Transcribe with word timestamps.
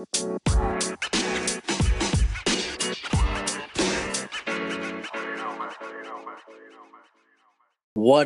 What 0.00 0.40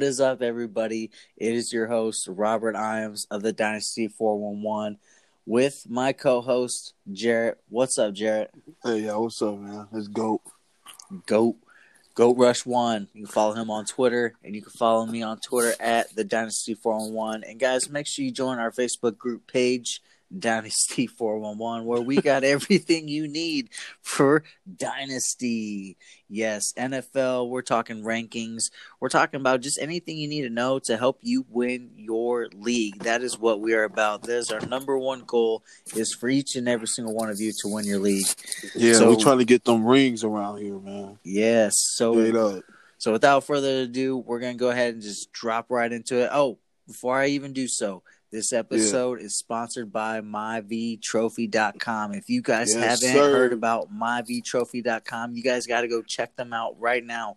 is 0.05 0.21
up, 0.21 0.41
everybody? 0.41 1.11
It 1.37 1.53
is 1.53 1.73
your 1.73 1.89
host, 1.89 2.29
Robert 2.29 2.77
Iams 2.77 3.27
of 3.29 3.43
the 3.43 3.53
Dynasty 3.53 4.07
411, 4.07 4.99
with 5.47 5.85
my 5.89 6.13
co 6.13 6.41
host, 6.41 6.95
Jarrett. 7.11 7.59
What's 7.69 7.99
up, 7.99 8.15
Jarrett? 8.15 8.53
Hey, 8.85 9.01
yo, 9.01 9.23
what's 9.23 9.43
up, 9.43 9.59
man? 9.59 9.89
It's 9.95 10.07
GOAT. 10.07 10.43
Goat. 11.27 11.57
Goat 12.15 12.37
Rush 12.39 12.65
One. 12.65 13.09
You 13.15 13.25
can 13.25 13.33
follow 13.33 13.55
him 13.55 13.71
on 13.71 13.85
Twitter, 13.85 14.35
and 14.45 14.55
you 14.55 14.63
can 14.63 14.71
follow 14.71 15.07
me 15.07 15.23
on 15.23 15.41
Twitter 15.41 15.75
at 15.81 16.15
the 16.15 16.23
Dynasty 16.23 16.75
411. 16.75 17.43
And 17.43 17.59
guys, 17.59 17.91
make 17.91 18.07
sure 18.07 18.25
you 18.25 18.31
join 18.31 18.61
our 18.61 18.71
Facebook 18.71 19.19
group 19.19 19.49
page. 19.49 20.01
Dynasty 20.37 21.07
411, 21.07 21.87
where 21.87 22.01
we 22.01 22.21
got 22.21 22.45
everything 22.45 23.09
you 23.09 23.29
need 23.29 23.71
for 24.03 24.43
Dynasty. 24.77 25.97
Yes, 26.29 26.73
NFL, 26.77 27.49
we're 27.51 27.63
talking 27.63 28.03
rankings. 28.03 28.71
We're 29.01 29.09
talking 29.09 29.39
about 29.39 29.61
just 29.61 29.79
anything 29.81 30.17
you 30.17 30.27
need 30.29 30.43
to 30.43 30.51
know 30.51 30.79
to 30.81 30.97
help 30.97 31.19
you 31.21 31.45
win 31.49 31.91
your 31.97 32.49
league. 32.55 33.01
That 33.05 33.23
is 33.23 33.39
what 33.39 33.61
we 33.61 33.75
are 33.75 33.85
about. 33.85 34.23
That 34.23 34.39
is 34.39 34.51
our 34.51 34.61
number 34.67 34.99
one 34.99 35.23
goal 35.27 35.63
is 35.95 36.13
for 36.15 36.29
each 36.29 36.57
and 36.57 36.69
every 36.69 36.89
single 36.89 37.15
one 37.15 37.31
of 37.31 37.41
you 37.41 37.53
to 37.61 37.69
win 37.69 37.85
your 37.85 37.99
league. 38.01 38.27
Yeah, 38.75 38.95
So- 38.95 39.11
we're 39.11 39.23
trying 39.23 39.39
to 39.39 39.45
get 39.45 39.65
them 39.65 39.85
rings 39.85 40.25
around 40.25 40.59
here, 40.61 40.79
man. 40.79 41.19
Yes. 41.23 41.75
So 41.77 42.57
up. 42.57 42.65
So 42.99 43.13
without 43.13 43.45
further 43.45 43.83
ado, 43.83 44.17
we're 44.17 44.41
gonna 44.41 44.55
go 44.55 44.71
ahead 44.71 44.95
and 44.95 45.03
just 45.03 45.31
drop 45.33 45.71
right 45.71 45.93
into 45.93 46.23
it. 46.25 46.31
Oh, 46.33 46.59
before 46.87 47.19
I 47.19 47.29
even 47.29 47.53
do 47.53 47.69
so, 47.69 48.03
this 48.35 48.53
episode 48.53 49.21
is 49.21 49.37
sponsored 49.37 49.93
by 49.93 50.21
myvtrophy.com. 50.21 52.15
If 52.15 52.29
you 52.29 52.43
guys 52.43 52.75
Yes, 52.75 52.83
haven't 53.03 53.17
sir. 53.17 53.31
heard 53.31 53.53
about 53.53 53.93
myvtrophy.com, 53.95 55.37
you 55.37 55.43
guys 55.43 55.67
got 55.69 55.83
to 55.83 55.89
go 55.89 56.03
check 56.03 56.35
them 56.35 56.53
out 56.53 56.75
right 56.81 57.05
now. 57.05 57.37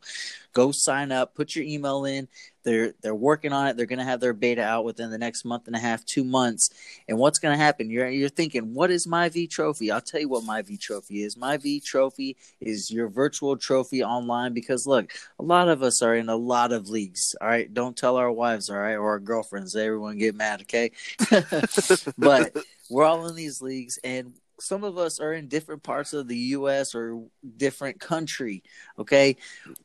Go 0.53 0.71
sign 0.71 1.11
up, 1.11 1.35
put 1.35 1.55
your 1.55 1.65
email 1.65 2.05
in. 2.05 2.27
They're 2.67 2.93
they're 3.01 3.15
working 3.15 3.53
on 3.53 3.67
it. 3.67 3.77
They're 3.77 3.85
gonna 3.85 4.03
have 4.03 4.19
their 4.19 4.33
beta 4.33 4.61
out 4.61 4.83
within 4.83 5.09
the 5.09 5.17
next 5.17 5.45
month 5.45 5.67
and 5.67 5.75
a 5.75 5.79
half, 5.79 6.03
two 6.03 6.25
months. 6.25 6.69
And 7.07 7.17
what's 7.17 7.39
gonna 7.39 7.55
happen? 7.55 7.89
You're 7.89 8.09
you're 8.09 8.27
thinking, 8.27 8.73
what 8.73 8.91
is 8.91 9.07
my 9.07 9.29
V 9.29 9.47
Trophy? 9.47 9.89
I'll 9.89 10.01
tell 10.01 10.19
you 10.19 10.27
what 10.27 10.43
my 10.43 10.61
V 10.61 10.75
Trophy 10.75 11.23
is. 11.23 11.37
My 11.37 11.55
V 11.55 11.79
Trophy 11.79 12.35
is 12.59 12.91
your 12.91 13.07
virtual 13.07 13.55
trophy 13.55 14.03
online 14.03 14.53
because 14.53 14.85
look, 14.85 15.13
a 15.39 15.43
lot 15.43 15.69
of 15.69 15.81
us 15.81 16.01
are 16.01 16.13
in 16.13 16.27
a 16.27 16.35
lot 16.35 16.73
of 16.73 16.89
leagues. 16.89 17.37
All 17.39 17.47
right, 17.47 17.73
don't 17.73 17.95
tell 17.95 18.17
our 18.17 18.33
wives, 18.33 18.69
all 18.69 18.75
right, 18.75 18.95
or 18.95 19.11
our 19.11 19.19
girlfriends. 19.19 19.73
Everyone 19.73 20.17
get 20.17 20.35
mad, 20.35 20.63
okay? 20.63 20.91
but 22.17 22.53
we're 22.89 23.05
all 23.05 23.27
in 23.27 23.35
these 23.37 23.61
leagues, 23.61 23.97
and 24.03 24.33
some 24.59 24.83
of 24.83 24.97
us 24.97 25.19
are 25.19 25.33
in 25.33 25.47
different 25.47 25.83
parts 25.83 26.13
of 26.13 26.27
the 26.27 26.37
U.S. 26.37 26.95
or 26.95 27.23
different 27.57 27.99
country. 27.99 28.63
Okay, 28.97 29.37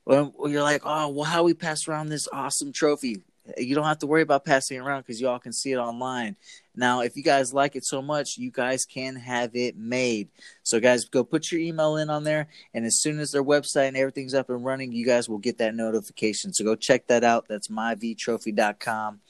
well, 0.05 0.33
you're 0.47 0.63
like, 0.63 0.83
oh, 0.85 1.09
well, 1.09 1.25
how 1.25 1.43
we 1.43 1.55
pass 1.55 1.87
around 1.89 2.09
this 2.09 2.29
awesome 2.33 2.73
trophy? 2.73 3.23
You 3.59 3.75
don't 3.75 3.87
have 3.87 3.99
to 3.99 4.07
worry 4.07 4.23
about 4.23 4.45
passing 4.45 4.77
it 4.77 4.81
around 4.81 5.01
because 5.01 5.21
you 5.21 5.29
all 5.29 5.41
can 5.41 5.53
see 5.53 5.73
it 5.73 5.77
online. 5.77 6.37
Now, 6.77 7.01
if 7.01 7.17
you 7.17 7.25
guys 7.25 7.53
like 7.53 7.75
it 7.75 7.85
so 7.85 8.01
much, 8.01 8.39
you 8.39 8.53
guys 8.53 8.85
can 8.85 9.17
have 9.17 9.57
it 9.57 9.77
made. 9.77 10.29
So, 10.63 10.79
guys, 10.79 11.05
go 11.07 11.25
put 11.25 11.51
your 11.51 11.61
email 11.61 11.97
in 11.97 12.09
on 12.09 12.23
there, 12.23 12.47
and 12.73 12.87
as 12.87 13.01
soon 13.01 13.19
as 13.19 13.33
their 13.33 13.43
website 13.43 13.89
and 13.89 13.97
everything's 13.97 14.33
up 14.33 14.49
and 14.49 14.65
running, 14.65 14.93
you 14.93 15.05
guys 15.05 15.29
will 15.29 15.39
get 15.39 15.59
that 15.59 15.75
notification. 15.75 16.53
So, 16.53 16.65
go 16.65 16.77
check 16.77 17.09
that 17.09 17.25
out. 17.25 17.47
That's 17.49 17.67
myvtrophy.com. 17.69 19.21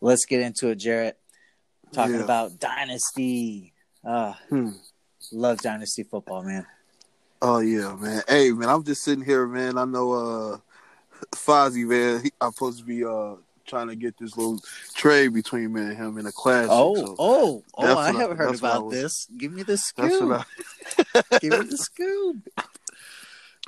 Let's 0.00 0.26
get 0.26 0.40
into 0.40 0.68
it, 0.68 0.76
Jarrett. 0.76 1.18
Talking 1.92 2.16
Yeah. 2.16 2.24
about 2.24 2.58
Dynasty. 2.58 3.72
Uh, 4.04 4.34
Hmm. 4.48 4.70
love 5.30 5.58
Dynasty 5.58 6.02
football, 6.02 6.42
man. 6.42 6.66
Oh 7.40 7.58
yeah, 7.58 7.94
man. 7.94 8.22
Hey, 8.28 8.50
man, 8.52 8.68
I'm 8.68 8.84
just 8.84 9.02
sitting 9.02 9.24
here, 9.24 9.46
man. 9.46 9.78
I 9.78 9.84
know 9.84 10.12
uh 10.12 10.58
Fozzie, 11.32 11.86
man. 11.86 12.22
He, 12.24 12.32
I'm 12.40 12.52
supposed 12.52 12.78
to 12.78 12.84
be 12.84 13.04
uh 13.04 13.34
trying 13.66 13.88
to 13.88 13.96
get 13.96 14.16
this 14.18 14.36
little 14.36 14.60
trade 14.94 15.32
between 15.32 15.72
me 15.72 15.82
and 15.82 15.96
him 15.96 16.18
in 16.18 16.26
a 16.26 16.32
class. 16.32 16.68
Oh, 16.70 16.94
so 16.94 17.16
oh, 17.18 17.64
oh! 17.78 17.96
I 17.96 18.12
haven't 18.12 18.36
heard 18.36 18.54
I 18.54 18.58
about 18.58 18.84
was- 18.86 18.94
this. 18.94 19.26
Give 19.36 19.52
me 19.52 19.62
the 19.62 19.76
scoop. 19.76 20.44
I, 21.14 21.22
Give 21.40 21.58
me 21.60 21.66
the 21.70 21.78
scoop. 21.78 22.36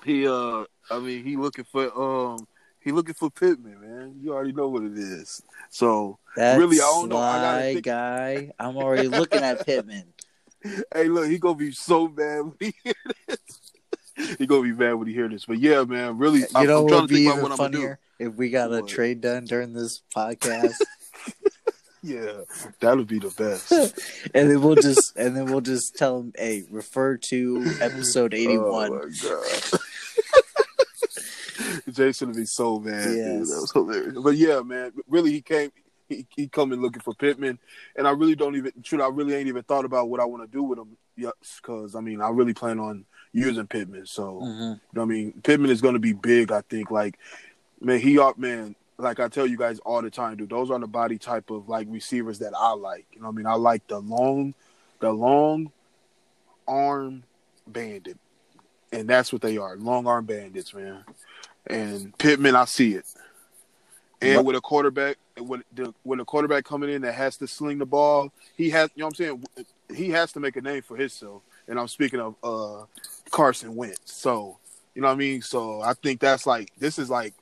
he 0.05 0.27
uh 0.27 0.65
I 0.91 0.99
mean 1.01 1.25
he 1.25 1.37
looking 1.37 1.65
for 1.65 1.91
um 2.01 2.47
he 2.81 2.93
looking 2.93 3.15
for 3.15 3.31
Pittman, 3.31 3.81
man. 3.81 4.16
You 4.21 4.34
already 4.34 4.53
know 4.53 4.69
what 4.69 4.83
it 4.83 4.97
is. 4.97 5.43
So 5.71 6.19
That's 6.37 6.59
Really, 6.59 6.77
I 6.77 6.84
don't 6.84 7.09
know. 7.09 7.16
I 7.16 7.81
guy. 7.81 8.53
I'm 8.59 8.77
already 8.77 9.09
looking 9.09 9.41
at 9.43 9.65
Pittman. 9.65 10.14
hey, 10.95 11.09
look, 11.09 11.29
he 11.29 11.39
gonna 11.39 11.55
be 11.57 11.73
so 11.73 12.09
mad 12.09 12.41
when 12.41 12.55
he 12.61 12.75
hear 12.83 12.95
this. 13.29 13.39
he 14.39 14.47
gonna 14.47 14.63
be 14.63 14.73
mad 14.73 14.95
when 14.95 15.07
he 15.09 15.15
hear 15.15 15.29
this. 15.29 15.45
But 15.45 15.59
yeah, 15.59 15.85
man, 15.85 16.19
really, 16.19 16.41
You 16.41 16.47
I'm, 16.55 16.67
know 16.67 16.83
I'm 16.83 16.89
trying 16.89 17.09
to 17.09 17.15
think 17.15 17.27
about 17.31 17.43
what 17.43 17.53
I'm 17.53 17.57
gonna 17.59 17.77
do. 17.77 17.95
if 18.19 18.35
we 18.35 18.51
got 18.51 18.73
a 18.73 18.83
trade 18.83 19.21
done 19.21 19.45
during 19.45 19.73
this 19.73 20.03
podcast, 20.15 20.75
Yeah, 22.03 22.41
that 22.81 22.97
would 22.99 23.07
be 23.07 23.19
the 23.19 23.31
best. 23.31 23.73
and 24.35 24.51
then 24.51 24.61
we'll 24.61 24.75
just 24.75 25.17
and 25.17 25.35
then 25.35 25.47
we'll 25.47 25.63
just 25.63 25.97
tell 25.97 26.21
him, 26.21 26.33
"Hey, 26.37 26.65
refer 26.71 27.17
to 27.17 27.65
episode 27.81 28.35
oh, 28.35 28.37
eighty-one." 28.37 28.93
Oh 28.93 29.07
my 29.07 29.11
god. 29.23 29.81
Jason 31.91 32.29
would 32.29 32.37
be 32.37 32.45
so 32.45 32.79
mad. 32.79 33.05
dude. 33.05 33.17
Yes. 33.17 33.49
That 33.51 33.61
was 33.61 33.73
hilarious. 33.73 34.19
But 34.23 34.37
yeah, 34.37 34.61
man, 34.61 34.93
really, 35.09 35.33
he 35.33 35.41
came. 35.41 35.71
He, 36.17 36.27
he 36.43 36.49
coming 36.49 36.81
looking 36.81 37.03
for 37.03 37.15
Pittman, 37.15 37.59
and 37.97 38.07
I 38.07 38.11
really 38.11 38.35
don't 38.35 38.57
even. 38.57 38.73
Shoot, 38.83 39.01
I 39.01 39.09
really 39.09 39.35
ain't 39.35 39.49
even 39.49 39.63
thought 39.63 39.85
about 39.85 40.09
what 40.09 40.21
I 40.21 40.25
want 40.25 40.43
to 40.43 40.49
do 40.49 40.63
with 40.63 40.79
him. 40.79 40.97
Yes, 41.17 41.33
because 41.61 41.95
I 41.95 42.01
mean, 42.01 42.21
I 42.21 42.29
really 42.31 42.55
plan 42.55 42.79
on 42.81 43.05
using 43.33 43.67
Pittman. 43.67 44.07
So 44.07 44.41
Mhm. 44.43 44.61
you 44.61 44.67
know 44.67 44.79
what 44.93 45.03
I 45.03 45.07
mean, 45.07 45.41
Pittman 45.43 45.71
is 45.71 45.81
going 45.81 45.95
to 45.95 46.01
be 46.01 46.13
big. 46.13 46.53
I 46.53 46.61
think. 46.63 46.91
Like, 46.91 47.19
man, 47.81 48.01
he 48.01 48.19
are 48.19 48.35
man. 48.37 48.75
Like 48.97 49.19
I 49.19 49.29
tell 49.29 49.47
you 49.47 49.57
guys 49.57 49.81
all 49.81 50.03
the 50.03 50.11
time, 50.11 50.37
dude. 50.37 50.51
Those 50.51 50.71
are 50.71 50.79
the 50.79 50.87
body 50.87 51.19
type 51.19 51.51
of 51.51 51.69
like 51.69 51.87
receivers 51.91 52.39
that 52.39 52.53
I 52.57 52.73
like. 52.73 53.07
You 53.13 53.21
know 53.21 53.27
what 53.27 53.35
I 53.35 53.37
mean? 53.37 53.47
I 53.47 53.55
like 53.55 53.87
the 53.89 53.99
long, 54.01 54.55
the 55.01 55.11
long 55.13 55.73
arm 56.67 57.25
bandit, 57.67 58.19
and 58.93 59.09
that's 59.09 59.33
what 59.33 59.43
they 59.43 59.57
are. 59.57 59.77
Long 59.77 60.07
arm 60.07 60.27
bandits, 60.27 60.73
man. 60.75 61.05
And 61.67 62.17
Pittman, 62.19 62.55
I 62.57 62.67
see 62.67 62.95
it. 62.95 63.07
And 64.25 64.47
with 64.47 64.57
a 64.57 64.61
quarterback, 64.61 65.17
with 65.39 65.62
the 65.75 65.95
with 66.05 66.21
a 66.21 66.25
quarterback 66.25 66.65
coming 66.65 66.91
in 66.91 67.03
that 67.03 67.15
has 67.15 67.37
to 67.39 67.47
sling 67.47 67.79
the 67.79 67.87
ball, 67.87 68.33
he 68.57 68.71
has. 68.71 68.91
You 68.95 69.03
know 69.03 69.07
what 69.07 69.21
I'm 69.21 69.45
saying? 69.57 69.67
He 69.95 70.11
has 70.11 70.33
to 70.33 70.41
make 70.41 70.57
a 70.57 70.61
name 70.61 70.83
for 70.83 70.97
himself. 70.97 71.43
And 71.69 71.79
I'm 71.79 71.89
speaking 71.89 72.21
of 72.21 72.34
uh 72.43 72.84
Carson 73.31 73.75
Wentz. 73.75 74.01
So 74.05 74.59
you 74.95 75.03
know 75.03 75.09
what 75.09 75.15
I 75.15 75.19
mean. 75.19 75.43
So 75.43 75.81
I 75.81 75.95
think 75.95 76.21
that's 76.21 76.47
like 76.47 76.73
this 76.79 76.99
is 76.99 77.11
like 77.11 77.34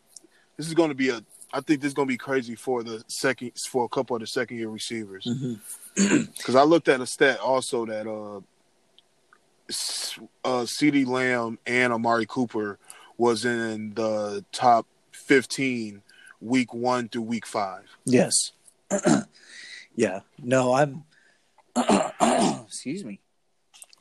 this 0.57 0.67
is 0.67 0.75
going 0.75 0.89
to 0.89 0.95
be 0.95 1.11
a. 1.11 1.23
I 1.55 1.61
think 1.61 1.83
this 1.83 1.89
is 1.89 1.95
going 1.95 2.09
to 2.09 2.13
be 2.13 2.19
crazy 2.19 2.55
for 2.55 2.83
the 2.83 3.05
second 3.09 3.53
for 3.69 3.85
a 3.85 3.89
couple 3.89 4.17
of 4.17 4.21
the 4.21 4.27
second 4.27 4.57
year 4.57 4.69
receivers. 4.69 5.27
Because 5.95 6.55
I 6.55 6.63
looked 6.63 6.89
at 6.89 7.03
a 7.03 7.07
stat 7.07 7.39
also 7.41 7.85
that 7.85 8.07
uh, 8.07 8.39
uh, 10.43 10.65
CeeDee 10.65 11.07
Lamb 11.07 11.59
and 11.67 11.93
Amari 11.93 12.25
Cooper 12.25 12.79
was 13.19 13.45
in 13.45 13.93
the 13.93 14.43
top 14.53 14.87
fifteen 15.11 16.01
week 16.43 16.75
one 16.75 17.09
through 17.09 17.23
week 17.23 17.47
five. 17.47 17.85
Yes. 18.05 18.33
yeah. 19.95 20.21
No, 20.43 20.75
I'm. 20.75 21.05
excuse 22.67 23.05
me. 23.05 23.21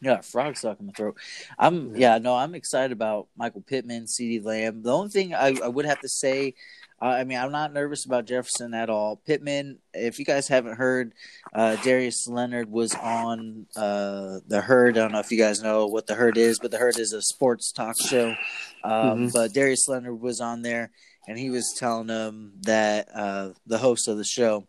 Yeah, 0.03 0.21
frog 0.21 0.57
stuck 0.57 0.79
in 0.79 0.87
my 0.87 0.93
throat. 0.93 1.15
I'm 1.59 1.95
yeah. 1.95 2.17
no, 2.17 2.35
I'm 2.35 2.55
excited 2.55 2.91
about 2.91 3.27
Michael 3.37 3.61
Pittman, 3.61 4.05
CeeDee 4.05 4.43
Lamb. 4.43 4.81
The 4.81 4.91
only 4.91 5.09
thing 5.09 5.35
I, 5.35 5.55
I 5.63 5.67
would 5.67 5.85
have 5.85 5.99
to 6.01 6.09
say, 6.09 6.55
uh, 6.99 7.05
I 7.05 7.23
mean, 7.23 7.37
I'm 7.37 7.51
not 7.51 7.71
nervous 7.71 8.03
about 8.05 8.25
Jefferson 8.25 8.73
at 8.73 8.89
all. 8.89 9.17
Pittman, 9.17 9.77
if 9.93 10.17
you 10.17 10.25
guys 10.25 10.47
haven't 10.47 10.77
heard, 10.77 11.13
uh, 11.53 11.75
Darius 11.83 12.27
Leonard 12.27 12.71
was 12.71 12.95
on 12.95 13.67
uh, 13.75 14.39
the 14.47 14.59
Herd. 14.61 14.97
I 14.97 15.01
don't 15.01 15.11
know 15.11 15.19
if 15.19 15.31
you 15.31 15.37
guys 15.37 15.61
know 15.61 15.85
what 15.85 16.07
the 16.07 16.15
Herd 16.15 16.35
is, 16.37 16.57
but 16.57 16.71
the 16.71 16.77
Herd 16.79 16.97
is 16.97 17.13
a 17.13 17.21
sports 17.21 17.71
talk 17.71 17.95
show. 18.03 18.35
Um, 18.83 19.27
Mhm. 19.27 19.33
But 19.33 19.53
Darius 19.53 19.87
Leonard 19.87 20.19
was 20.19 20.41
on 20.41 20.63
there, 20.63 20.89
and 21.31 21.39
he 21.39 21.49
was 21.49 21.71
telling 21.71 22.07
them 22.07 22.51
that 22.63 23.07
uh, 23.15 23.51
the 23.65 23.77
host 23.77 24.09
of 24.09 24.17
the 24.17 24.23
show 24.25 24.67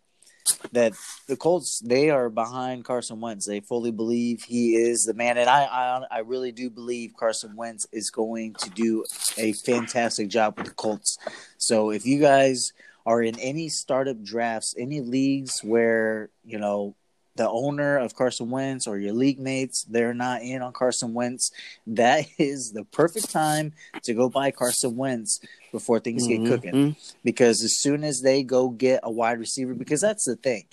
that 0.71 0.93
the 1.27 1.35
Colts 1.35 1.81
they 1.83 2.09
are 2.09 2.29
behind 2.29 2.85
Carson 2.85 3.19
Wentz. 3.19 3.45
They 3.45 3.59
fully 3.59 3.91
believe 3.91 4.43
he 4.43 4.77
is 4.77 5.03
the 5.03 5.13
man, 5.13 5.37
and 5.37 5.49
I 5.49 5.65
I, 5.65 6.05
I 6.09 6.19
really 6.19 6.53
do 6.53 6.69
believe 6.69 7.15
Carson 7.19 7.57
Wentz 7.57 7.85
is 7.91 8.09
going 8.09 8.53
to 8.59 8.69
do 8.69 9.03
a 9.37 9.51
fantastic 9.51 10.29
job 10.29 10.57
with 10.57 10.67
the 10.67 10.73
Colts. 10.73 11.17
So 11.57 11.91
if 11.91 12.05
you 12.05 12.21
guys 12.21 12.71
are 13.05 13.21
in 13.21 13.37
any 13.39 13.67
startup 13.67 14.23
drafts, 14.23 14.73
any 14.77 15.01
leagues 15.01 15.59
where 15.65 16.29
you 16.45 16.59
know 16.59 16.95
the 17.35 17.49
owner 17.49 17.97
of 17.97 18.15
Carson 18.15 18.49
Wentz 18.49 18.87
or 18.87 18.97
your 18.97 19.13
league 19.13 19.39
mates 19.39 19.85
they're 19.89 20.13
not 20.13 20.41
in 20.41 20.61
on 20.61 20.73
Carson 20.73 21.13
Wentz, 21.13 21.51
that 21.87 22.25
is 22.37 22.71
the 22.71 22.83
perfect 22.85 23.31
time 23.31 23.73
to 24.03 24.13
go 24.13 24.29
buy 24.29 24.51
Carson 24.51 24.95
Wentz 24.95 25.39
before 25.71 25.99
things 25.99 26.27
get 26.27 26.41
mm-hmm. 26.41 26.53
cooking 26.53 26.95
because 27.23 27.63
as 27.63 27.79
soon 27.79 28.03
as 28.03 28.21
they 28.21 28.43
go 28.43 28.69
get 28.69 28.99
a 29.03 29.11
wide 29.11 29.39
receiver, 29.39 29.73
because 29.73 30.01
that's 30.01 30.25
the 30.25 30.35
thing, 30.35 30.65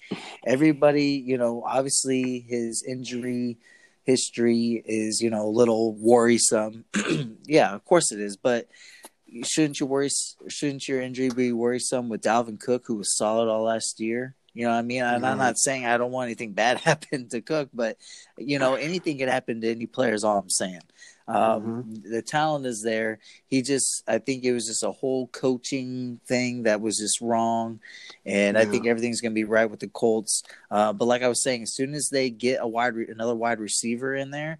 everybody, 0.46 1.22
you 1.24 1.38
know, 1.38 1.62
obviously 1.66 2.40
his 2.40 2.82
injury 2.82 3.58
history 4.04 4.82
is, 4.84 5.20
you 5.20 5.30
know, 5.30 5.46
a 5.46 5.48
little 5.48 5.94
worrisome. 5.94 6.84
yeah, 7.46 7.74
of 7.74 7.84
course 7.84 8.12
it 8.12 8.20
is, 8.20 8.36
but 8.36 8.68
shouldn't 9.44 9.80
you 9.80 9.86
worry? 9.86 10.10
Shouldn't 10.48 10.88
your 10.88 11.00
injury 11.00 11.30
be 11.30 11.52
worrisome 11.52 12.08
with 12.08 12.22
Dalvin 12.22 12.58
Cook, 12.60 12.86
who 12.86 12.96
was 12.96 13.16
solid 13.16 13.48
all 13.48 13.62
last 13.62 14.00
year? 14.00 14.34
You 14.54 14.64
know, 14.64 14.70
what 14.70 14.78
I 14.78 14.82
mean, 14.82 15.02
mm-hmm. 15.02 15.24
I'm 15.24 15.38
not 15.38 15.58
saying 15.58 15.86
I 15.86 15.96
don't 15.96 16.12
want 16.12 16.26
anything 16.26 16.52
bad 16.54 16.78
happen 16.78 17.28
to 17.28 17.40
Cook, 17.40 17.70
but 17.72 17.96
you 18.36 18.58
know, 18.58 18.74
anything 18.74 19.18
can 19.18 19.28
happen 19.28 19.60
to 19.60 19.70
any 19.70 19.86
player. 19.86 20.14
Is 20.14 20.24
all 20.24 20.38
I'm 20.38 20.50
saying. 20.50 20.80
Um, 21.30 21.62
mm-hmm. 21.62 22.10
The 22.10 22.22
talent 22.22 22.66
is 22.66 22.82
there. 22.82 23.20
He 23.46 23.62
just, 23.62 24.02
I 24.08 24.18
think 24.18 24.42
it 24.42 24.52
was 24.52 24.66
just 24.66 24.82
a 24.82 24.90
whole 24.90 25.28
coaching 25.28 26.20
thing 26.26 26.64
that 26.64 26.80
was 26.80 26.98
just 26.98 27.20
wrong, 27.20 27.78
and 28.26 28.56
yeah. 28.56 28.62
I 28.62 28.64
think 28.64 28.86
everything's 28.86 29.20
going 29.20 29.32
to 29.32 29.40
be 29.40 29.44
right 29.44 29.70
with 29.70 29.78
the 29.78 29.88
Colts. 29.88 30.42
Uh, 30.72 30.92
but 30.92 31.04
like 31.04 31.22
I 31.22 31.28
was 31.28 31.42
saying, 31.42 31.62
as 31.62 31.74
soon 31.74 31.94
as 31.94 32.08
they 32.10 32.30
get 32.30 32.58
a 32.60 32.66
wide, 32.66 32.96
re- 32.96 33.08
another 33.08 33.36
wide 33.36 33.60
receiver 33.60 34.16
in 34.16 34.32
there, 34.32 34.58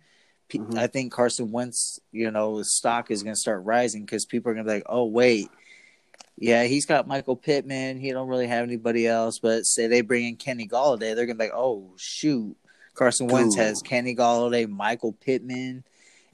mm-hmm. 0.53 0.79
I 0.79 0.87
think 0.87 1.13
Carson 1.13 1.51
Wentz, 1.51 1.99
you 2.13 2.31
know, 2.31 2.59
the 2.59 2.65
stock 2.65 3.11
is 3.11 3.25
going 3.25 3.35
to 3.35 3.41
start 3.41 3.65
rising 3.65 4.05
because 4.05 4.25
people 4.25 4.53
are 4.53 4.55
going 4.55 4.65
to 4.65 4.71
be 4.71 4.77
like, 4.77 4.87
oh 4.89 5.07
wait. 5.07 5.49
Yeah, 6.41 6.65
he's 6.65 6.87
got 6.87 7.07
Michael 7.07 7.37
Pittman. 7.37 7.99
He 7.99 8.13
don't 8.13 8.29
really 8.29 8.47
have 8.47 8.65
anybody 8.65 9.07
else. 9.07 9.39
But 9.39 9.67
say 9.67 9.87
they 9.87 10.01
bring 10.01 10.27
in 10.27 10.37
Kenny 10.37 10.67
Golladay, 10.67 11.15
they're 11.15 11.27
gonna 11.27 11.39
be 11.39 11.45
like, 11.45 11.55
"Oh 11.55 11.93
shoot, 11.97 12.57
Carson 12.95 13.29
Wentz 13.29 13.57
Ooh. 13.57 13.61
has 13.61 13.83
Kenny 13.83 14.17
Golladay, 14.17 14.69
Michael 14.69 15.13
Pittman, 15.13 15.85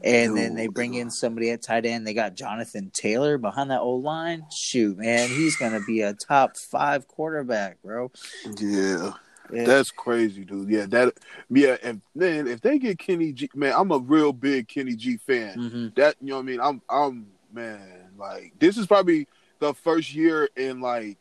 and 0.03 0.37
then 0.37 0.55
they 0.55 0.69
bring 0.69 0.94
in 0.94 1.11
somebody 1.11 1.50
at 1.50 1.62
tight 1.62 1.87
end. 1.87 2.06
They 2.06 2.14
got 2.14 2.37
Jonathan 2.37 2.91
Taylor 2.93 3.37
behind 3.37 3.70
that 3.70 3.81
old 3.81 4.05
line. 4.05 4.47
Shoot, 4.50 4.99
man, 4.99 5.29
he's 5.29 5.56
gonna 5.56 5.81
be 5.87 6.03
a 6.03 6.14
top 6.14 6.56
five 6.56 7.08
quarterback, 7.08 7.82
bro. 7.82 8.12
Yeah. 8.61 9.12
yeah. 9.53 9.64
That's 9.64 9.91
crazy, 9.91 10.44
dude. 10.44 10.69
Yeah, 10.69 10.87
that 10.87 11.14
yeah, 11.50 11.79
and 11.82 12.00
man, 12.14 12.47
if 12.47 12.61
they 12.61 12.79
get 12.79 13.00
Kenny 13.00 13.32
G 13.32 13.50
man, 13.56 13.75
I'm 13.76 13.91
a 13.91 13.99
real 13.99 14.32
big 14.32 14.69
Kenny 14.69 14.94
G 14.94 15.17
fan. 15.17 15.58
Mm-hmm. 15.58 15.88
That 15.97 16.14
you 16.20 16.29
know 16.29 16.37
what 16.37 16.43
I 16.43 16.44
mean? 16.44 16.61
I'm 16.61 16.82
I'm 16.88 17.26
man, 17.53 18.11
like 18.17 18.53
this 18.61 18.76
is 18.76 18.87
probably 18.87 19.26
the 19.58 19.75
first 19.75 20.14
year 20.14 20.49
in 20.56 20.81
like 20.81 21.17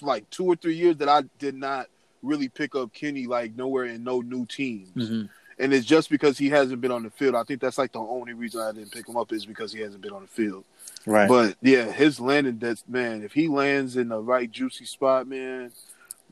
like 0.00 0.28
two 0.30 0.44
or 0.44 0.56
three 0.56 0.76
years 0.76 0.96
that 0.96 1.08
I 1.08 1.22
did 1.38 1.54
not 1.54 1.88
really 2.22 2.48
pick 2.48 2.74
up 2.74 2.92
Kenny 2.92 3.26
like 3.26 3.54
nowhere 3.56 3.84
in 3.84 4.04
no 4.04 4.20
new 4.20 4.46
teams. 4.46 4.90
Mm-hmm 4.90 5.26
and 5.58 5.72
it's 5.72 5.86
just 5.86 6.08
because 6.10 6.38
he 6.38 6.48
hasn't 6.48 6.80
been 6.80 6.90
on 6.90 7.02
the 7.02 7.10
field. 7.10 7.34
I 7.34 7.42
think 7.42 7.60
that's 7.60 7.78
like 7.78 7.92
the 7.92 7.98
only 7.98 8.32
reason 8.32 8.60
I 8.60 8.72
didn't 8.72 8.92
pick 8.92 9.08
him 9.08 9.16
up 9.16 9.32
is 9.32 9.44
because 9.44 9.72
he 9.72 9.80
hasn't 9.80 10.02
been 10.02 10.12
on 10.12 10.22
the 10.22 10.28
field. 10.28 10.64
Right. 11.04 11.28
But 11.28 11.56
yeah, 11.60 11.90
his 11.90 12.20
landing 12.20 12.58
that's 12.58 12.84
man, 12.88 13.22
if 13.22 13.32
he 13.32 13.48
lands 13.48 13.96
in 13.96 14.08
the 14.08 14.20
right 14.20 14.50
juicy 14.50 14.84
spot, 14.84 15.26
man, 15.26 15.72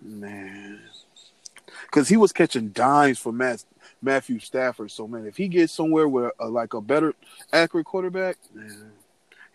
man. 0.01 0.81
Cause 1.91 2.09
he 2.09 2.17
was 2.17 2.33
catching 2.33 2.71
dimes 2.71 3.19
for 3.19 3.33
Matt, 3.33 3.65
Matthew 4.01 4.39
Stafford. 4.39 4.91
So 4.91 5.07
man, 5.09 5.27
if 5.27 5.37
he 5.37 5.49
gets 5.49 5.73
somewhere 5.73 6.09
where 6.09 6.33
uh, 6.41 6.49
like 6.49 6.75
a 6.75 6.81
better 6.81 7.15
accurate 7.53 7.87
quarterback, 7.87 8.37
man, 8.55 8.93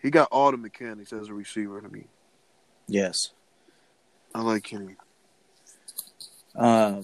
he 0.02 0.10
got 0.10 0.28
all 0.30 0.50
the 0.50 0.56
mechanics 0.56 1.12
as 1.12 1.28
a 1.28 1.34
receiver 1.34 1.80
to 1.80 1.88
me. 1.88 2.06
Yes. 2.88 3.30
I 4.34 4.42
like 4.42 4.64
Kenny. 4.64 4.96
Um 6.54 7.02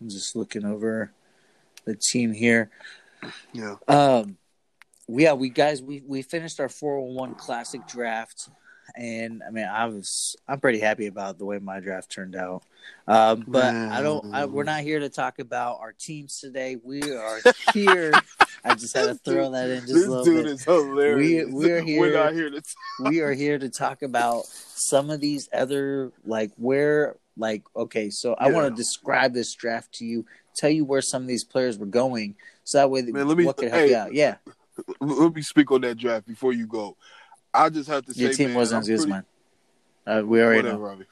I'm 0.00 0.08
just 0.08 0.34
looking 0.34 0.64
over 0.64 1.12
the 1.84 1.94
team 1.94 2.32
here. 2.32 2.70
Yeah. 3.52 3.76
Um, 3.86 4.38
yeah, 5.08 5.34
we 5.34 5.50
guys, 5.50 5.82
we 5.82 6.02
we 6.06 6.22
finished 6.22 6.60
our 6.60 6.68
401 6.68 7.34
classic 7.34 7.86
draft, 7.86 8.48
and 8.96 9.42
I 9.46 9.50
mean, 9.50 9.66
I 9.66 9.86
was 9.86 10.36
I'm 10.48 10.60
pretty 10.60 10.80
happy 10.80 11.06
about 11.06 11.38
the 11.38 11.44
way 11.44 11.58
my 11.58 11.80
draft 11.80 12.10
turned 12.10 12.36
out. 12.36 12.62
Um, 13.06 13.44
but 13.46 13.74
I 13.74 14.02
don't. 14.02 14.34
I, 14.34 14.44
we're 14.46 14.64
not 14.64 14.82
here 14.82 15.00
to 15.00 15.08
talk 15.08 15.38
about 15.38 15.80
our 15.80 15.92
teams 15.92 16.38
today. 16.38 16.76
We 16.82 17.02
are 17.12 17.40
here. 17.74 18.12
I 18.64 18.74
just 18.74 18.96
had 18.96 19.06
to 19.06 19.14
throw 19.14 19.50
that 19.50 19.70
in 19.70 19.80
just 19.80 19.94
this 19.94 20.06
a 20.06 20.10
little 20.10 20.24
dude 20.24 20.44
bit. 20.44 20.52
is 20.52 20.64
hilarious. 20.64 21.46
We, 21.48 21.52
we're 21.52 21.80
here. 21.80 22.00
We're 22.12 22.14
not 22.14 22.34
here 22.34 22.50
to. 22.50 22.60
Talk. 22.60 23.10
we 23.10 23.20
are 23.20 23.32
here 23.32 23.58
to 23.58 23.68
talk 23.68 24.02
about 24.02 24.46
some 24.46 25.10
of 25.10 25.20
these 25.20 25.48
other 25.52 26.12
like 26.24 26.52
where 26.56 27.16
like, 27.36 27.62
okay, 27.74 28.10
so 28.10 28.34
I 28.38 28.50
want 28.50 28.68
to 28.68 28.76
describe 28.76 29.32
this 29.32 29.54
draft 29.54 29.94
to 29.94 30.04
you, 30.04 30.26
tell 30.54 30.70
you 30.70 30.84
where 30.84 31.02
some 31.02 31.22
of 31.22 31.28
these 31.28 31.44
players 31.44 31.78
were 31.78 31.86
going, 31.86 32.36
so 32.64 32.78
that 32.78 32.90
way 32.90 33.02
Man, 33.02 33.26
let 33.26 33.36
me, 33.36 33.46
what 33.46 33.56
could 33.56 33.70
help 33.70 33.80
hey, 33.80 33.90
you 33.90 33.96
out. 33.96 34.14
Yeah. 34.14 34.36
Let 35.00 35.34
me 35.34 35.42
speak 35.42 35.70
on 35.72 35.80
that 35.82 35.96
draft 35.96 36.26
before 36.26 36.52
you 36.52 36.66
go. 36.66 36.96
I 37.52 37.68
just 37.68 37.88
have 37.88 38.04
to 38.06 38.14
say, 38.14 38.22
your 38.22 38.32
team 38.32 38.48
man, 38.48 38.56
wasn't 38.56 38.82
as 38.82 38.88
good 38.88 38.98
as 38.98 39.06
mine. 39.06 39.24
Uh, 40.06 40.22
we 40.24 40.40
already 40.40 40.62
whatever, 40.62 40.78
know. 40.78 40.88
Robbie. 40.88 41.04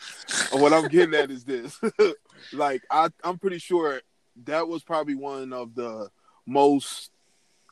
what 0.52 0.73
I'm 0.73 0.88
getting 0.88 1.14
at 1.14 1.31
is 1.31 1.44
this: 1.44 1.79
like, 2.52 2.82
I, 2.90 3.08
I'm 3.23 3.38
pretty 3.38 3.58
sure 3.58 4.00
that 4.44 4.69
was 4.69 4.82
probably 4.82 5.14
one 5.14 5.52
of 5.52 5.75
the 5.75 6.08
most 6.46 7.11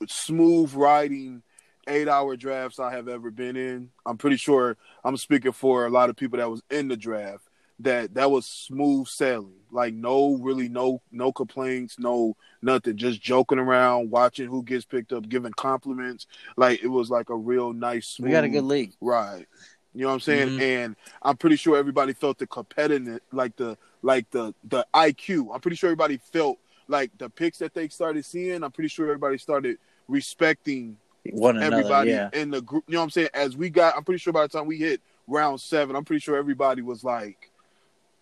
smooth 0.06 0.74
riding 0.74 1.42
eight 1.88 2.08
hour 2.08 2.36
drafts 2.36 2.78
I 2.78 2.92
have 2.92 3.08
ever 3.08 3.30
been 3.30 3.56
in. 3.56 3.90
I'm 4.04 4.18
pretty 4.18 4.36
sure 4.36 4.76
I'm 5.04 5.16
speaking 5.16 5.52
for 5.52 5.86
a 5.86 5.90
lot 5.90 6.10
of 6.10 6.16
people 6.16 6.38
that 6.38 6.50
was 6.50 6.62
in 6.70 6.88
the 6.88 6.96
draft 6.96 7.45
that 7.81 8.14
that 8.14 8.31
was 8.31 8.46
smooth 8.46 9.06
sailing. 9.06 9.52
Like 9.70 9.94
no 9.94 10.37
really 10.37 10.69
no 10.69 11.02
no 11.11 11.32
complaints, 11.32 11.99
no 11.99 12.37
nothing. 12.62 12.96
Just 12.96 13.20
joking 13.20 13.58
around, 13.58 14.11
watching 14.11 14.49
who 14.49 14.62
gets 14.62 14.84
picked 14.84 15.12
up, 15.12 15.28
giving 15.28 15.52
compliments. 15.52 16.26
Like 16.56 16.82
it 16.82 16.88
was 16.88 17.11
like 17.11 17.31
a 17.31 17.37
real 17.37 17.73
nice 17.73 18.08
smooth, 18.08 18.28
We 18.28 18.32
got 18.32 18.44
a 18.44 18.49
good 18.49 18.64
league. 18.64 18.93
Right. 19.00 19.46
You 19.94 20.02
know 20.02 20.08
what 20.08 20.14
I'm 20.14 20.20
saying? 20.20 20.49
Mm-hmm. 20.49 20.62
And 20.62 20.96
I'm 21.23 21.37
pretty 21.37 21.56
sure 21.56 21.76
everybody 21.76 22.12
felt 22.12 22.38
the 22.38 22.46
competitive 22.46 23.20
like 23.32 23.56
the 23.56 23.76
like 24.02 24.31
the 24.31 24.55
the 24.64 24.87
IQ. 24.94 25.55
I'm 25.55 25.61
pretty 25.61 25.76
sure 25.76 25.88
everybody 25.88 26.19
felt 26.19 26.58
like 26.88 27.11
the 27.19 27.28
picks 27.28 27.58
that 27.58 27.75
they 27.75 27.88
started 27.88 28.25
seeing, 28.25 28.62
I'm 28.62 28.73
pretty 28.73 28.88
sure 28.88 29.06
everybody 29.06 29.38
started 29.38 29.78
respecting 30.08 30.96
one 31.31 31.56
another, 31.56 31.76
everybody 31.76 32.11
yeah. 32.11 32.31
in 32.32 32.50
the 32.50 32.62
group. 32.62 32.84
You 32.87 32.94
know 32.94 33.00
what 33.00 33.05
I'm 33.05 33.11
saying? 33.11 33.28
As 33.34 33.56
we 33.56 33.70
got 33.70 33.96
I'm 33.96 34.05
pretty 34.05 34.19
sure 34.19 34.32
by 34.32 34.43
the 34.43 34.49
time 34.49 34.67
we 34.67 34.76
hit 34.76 35.00
round 35.26 35.61
seven, 35.61 35.96
I'm 35.96 36.05
pretty 36.05 36.20
sure 36.20 36.37
everybody 36.37 36.82
was 36.82 37.02
like 37.02 37.50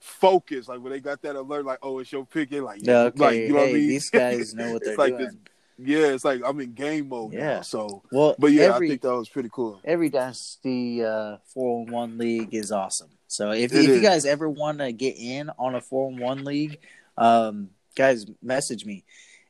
focus. 0.04 0.68
Like 0.68 0.80
when 0.80 0.92
they 0.92 1.00
got 1.00 1.22
that 1.22 1.34
alert, 1.34 1.64
like, 1.64 1.78
oh, 1.82 1.98
it's 1.98 2.12
your 2.12 2.26
pick. 2.26 2.50
They're 2.50 2.62
like, 2.62 2.80
yeah, 2.82 2.98
okay, 3.04 3.18
like, 3.18 3.34
you 3.36 3.48
know 3.48 3.54
hey, 3.54 3.60
what 3.60 3.68
I 3.70 3.72
mean? 3.72 3.88
These 3.88 4.10
guys 4.10 4.54
know 4.54 4.74
what 4.74 4.82
they're 4.84 4.96
like 4.96 5.16
doing. 5.16 5.26
This, 5.26 5.36
yeah, 5.76 6.06
it's 6.08 6.24
like 6.24 6.42
I'm 6.44 6.60
in 6.60 6.72
game 6.72 7.08
mode 7.08 7.32
yeah. 7.32 7.56
now. 7.56 7.60
So, 7.62 8.02
well, 8.12 8.36
but 8.38 8.52
yeah, 8.52 8.74
every, 8.74 8.86
I 8.86 8.90
think 8.90 9.02
that 9.02 9.14
was 9.14 9.28
pretty 9.28 9.48
cool. 9.52 9.80
Every 9.84 10.10
Dynasty 10.10 11.02
uh, 11.02 11.38
401 11.52 12.18
league 12.18 12.54
is 12.54 12.70
awesome. 12.70 13.10
So 13.26 13.50
if, 13.50 13.72
if 13.72 13.88
you 13.88 14.00
guys 14.00 14.26
ever 14.26 14.48
want 14.48 14.78
to 14.78 14.92
get 14.92 15.16
in 15.18 15.50
on 15.58 15.74
a 15.74 15.80
401 15.80 16.44
league, 16.44 16.78
um, 17.16 17.70
guys, 17.96 18.26
message 18.40 18.84
me. 18.84 19.04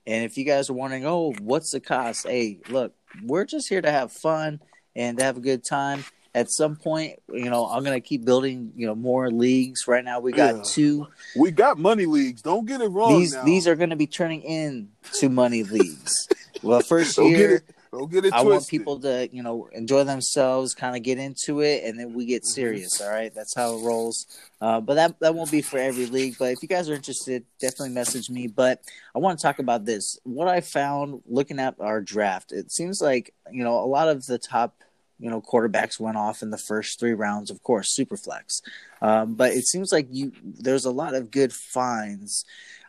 And 0.07 0.25
if 0.25 0.39
you 0.39 0.45
guys 0.45 0.71
are 0.71 0.75
wondering, 0.75 1.05
oh, 1.05 1.35
what's 1.41 1.73
the 1.73 1.81
cost? 1.81 2.27
Hey, 2.27 2.61
look, 2.71 2.95
we're 3.23 3.45
just 3.45 3.69
here 3.69 3.83
to 3.83 3.91
have 3.91 4.11
fun 4.13 4.61
and 4.97 5.19
to 5.19 5.25
have 5.25 5.37
a 5.37 5.41
good 5.41 5.65
time 5.65 6.05
at 6.35 6.51
some 6.51 6.75
point, 6.77 7.21
you 7.33 7.49
know, 7.49 7.67
I'm 7.67 7.85
gonna 7.85 8.01
keep 8.01 8.25
building, 8.25 8.73
you 8.75 8.87
know, 8.87 8.95
more 8.95 9.31
leagues. 9.31 9.87
Right 9.87 10.05
now, 10.05 10.21
we 10.21 10.33
got 10.33 10.57
yeah. 10.57 10.63
two. 10.65 11.07
We 11.37 11.53
got 11.53 11.79
money 11.79 12.07
leagues. 12.07 12.43
Don't 12.43 12.67
get 12.67 12.81
it 12.81 12.89
wrong. 12.89 13.21
These 13.21 13.35
now. 13.35 13.45
these 13.45 13.69
are 13.69 13.77
gonna 13.77 13.97
be 13.97 14.07
turning 14.07 14.43
into 14.43 15.29
money 15.29 15.63
leagues. 15.63 16.29
well, 16.63 16.81
1st 16.81 17.31
year. 17.31 17.65
Don't 17.93 18.11
get 18.11 18.25
it 18.25 18.33
I 18.33 18.43
twisted. 18.43 18.51
want 18.51 18.69
people 18.69 19.01
to, 19.01 19.29
you 19.31 19.45
know, 19.45 19.69
enjoy 19.73 20.03
themselves, 20.03 20.75
kind 20.75 20.97
of 20.97 21.05
get 21.05 21.19
into 21.19 21.61
it, 21.61 21.85
and 21.85 21.97
then 21.97 22.13
we 22.13 22.27
get 22.27 22.43
mm-hmm. 22.43 22.49
serious. 22.49 23.01
all 23.01 23.09
right, 23.09 23.33
that's 23.33 23.55
how 23.55 23.79
it 23.79 23.85
rolls. 23.85 24.27
Uh, 24.61 24.81
but 24.81 24.95
that 24.95 25.21
that 25.21 25.35
won't 25.37 25.53
be 25.53 25.63
for 25.63 25.79
every 25.79 26.07
league. 26.07 26.35
But 26.37 26.51
if 26.53 26.63
you 26.63 26.69
guys 26.69 26.89
are 26.89 26.95
interested, 26.95 27.45
definitely 27.61 27.91
message 27.91 28.29
me. 28.29 28.49
But 28.49 28.83
I 29.15 29.21
want 29.21 29.39
to 29.39 29.43
talk 29.43 29.61
about 29.61 29.85
this. 29.85 30.19
What 30.25 30.49
I 30.49 30.61
found 30.61 31.23
looking 31.27 31.61
at 31.61 31.77
our 31.79 32.01
draft, 32.01 32.51
it 32.51 32.73
seems 32.73 33.01
like 33.01 33.33
you 33.53 33.63
know 33.63 33.79
a 33.79 33.87
lot 33.87 34.09
of 34.09 34.27
the 34.27 34.39
top 34.39 34.75
you 35.19 35.31
know 35.31 35.41
quarterbacks 35.41 36.01
went 36.01 36.17
off 36.17 36.43
in 36.43 36.51
the 36.51 36.59
first 36.59 36.99
three 36.99 37.15
rounds 37.15 37.51
of 37.51 37.63
course 37.63 37.91
super 37.91 38.17
flex 38.17 38.63
um, 39.03 39.35
but 39.35 39.53
it 39.53 39.67
seems 39.67 39.93
like 39.93 40.07
you 40.11 40.33
there's 40.43 40.85
a 40.85 40.91
lot 40.91 41.15
of 41.15 41.31
good 41.31 41.53
finds 41.53 42.45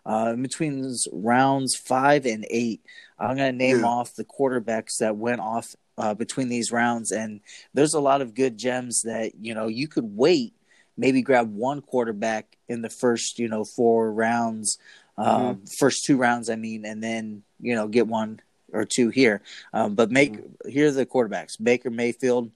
uh, 0.05 0.32
in 0.34 0.41
between 0.41 0.96
rounds 1.12 1.75
five 1.75 2.25
and 2.25 2.46
eight 2.50 2.82
i'm 3.20 3.36
going 3.36 3.51
to 3.51 3.58
name 3.58 3.79
yeah. 3.79 3.86
off 3.86 4.15
the 4.15 4.25
quarterbacks 4.25 4.98
that 4.98 5.15
went 5.15 5.41
off 5.41 5.75
uh, 5.98 6.13
between 6.13 6.50
these 6.50 6.72
rounds 6.72 7.12
and 7.12 7.39
there's 7.74 7.94
a 7.94 8.00
lot 8.00 8.22
of 8.22 8.36
good 8.36 8.58
gems 8.58 9.03
that 9.03 9.32
you 9.39 9.53
know 9.53 9.67
you 9.67 9.88
could 9.88 10.15
wait 10.15 10.53
maybe 10.98 11.22
grab 11.22 11.53
one 11.53 11.82
quarterback 11.82 12.58
in 12.67 12.82
the 12.82 12.89
first 12.89 13.39
you 13.39 13.48
know 13.48 13.63
four 13.63 14.12
rounds 14.12 14.77
um, 15.17 15.55
mm-hmm. 15.55 15.65
first 15.77 16.03
two 16.03 16.17
rounds 16.17 16.50
i 16.50 16.55
mean 16.55 16.86
and 16.86 17.01
then 17.01 17.44
you 17.60 17.75
know 17.75 17.88
get 17.88 18.08
one 18.08 18.41
or 18.75 18.86
two 18.86 19.10
here. 19.10 19.41
Um, 19.74 19.96
but 19.96 20.12
make 20.12 20.34
mm-hmm. 20.34 20.70
here 20.70 20.88
are 20.88 20.91
the 20.91 21.05
quarterbacks: 21.05 21.62
Baker 21.62 21.89
Mayfield, 21.89 22.51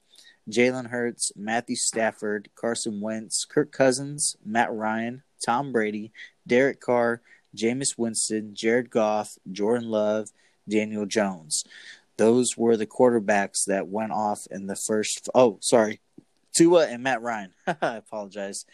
Jalen 0.48 0.88
Hurts, 0.90 1.32
Matthew 1.36 1.76
Stafford, 1.76 2.50
Carson 2.54 3.00
Wentz, 3.00 3.44
Kirk 3.44 3.72
Cousins, 3.72 4.36
Matt 4.44 4.72
Ryan, 4.72 5.22
Tom 5.44 5.72
Brady, 5.72 6.12
Derek 6.46 6.80
Carr, 6.80 7.22
Jameis 7.56 7.96
Winston, 7.96 8.54
Jared 8.54 8.90
Goff, 8.90 9.38
Jordan 9.50 9.88
Love, 9.88 10.30
Daniel 10.68 11.06
Jones. 11.06 11.64
Those 12.16 12.56
were 12.56 12.76
the 12.76 12.86
quarterbacks 12.86 13.64
that 13.66 13.88
went 13.88 14.12
off 14.12 14.46
in 14.50 14.66
the 14.66 14.76
first. 14.76 15.28
Oh, 15.34 15.58
sorry, 15.60 16.00
Tua 16.52 16.86
and 16.86 17.02
Matt 17.02 17.22
Ryan. 17.22 17.52
I 17.66 17.96
apologize. 17.96 18.66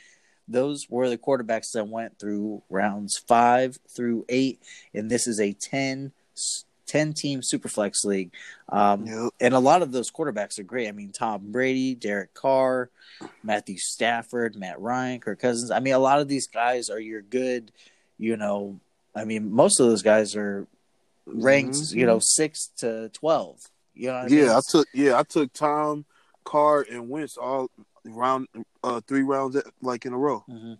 those 0.49 0.89
were 0.89 1.09
the 1.09 1.19
quarterbacks 1.19 1.73
that 1.73 1.89
went 1.89 2.19
through 2.19 2.63
rounds 2.71 3.19
five 3.19 3.79
through 3.89 4.25
eight, 4.29 4.63
and 4.95 5.11
this 5.11 5.27
is 5.27 5.41
a 5.41 5.53
10, 5.53 6.13
10 6.87 7.13
team 7.13 7.41
superflex 7.41 8.05
league. 8.05 8.33
Um, 8.69 9.07
Yep. 9.07 9.33
and 9.41 9.55
a 9.55 9.59
lot 9.59 9.83
of 9.83 9.93
those 9.93 10.11
quarterbacks 10.11 10.59
are 10.59 10.63
great. 10.65 10.89
I 10.89 10.93
mean, 10.93 11.13
Tom 11.13 11.53
Brady, 11.53 11.95
Derek 11.95 12.33
Carr, 12.35 12.91
Matthew 13.43 13.79
Stafford, 13.79 14.57
Matt 14.57 14.81
Ryan, 14.81 15.21
Kirk 15.21 15.41
Cousins. 15.41 15.71
I 15.71 15.81
mean, 15.81 15.95
a 15.95 15.99
lot 15.99 16.21
of 16.21 16.29
these 16.29 16.47
guys 16.47 16.89
are 16.91 17.01
your 17.01 17.23
good, 17.23 17.71
you 18.19 18.37
know. 18.37 18.81
I 19.15 19.25
mean, 19.25 19.53
most 19.53 19.81
of 19.81 19.87
those 19.87 20.03
guys 20.03 20.35
are 20.37 20.67
ranked, 21.27 21.75
Mhm. 21.77 21.95
you 21.97 22.07
know, 22.07 22.19
six 22.21 22.69
to 22.79 23.09
twelve. 23.11 23.61
You 23.95 24.09
know, 24.09 24.15
what 24.15 24.25
I 24.25 24.29
mean? 24.29 24.39
Yeah, 24.45 24.57
I 24.57 24.61
took 24.69 24.89
yeah, 24.93 25.19
I 25.19 25.23
took 25.23 25.53
Tom, 25.53 26.05
Carr, 26.45 26.87
and 26.91 27.09
Wentz 27.09 27.37
all 27.37 27.69
round 28.05 28.47
uh 28.85 29.01
three 29.07 29.23
rounds 29.23 29.57
like 29.83 30.07
in 30.07 30.13
a 30.13 30.19
row. 30.19 30.41
hmm 30.47 30.75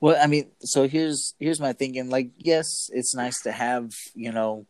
Well, 0.00 0.16
I 0.22 0.26
mean, 0.26 0.50
so 0.60 0.86
here's 0.86 1.34
here's 1.40 1.60
my 1.60 1.72
thinking. 1.72 2.10
Like, 2.10 2.30
yes, 2.38 2.90
it's 2.92 3.14
nice 3.14 3.40
to 3.42 3.52
have 3.52 3.92
you 4.14 4.30
know 4.32 4.66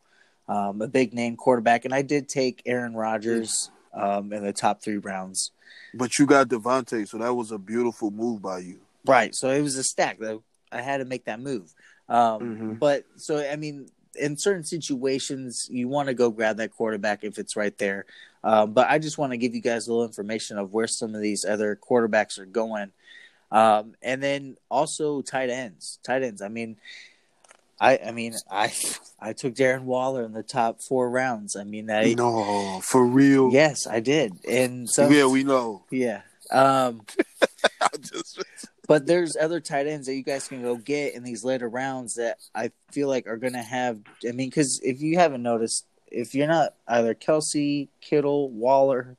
um, 0.48 0.80
a 0.82 0.88
big 0.88 1.12
name 1.12 1.36
quarterback, 1.36 1.84
and 1.84 1.94
I 1.94 2.02
did 2.02 2.28
take 2.28 2.62
Aaron 2.66 2.94
Rodgers 2.94 3.70
um, 3.92 4.32
in 4.32 4.44
the 4.44 4.52
top 4.52 4.82
three 4.82 4.98
rounds. 4.98 5.50
But 5.94 6.18
you 6.18 6.26
got 6.26 6.48
DeVante, 6.48 7.08
so 7.08 7.18
that 7.18 7.34
was 7.34 7.50
a 7.50 7.58
beautiful 7.58 8.10
move 8.10 8.42
by 8.42 8.58
you. 8.58 8.80
Right. 9.04 9.34
So 9.34 9.50
it 9.50 9.62
was 9.62 9.76
a 9.76 9.84
stack 9.84 10.18
though. 10.18 10.42
I 10.70 10.82
had 10.82 10.98
to 10.98 11.04
make 11.04 11.24
that 11.24 11.40
move. 11.40 11.72
Um, 12.08 12.40
Mhm. 12.40 12.78
But 12.78 13.04
so 13.16 13.38
I 13.38 13.56
mean, 13.56 13.88
in 14.18 14.36
certain 14.36 14.64
situations, 14.64 15.68
you 15.70 15.88
want 15.88 16.08
to 16.08 16.14
go 16.14 16.30
grab 16.30 16.56
that 16.58 16.72
quarterback 16.72 17.24
if 17.24 17.38
it's 17.38 17.56
right 17.56 17.76
there. 17.78 18.06
Um, 18.44 18.72
but 18.72 18.88
I 18.88 18.98
just 18.98 19.18
want 19.18 19.32
to 19.32 19.36
give 19.36 19.54
you 19.54 19.60
guys 19.60 19.86
a 19.86 19.90
little 19.90 20.06
information 20.06 20.58
of 20.58 20.72
where 20.72 20.86
some 20.86 21.14
of 21.14 21.20
these 21.20 21.44
other 21.44 21.76
quarterbacks 21.76 22.38
are 22.38 22.46
going, 22.46 22.92
um, 23.50 23.94
and 24.02 24.22
then 24.22 24.56
also 24.70 25.22
tight 25.22 25.50
ends. 25.50 25.98
Tight 26.04 26.22
ends. 26.22 26.42
I 26.42 26.48
mean, 26.48 26.76
I 27.80 27.98
I 27.98 28.10
mean 28.12 28.34
I 28.50 28.72
I 29.20 29.32
took 29.32 29.54
Darren 29.54 29.82
Waller 29.82 30.24
in 30.24 30.32
the 30.32 30.42
top 30.42 30.82
four 30.82 31.10
rounds. 31.10 31.56
I 31.56 31.64
mean, 31.64 31.90
I 31.90 32.14
no, 32.14 32.80
for 32.82 33.04
real. 33.04 33.50
yes, 33.52 33.86
I 33.86 34.00
did, 34.00 34.32
and 34.48 34.88
so 34.88 35.08
yeah, 35.08 35.26
we 35.26 35.44
know. 35.44 35.84
yeah. 35.90 36.22
Um, 36.50 37.02
just- 38.00 38.40
but 38.88 39.06
there's 39.06 39.36
other 39.36 39.58
tight 39.58 39.88
ends 39.88 40.06
that 40.06 40.14
you 40.14 40.22
guys 40.22 40.46
can 40.46 40.62
go 40.62 40.76
get 40.76 41.14
in 41.14 41.24
these 41.24 41.42
later 41.42 41.68
rounds 41.68 42.14
that 42.14 42.38
I 42.54 42.70
feel 42.92 43.08
like 43.08 43.26
are 43.26 43.36
going 43.36 43.54
to 43.54 43.62
have. 43.62 43.98
I 44.26 44.30
mean, 44.30 44.48
because 44.48 44.80
if 44.84 45.00
you 45.00 45.18
haven't 45.18 45.42
noticed, 45.42 45.84
if 46.06 46.36
you're 46.36 46.46
not 46.46 46.74
either 46.86 47.12
Kelce, 47.14 47.88
Kittle, 48.00 48.48
Waller, 48.52 49.16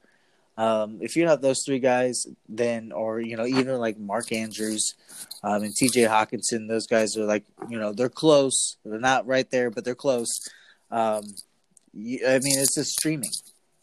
um, 0.57 0.97
if 1.01 1.15
you're 1.15 1.27
not 1.27 1.41
those 1.41 1.63
three 1.63 1.79
guys, 1.79 2.25
then 2.49 2.91
or 2.91 3.19
you 3.19 3.37
know 3.37 3.45
even 3.45 3.77
like 3.77 3.97
Mark 3.99 4.31
Andrews 4.31 4.95
um, 5.43 5.63
and 5.63 5.75
T.J. 5.75 6.03
Hockenson, 6.03 6.67
those 6.67 6.87
guys 6.87 7.15
are 7.15 7.25
like 7.25 7.45
you 7.69 7.79
know 7.79 7.93
they're 7.93 8.09
close. 8.09 8.77
They're 8.83 8.99
not 8.99 9.27
right 9.27 9.49
there, 9.51 9.69
but 9.69 9.85
they're 9.85 9.95
close. 9.95 10.49
Um, 10.89 11.23
I 11.95 12.39
mean, 12.39 12.59
it's 12.59 12.75
just 12.75 12.91
streaming. 12.91 13.31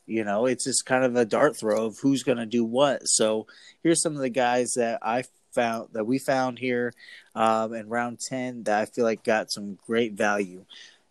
You 0.06 0.24
know, 0.24 0.46
it's 0.46 0.64
just 0.64 0.84
kind 0.84 1.04
of 1.04 1.16
a 1.16 1.24
dart 1.24 1.56
throw 1.56 1.86
of 1.86 1.98
who's 1.98 2.22
going 2.22 2.38
to 2.38 2.46
do 2.46 2.64
what. 2.64 3.06
So 3.08 3.46
here's 3.82 4.02
some 4.02 4.14
of 4.14 4.20
the 4.20 4.30
guys 4.30 4.74
that 4.74 4.98
I 5.00 5.24
found 5.52 5.88
that 5.92 6.04
we 6.04 6.18
found 6.18 6.58
here 6.58 6.92
um, 7.34 7.72
in 7.72 7.88
round 7.88 8.20
10 8.20 8.64
that 8.64 8.80
I 8.80 8.84
feel 8.84 9.04
like 9.04 9.24
got 9.24 9.50
some 9.50 9.78
great 9.86 10.12
value. 10.12 10.66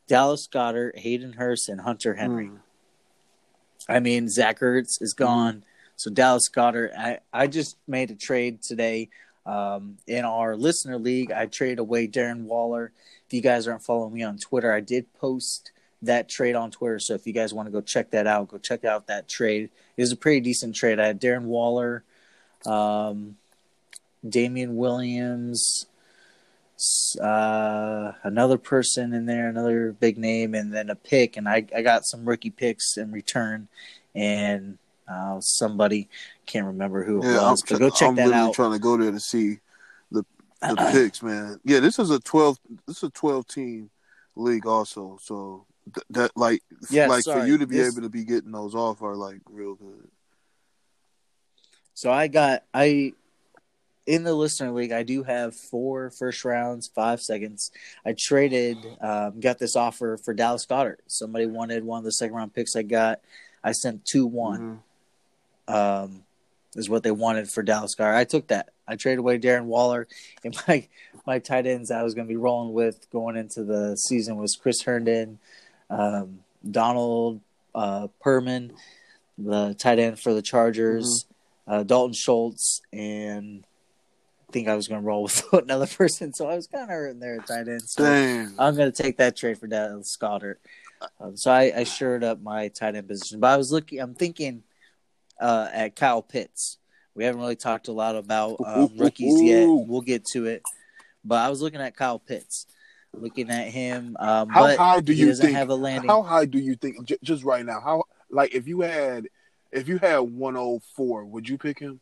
Dallas 0.08 0.48
Goedert, 0.48 1.00
Hayden 1.00 1.34
Hurst, 1.34 1.70
and 1.70 1.82
Hunter 1.82 2.13
Henry. 2.13 2.48
Mm. 2.48 2.60
I 3.87 3.99
mean, 3.99 4.29
Zach 4.29 4.59
Ertz 4.59 5.01
is 5.01 5.13
gone. 5.13 5.63
So 5.95 6.09
Dallas 6.09 6.49
Goedert, 6.49 6.95
I, 6.97 7.19
I 7.31 7.47
just 7.47 7.77
made 7.87 8.11
a 8.11 8.15
trade 8.15 8.61
today 8.61 9.09
um, 9.45 9.97
in 10.07 10.25
our 10.25 10.55
listener 10.55 10.97
league. 10.97 11.31
I 11.31 11.45
traded 11.45 11.79
away 11.79 12.07
Darren 12.07 12.43
Waller. 12.43 12.91
If 13.27 13.33
you 13.33 13.41
guys 13.41 13.67
aren't 13.67 13.83
following 13.83 14.13
me 14.13 14.23
on 14.23 14.37
Twitter, 14.37 14.73
I 14.73 14.79
did 14.79 15.13
post 15.13 15.71
that 16.01 16.29
trade 16.29 16.55
on 16.55 16.71
Twitter. 16.71 16.99
So 16.99 17.13
if 17.13 17.25
you 17.25 17.33
guys 17.33 17.53
want 17.53 17.67
to 17.67 17.71
go 17.71 17.81
check 17.81 18.11
that 18.11 18.27
out, 18.27 18.49
go 18.49 18.57
check 18.57 18.83
out 18.83 19.07
that 19.07 19.27
trade. 19.27 19.69
It 19.95 20.01
was 20.01 20.11
a 20.11 20.17
pretty 20.17 20.41
decent 20.41 20.75
trade. 20.75 20.99
I 20.99 21.07
had 21.07 21.21
Darren 21.21 21.43
Waller, 21.43 22.03
um, 22.65 23.37
Damien 24.27 24.75
Williams, 24.75 25.85
uh, 27.22 28.13
another 28.24 28.58
person 28.58 29.13
in 29.13 29.25
there, 29.25 29.50
another 29.50 29.92
big 29.94 30.18
name, 30.18 30.56
and 30.56 30.74
then 30.74 30.89
a 30.89 30.96
pick. 30.96 31.38
And 31.38 31.48
I, 31.48 31.65
I 31.75 31.82
got 31.82 32.06
some 32.06 32.25
rookie 32.27 32.50
picks 32.50 32.98
in 32.98 33.12
return, 33.12 33.68
and 34.15 34.77
uh, 35.08 35.39
somebody 35.39 36.10
can't 36.46 36.65
remember 36.65 37.03
who 37.03 37.20
it 37.22 37.25
Yeah, 37.25 37.42
I'm, 37.42 37.51
was, 37.51 37.63
but 37.70 37.80
go 37.80 37.89
check 37.89 38.10
I'm 38.10 38.15
that 38.15 38.25
literally 38.27 38.48
out. 38.48 38.53
trying 38.53 38.72
to 38.74 38.80
go 38.80 38.98
there 38.98 39.12
to 39.12 39.20
see 39.20 39.60
the 40.12 40.24
the 40.62 40.75
picks, 40.92 41.22
man. 41.22 41.60
Yeah, 41.63 41.80
this 41.80 42.00
is 42.00 42.10
a 42.10 42.20
twelve. 42.20 42.58
This 42.88 42.98
is 42.98 43.03
a 43.03 43.10
twelve 43.10 43.48
team 43.48 43.89
league, 44.36 44.65
also. 44.65 45.18
So 45.22 45.65
th- 45.94 46.06
that 46.12 46.32
like 46.36 46.63
Yeah, 46.89 47.08
like 47.08 47.24
sorry, 47.24 47.42
for 47.42 47.48
you 47.48 47.58
to 47.58 47.68
be 47.68 47.77
this- 47.77 47.94
able 47.94 48.01
to 48.03 48.10
be 48.10 48.24
getting 48.24 48.51
those 48.51 48.74
off 48.75 49.01
are 49.01 49.15
like 49.15 49.42
real 49.50 49.75
good. 49.75 50.08
So 51.94 52.12
I 52.12 52.27
got 52.27 52.63
I 52.74 53.13
in 54.05 54.24
the 54.24 54.33
listener 54.33 54.72
league. 54.72 54.91
I 54.91 55.03
do 55.03 55.24
have 55.24 55.55
four 55.55 56.10
first 56.10 56.43
rounds, 56.43 56.89
five 56.93 57.22
seconds. 57.22 57.72
I 58.05 58.13
traded, 58.17 58.77
um, 59.01 59.39
got 59.39 59.60
this 59.60 59.75
offer 59.75 60.17
for 60.17 60.33
Dallas 60.33 60.65
Goedert. 60.65 60.98
Somebody 61.07 61.45
wanted 61.45 61.83
one 61.83 62.00
of 62.00 62.03
the 62.03 62.12
second 62.12 62.36
round 62.36 62.53
picks 62.53 62.75
I 62.75 62.83
got. 62.83 63.22
I 63.63 63.72
sent 63.72 64.05
two 64.05 64.25
one. 64.25 64.81
Mhm. 65.69 65.74
um, 65.74 66.24
is 66.75 66.89
what 66.89 67.03
they 67.03 67.12
wanted 67.12 67.50
for 67.50 67.62
Dallas 67.63 67.95
Goedert. 67.95 68.15
I 68.15 68.24
took 68.25 68.48
that. 68.48 68.69
I 68.88 68.95
traded 68.98 69.19
away 69.19 69.39
Darren 69.39 69.65
Waller, 69.65 70.07
and 70.43 70.53
my 70.67 70.88
my 71.25 71.39
tight 71.39 71.65
ends 71.65 71.89
I 71.91 72.03
was 72.03 72.13
going 72.15 72.27
to 72.27 72.31
be 72.31 72.36
rolling 72.36 72.74
with 72.74 73.10
going 73.12 73.38
into 73.38 73.63
the 73.63 73.95
season 73.95 74.36
was 74.36 74.57
Chris 74.62 74.81
Herndon, 74.81 75.39
um, 75.89 76.39
Donald 76.69 77.39
uh, 77.74 78.07
Parham, 78.22 78.72
the 79.38 79.74
tight 79.75 80.00
end 80.00 80.19
for 80.19 80.33
the 80.33 80.41
Chargers, 80.41 81.25
uh, 81.67 81.83
Dalton 81.83 82.13
Schultz, 82.13 82.81
and 82.91 83.63
think 84.53 84.67
I 84.69 84.75
was 84.75 84.88
going 84.88 85.01
to 85.01 85.05
roll 85.05 85.24
with 85.24 85.43
another 85.53 85.88
person. 85.88 86.33
So 86.33 86.48
I 86.48 86.55
was 86.55 86.67
kind 86.67 86.83
of 86.83 86.89
hurting 86.89 87.19
there 87.19 87.36
at 87.39 87.48
tight 87.48 87.67
end. 87.67 87.81
So 87.81 88.03
Dang. 88.03 88.53
I'm 88.57 88.75
going 88.75 88.91
to 88.91 89.03
take 89.03 89.17
that 89.17 89.36
trade 89.36 89.57
for 89.57 89.67
Dallas 89.67 90.15
Goedert. 90.15 90.55
Um, 91.19 91.36
so 91.36 91.51
I, 91.51 91.74
I 91.75 91.83
shored 91.83 92.24
up 92.24 92.41
my 92.41 92.69
tight 92.69 92.95
end 92.95 93.10
position, 93.10 93.41
but 93.41 93.48
I 93.48 93.57
was 93.57 93.72
looking. 93.74 94.00
I'm 94.00 94.13
thinking 94.13 94.63
uh, 95.41 95.67
at 95.74 95.95
Kyle 95.98 96.22
Pitts. 96.22 96.77
We 97.15 97.25
haven't 97.25 97.41
really 97.41 97.57
talked 97.57 97.89
a 97.89 97.91
lot 97.91 98.15
about 98.15 98.57
um, 98.65 98.91
rookies 98.98 99.41
yet. 99.41 99.67
We'll 99.67 100.01
get 100.01 100.24
to 100.27 100.45
it, 100.45 100.63
but 101.25 101.36
I 101.39 101.50
was 101.50 101.62
looking 101.62 101.81
at 101.81 101.95
Kyle 101.98 102.19
Pitts, 102.19 102.67
looking 103.13 103.50
at 103.50 103.67
him. 103.67 104.15
Um, 104.17 104.48
How 104.50 104.75
high 104.77 105.01
do 105.01 105.12
he 105.12 105.19
you 105.19 105.25
doesn't 105.27 105.45
think? 105.45 105.57
have 105.57 105.69
a 105.69 105.75
landing. 105.75 106.10
How 106.10 106.22
high 106.22 106.45
do 106.45 106.57
you 106.57 106.75
think? 106.75 107.03
j- 107.05 107.17
Just 107.22 107.43
right 107.43 107.65
now, 107.65 107.81
how 107.81 108.03
like 108.29 108.55
if 108.55 108.65
you 108.67 108.81
had 108.81 109.27
if 109.74 109.89
you 109.89 109.98
had 109.98 110.19
104, 110.19 111.25
would 111.25 111.50
you 111.50 111.57
pick 111.57 111.79
him? 111.79 112.00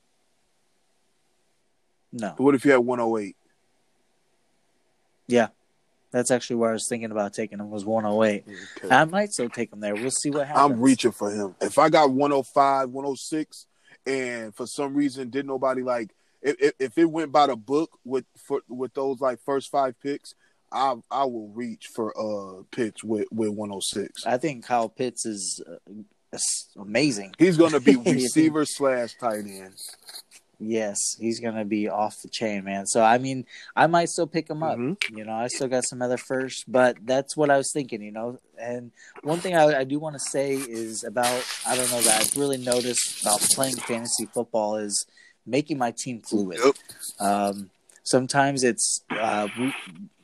No, 2.11 2.33
What 2.37 2.55
if 2.55 2.65
you 2.65 2.71
had 2.71 2.79
108? 2.79 3.35
Yeah. 5.27 5.47
that's 6.11 6.29
actually 6.31 6.57
where 6.57 6.71
I 6.71 6.73
was 6.73 6.87
thinking 6.89 7.11
about 7.11 7.33
taking 7.33 7.59
him. 7.59 7.69
Was 7.69 7.85
108. 7.85 8.43
Okay. 8.83 8.93
I 8.93 9.05
might 9.05 9.31
still 9.31 9.49
take 9.49 9.71
him 9.71 9.79
there. 9.79 9.95
We'll 9.95 10.11
see 10.11 10.29
what 10.29 10.47
happens. 10.47 10.71
I'm 10.73 10.81
reaching 10.81 11.11
for 11.11 11.31
him. 11.31 11.55
If 11.61 11.77
I 11.77 11.89
got 11.89 12.11
105, 12.11 12.89
106, 12.89 13.65
and 14.05 14.53
for 14.55 14.65
some 14.67 14.93
reason 14.93 15.29
did 15.29 15.45
nobody 15.45 15.83
like 15.83 16.09
if, 16.41 16.55
if, 16.59 16.73
if 16.79 16.97
it 16.97 17.05
went 17.05 17.31
by 17.31 17.47
the 17.47 17.55
book 17.55 17.99
with 18.03 18.25
for 18.47 18.61
with 18.67 18.93
those 18.93 19.21
like 19.21 19.39
first 19.45 19.69
five 19.71 19.93
picks, 20.01 20.33
I 20.71 20.95
I 21.09 21.25
will 21.25 21.49
reach 21.49 21.85
for 21.95 22.13
uh 22.17 22.63
picks 22.71 23.03
with 23.03 23.27
with 23.31 23.49
106. 23.49 24.25
I 24.25 24.37
think 24.37 24.65
Kyle 24.65 24.89
Pitts 24.89 25.25
is 25.25 25.63
uh, 25.69 26.37
amazing. 26.79 27.33
He's 27.37 27.57
gonna 27.57 27.79
be 27.79 27.95
receiver 28.05 28.65
slash 28.65 29.13
tight 29.19 29.45
end. 29.45 29.75
Yes, 30.63 31.15
he's 31.19 31.39
gonna 31.39 31.65
be 31.65 31.89
off 31.89 32.21
the 32.21 32.29
chain, 32.29 32.63
man. 32.63 32.85
So 32.85 33.01
I 33.01 33.17
mean, 33.17 33.45
I 33.75 33.87
might 33.87 34.09
still 34.09 34.27
pick 34.27 34.47
him 34.47 34.61
up. 34.61 34.77
Mhm. 34.77 35.17
You 35.17 35.25
know, 35.25 35.33
I 35.33 35.47
still 35.47 35.67
got 35.67 35.85
some 35.85 36.03
other 36.03 36.17
first, 36.17 36.71
but 36.71 36.97
that's 37.03 37.35
what 37.35 37.49
I 37.49 37.57
was 37.57 37.71
thinking. 37.73 38.01
You 38.03 38.11
know, 38.11 38.39
and 38.59 38.91
one 39.23 39.39
thing 39.39 39.55
I, 39.55 39.79
I 39.79 39.83
do 39.83 39.97
want 39.97 40.13
to 40.13 40.19
say 40.19 40.53
is 40.53 41.03
about 41.03 41.43
I 41.65 41.75
don't 41.75 41.89
know 41.89 42.01
that 42.01 42.21
I've 42.21 42.37
really 42.37 42.57
noticed 42.57 43.21
about 43.23 43.41
playing 43.55 43.77
fantasy 43.77 44.27
football 44.27 44.75
is 44.75 45.07
making 45.47 45.79
my 45.79 45.91
team 45.97 46.21
fluid. 46.21 46.59
Yep. 46.63 46.75
Um, 47.19 47.71
sometimes 48.03 48.63
it's 48.63 49.01
uh, 49.09 49.47
we, 49.57 49.73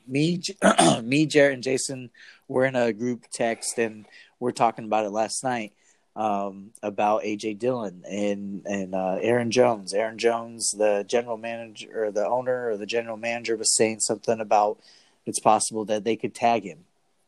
me, 0.06 0.40
me, 1.02 1.26
Jarrett, 1.26 1.54
and 1.54 1.62
Jason. 1.64 2.10
We're 2.46 2.64
in 2.64 2.76
a 2.76 2.92
group 2.92 3.24
text, 3.32 3.76
and 3.78 4.06
we're 4.38 4.52
talking 4.52 4.84
about 4.84 5.04
it 5.04 5.10
last 5.10 5.42
night 5.42 5.72
um, 6.18 6.72
about 6.82 7.22
AJ 7.22 7.58
Dillon 7.60 8.02
and 8.04 8.66
and 8.66 8.94
uh, 8.94 9.18
Aaron 9.22 9.50
Jones. 9.52 9.94
Aaron 9.94 10.18
Jones, 10.18 10.68
the 10.76 11.04
general 11.06 11.36
manager 11.36 12.06
or 12.06 12.10
the 12.10 12.26
owner 12.26 12.70
or 12.70 12.76
the 12.76 12.86
general 12.86 13.16
manager, 13.16 13.56
was 13.56 13.74
saying 13.74 14.00
something 14.00 14.40
about 14.40 14.80
it's 15.26 15.38
possible 15.38 15.84
that 15.84 16.02
they 16.04 16.16
could 16.16 16.34
tag 16.34 16.64
him, 16.64 16.80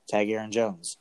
tag 0.08 0.28
Aaron 0.28 0.50
Jones. 0.50 0.96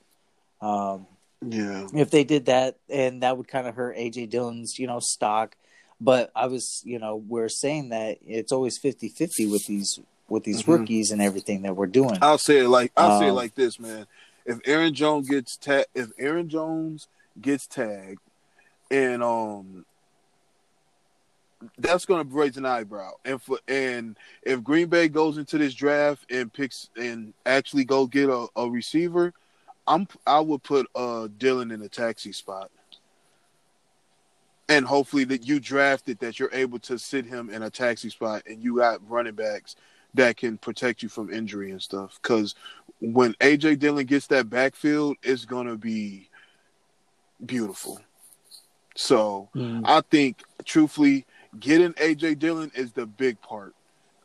Um, 0.61 1.07
Yeah. 1.41 1.87
if 1.93 2.11
they 2.11 2.23
did 2.23 2.45
that, 2.45 2.77
and 2.89 3.23
that 3.23 3.37
would 3.37 3.47
kind 3.47 3.65
of 3.65 3.73
hurt 3.75 3.97
AJ 3.97 4.27
Dillon's, 4.29 4.77
you 4.77 4.85
know, 4.85 4.99
stock. 4.99 5.55
But 6.01 6.31
I 6.35 6.45
was, 6.47 6.81
you 6.85 6.99
know, 6.99 7.15
we're 7.15 7.49
saying 7.49 7.89
that 7.89 8.19
it's 8.25 8.51
always 8.51 8.77
50-50 8.77 9.45
with 9.51 9.65
these 9.65 9.99
with 10.27 10.43
these 10.43 10.61
Mhm. 10.61 10.67
rookies 10.67 11.09
and 11.09 11.23
everything 11.23 11.63
that 11.63 11.75
we're 11.75 11.87
doing. 11.87 12.19
I'll 12.21 12.37
say 12.37 12.59
it 12.59 12.67
like 12.67 12.91
I'll 12.95 13.19
say 13.19 13.25
it 13.27 13.29
Um, 13.31 13.35
like 13.35 13.55
this, 13.55 13.79
man. 13.79 14.05
If 14.45 14.59
Aaron 14.65 14.93
Jones 14.93 15.27
gets 15.27 15.57
ta- 15.57 15.85
if 15.95 16.09
Aaron 16.19 16.47
Jones 16.49 17.07
gets 17.41 17.67
tagged, 17.67 18.21
and 18.91 19.23
um, 19.23 19.85
that's 21.77 22.05
going 22.05 22.27
to 22.27 22.33
raise 22.35 22.57
an 22.57 22.65
eyebrow. 22.65 23.11
And 23.25 23.41
for 23.41 23.59
and 23.67 24.17
if 24.43 24.63
Green 24.63 24.87
Bay 24.87 25.07
goes 25.07 25.37
into 25.37 25.57
this 25.57 25.73
draft 25.73 26.25
and 26.31 26.51
picks 26.51 26.89
and 26.95 27.33
actually 27.45 27.85
go 27.85 28.05
get 28.07 28.29
a, 28.29 28.47
a 28.55 28.69
receiver, 28.69 29.33
I'm 29.87 30.07
I 30.25 30.39
would 30.39 30.63
put 30.63 30.87
uh 30.95 31.27
Dillon 31.37 31.71
in 31.71 31.81
a 31.81 31.89
taxi 31.89 32.31
spot. 32.31 32.71
And 34.67 34.85
hopefully 34.85 35.23
that 35.25 35.47
you 35.47 35.59
drafted 35.59 36.19
that 36.19 36.37
you're 36.37 36.53
able 36.53 36.77
to 36.79 36.99
sit 36.99 37.25
him 37.25 37.49
in 37.49 37.63
a 37.63 37.71
taxi 37.71 38.09
spot 38.09 38.43
and 38.45 38.63
you 38.63 38.77
got 38.77 39.07
running 39.09 39.33
backs 39.33 39.75
that 40.13 40.37
can 40.37 40.59
protect 40.59 41.01
you 41.01 41.09
from 41.09 41.33
injury 41.33 41.71
and 41.71 41.81
stuff. 41.81 42.19
Because 42.21 42.53
when 43.01 43.33
AJ 43.35 43.79
Dillon 43.79 44.05
gets 44.05 44.27
that 44.27 44.49
backfield, 44.49 45.17
it's 45.23 45.45
gonna 45.45 45.75
be 45.75 46.28
beautiful. 47.45 47.99
So 48.95 49.49
Mm. 49.55 49.81
I 49.85 50.01
think, 50.01 50.43
truthfully, 50.65 51.25
getting 51.59 51.93
AJ 51.93 52.39
Dillon 52.39 52.71
is 52.75 52.91
the 52.91 53.05
big 53.05 53.41
part. 53.41 53.73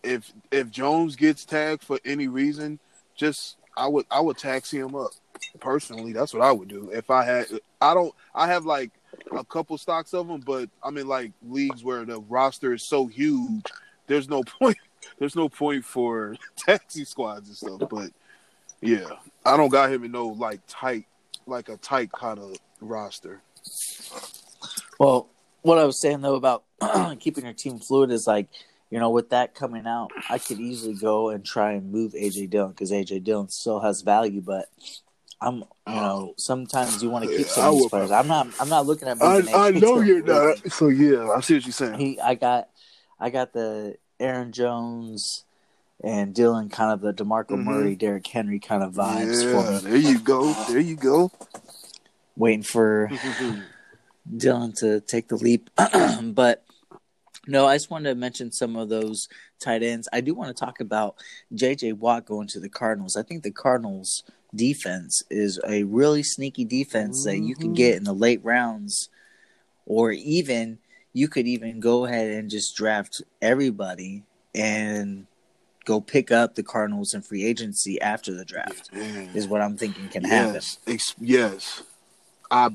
If 0.02 0.32
if 0.50 0.70
Jones 0.70 1.16
gets 1.16 1.44
tagged 1.44 1.82
for 1.84 1.98
any 2.04 2.28
reason, 2.28 2.78
just 3.16 3.56
I 3.76 3.86
would 3.86 4.06
I 4.10 4.20
would 4.20 4.36
taxi 4.38 4.78
him 4.78 4.94
up. 4.94 5.10
Personally, 5.60 6.12
that's 6.12 6.34
what 6.34 6.42
I 6.42 6.52
would 6.52 6.68
do. 6.68 6.90
If 6.92 7.10
I 7.10 7.24
had, 7.24 7.46
I 7.80 7.94
don't. 7.94 8.14
I 8.34 8.46
have 8.48 8.64
like 8.66 8.90
a 9.32 9.44
couple 9.44 9.78
stocks 9.78 10.12
of 10.12 10.28
them, 10.28 10.40
but 10.40 10.68
I'm 10.82 10.98
in 10.98 11.08
like 11.08 11.32
leagues 11.46 11.82
where 11.84 12.04
the 12.04 12.20
roster 12.20 12.72
is 12.74 12.88
so 12.88 13.06
huge. 13.06 13.64
There's 14.06 14.28
no 14.28 14.42
point. 14.60 14.78
There's 15.18 15.36
no 15.36 15.48
point 15.48 15.84
for 15.84 16.36
taxi 16.56 17.04
squads 17.04 17.48
and 17.48 17.56
stuff. 17.56 17.88
But 17.88 18.10
yeah, 18.80 19.08
I 19.44 19.56
don't 19.56 19.70
got 19.70 19.90
him 19.92 20.04
in 20.04 20.12
no 20.12 20.28
like 20.28 20.60
tight, 20.66 21.06
like 21.46 21.68
a 21.68 21.76
tight 21.76 22.12
kind 22.12 22.38
of 22.38 22.56
roster. 22.80 23.42
Well, 24.98 25.28
what 25.62 25.78
I 25.78 25.84
was 25.84 26.00
saying 26.00 26.20
though 26.20 26.34
about 26.34 26.64
keeping 27.20 27.44
your 27.44 27.54
team 27.54 27.78
fluid 27.78 28.10
is 28.10 28.26
like, 28.26 28.48
you 28.90 28.98
know, 28.98 29.10
with 29.10 29.30
that 29.30 29.54
coming 29.54 29.86
out, 29.86 30.10
I 30.28 30.38
could 30.38 30.60
easily 30.60 30.94
go 30.94 31.30
and 31.30 31.44
try 31.44 31.72
and 31.72 31.90
move 31.90 32.12
AJ 32.12 32.50
Dillon 32.50 32.70
because 32.70 32.92
AJ 32.92 33.24
Dillon 33.24 33.48
still 33.48 33.80
has 33.80 34.02
value, 34.02 34.40
but 34.40 34.66
I'm, 35.40 35.64
you 35.86 35.94
know, 35.94 36.34
sometimes 36.36 37.02
you 37.02 37.10
want 37.10 37.24
to 37.24 37.36
keep 37.36 37.46
some 37.46 37.74
of 37.74 37.80
these 37.80 37.90
players. 37.90 38.10
I'm 38.10 38.28
not, 38.28 38.48
I'm 38.60 38.68
not 38.68 38.86
looking 38.86 39.08
at. 39.08 39.20
I, 39.20 39.42
I 39.52 39.70
know 39.72 40.00
you're 40.00 40.22
not. 40.22 40.70
So 40.70 40.88
yeah, 40.88 41.28
I 41.30 41.40
see 41.40 41.54
what 41.54 41.64
you're 41.64 41.72
saying. 41.72 41.98
He, 41.98 42.20
I 42.20 42.34
got, 42.34 42.68
I 43.18 43.30
got 43.30 43.52
the 43.52 43.96
Aaron 44.20 44.52
Jones 44.52 45.44
and 46.04 46.34
Dillon 46.34 46.68
kind 46.68 46.92
of 46.92 47.00
the 47.00 47.12
Demarco 47.14 47.52
Mhm. 47.56 47.64
Murray, 47.64 47.96
Derrick 47.96 48.26
Henry 48.26 48.60
kind 48.60 48.82
of 48.82 48.92
vibes 48.92 49.42
for 49.50 49.64
Yeah, 49.64 49.80
me. 49.80 49.90
there 49.90 50.12
you 50.12 50.18
go. 50.20 50.52
There 50.68 50.78
you 50.78 50.96
go. 50.96 51.30
Waiting 52.36 52.62
for 52.62 53.10
Dillon 54.36 54.72
to 54.74 55.00
take 55.00 55.28
the 55.28 55.36
leap. 55.36 55.70
but 56.34 56.64
no, 57.46 57.66
I 57.66 57.76
just 57.76 57.90
wanted 57.90 58.10
to 58.10 58.14
mention 58.14 58.52
some 58.52 58.76
of 58.76 58.88
those 58.90 59.28
tight 59.60 59.82
ends. 59.82 60.08
I 60.12 60.20
do 60.20 60.34
want 60.34 60.54
to 60.54 60.64
talk 60.64 60.80
about 60.80 61.16
JJ 61.54 61.94
Watt 61.94 62.26
going 62.26 62.48
to 62.48 62.60
the 62.60 62.68
Cardinals. 62.68 63.16
I 63.16 63.22
think 63.22 63.42
the 63.42 63.50
Cardinals 63.50 64.24
defense 64.54 65.22
is 65.30 65.58
a 65.66 65.84
really 65.84 66.22
sneaky 66.22 66.64
defense 66.64 67.24
that 67.24 67.38
you 67.38 67.56
can 67.56 67.72
Mhm. 67.72 67.76
get 67.76 67.96
in 67.96 68.04
the 68.04 68.12
late 68.14 68.44
rounds 68.44 69.08
or 69.86 70.12
even 70.12 70.78
you 71.12 71.28
could 71.28 71.46
even 71.46 71.80
go 71.80 72.04
ahead 72.04 72.30
and 72.30 72.50
just 72.50 72.76
draft 72.76 73.22
everybody 73.42 74.22
and 74.54 75.26
go 75.84 76.00
pick 76.00 76.30
up 76.30 76.54
the 76.54 76.62
Cardinals 76.62 77.14
in 77.14 77.22
free 77.22 77.44
agency 77.44 78.00
after 78.00 78.32
the 78.34 78.44
draft. 78.44 78.92
Man. 78.92 79.30
Is 79.34 79.46
what 79.48 79.60
I'm 79.60 79.76
thinking 79.76 80.08
can 80.08 80.24
happen. 80.24 80.54
yes, 80.54 80.78
ex- 80.86 81.14
yes. 81.20 81.82
I 82.50 82.70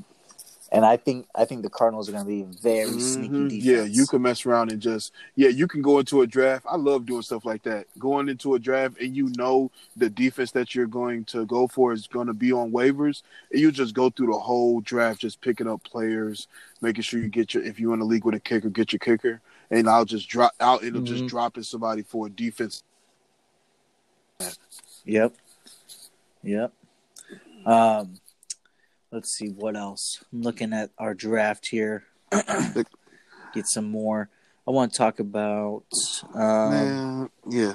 And 0.72 0.84
I 0.84 0.96
think 0.96 1.26
I 1.34 1.46
think 1.46 1.62
the 1.62 1.68
Cardinals 1.70 2.08
are 2.08 2.12
going 2.12 2.24
to 2.24 2.28
be 2.30 2.42
very 2.62 3.00
sneaky 3.00 3.28
Mhm. 3.34 3.48
defense. 3.48 3.64
Yeah, 3.64 3.82
you 3.82 4.06
can 4.06 4.22
mess 4.22 4.46
around 4.46 4.70
and 4.70 4.80
just 4.80 5.12
yeah, 5.34 5.48
you 5.48 5.66
can 5.66 5.82
go 5.82 5.98
into 5.98 6.22
a 6.22 6.28
draft. 6.28 6.64
I 6.68 6.76
love 6.76 7.06
doing 7.06 7.22
stuff 7.22 7.44
like 7.44 7.64
that. 7.64 7.86
Going 7.98 8.28
into 8.28 8.54
a 8.54 8.58
draft 8.60 9.00
and 9.00 9.16
you 9.16 9.32
know 9.36 9.72
the 9.96 10.08
defense 10.08 10.52
that 10.52 10.72
you're 10.72 10.86
going 10.86 11.24
to 11.24 11.44
go 11.46 11.66
for 11.66 11.92
is 11.92 12.06
going 12.06 12.28
to 12.28 12.34
be 12.34 12.52
on 12.52 12.70
waivers, 12.70 13.22
and 13.50 13.60
you 13.60 13.72
just 13.72 13.94
go 13.94 14.10
through 14.10 14.28
the 14.28 14.38
whole 14.38 14.80
draft 14.80 15.20
just 15.20 15.40
picking 15.40 15.66
up 15.66 15.82
players, 15.82 16.46
making 16.80 17.02
sure 17.02 17.18
you 17.20 17.28
get 17.28 17.52
your 17.52 17.64
if 17.64 17.80
you're 17.80 17.94
in 17.94 18.00
a 18.00 18.04
league 18.04 18.24
with 18.24 18.36
a 18.36 18.40
kicker, 18.40 18.70
get 18.70 18.92
your 18.92 19.00
kicker, 19.00 19.40
and 19.72 19.88
I'll 19.88 20.04
just 20.04 20.28
drop 20.28 20.52
out. 20.60 20.84
It'll 20.84 21.02
just 21.02 21.24
Mhm. 21.24 21.28
dropping 21.30 21.64
somebody 21.64 22.02
for 22.02 22.28
a 22.28 22.30
defense. 22.30 22.84
Yep. 25.04 25.34
Yep. 26.42 26.72
Um, 27.66 28.14
let's 29.10 29.36
see 29.36 29.48
what 29.48 29.76
else. 29.76 30.22
I'm 30.32 30.42
looking 30.42 30.72
at 30.72 30.90
our 30.98 31.14
draft 31.14 31.68
here. 31.70 32.04
Get 33.54 33.66
some 33.66 33.90
more. 33.90 34.28
I 34.66 34.70
want 34.70 34.92
to 34.92 34.98
talk 34.98 35.18
about. 35.18 35.84
Um, 36.34 36.70
Man, 36.70 37.30
yeah, 37.48 37.74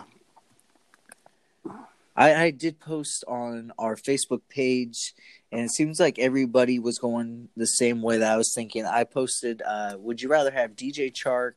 I, 2.15 2.35
I 2.35 2.51
did 2.51 2.79
post 2.79 3.25
on 3.27 3.73
our 3.77 3.95
Facebook 3.95 4.41
page, 4.49 5.13
and 5.51 5.61
it 5.61 5.71
seems 5.71 5.99
like 5.99 6.17
everybody 6.17 6.79
was 6.79 6.97
going 6.97 7.49
the 7.57 7.65
same 7.67 8.01
way 8.01 8.17
that 8.17 8.31
I 8.31 8.37
was 8.37 8.53
thinking. 8.55 8.85
I 8.85 9.03
posted, 9.03 9.61
uh, 9.63 9.97
"Would 9.99 10.21
you 10.21 10.29
rather 10.29 10.51
have 10.51 10.75
DJ 10.75 11.11
Chark 11.11 11.53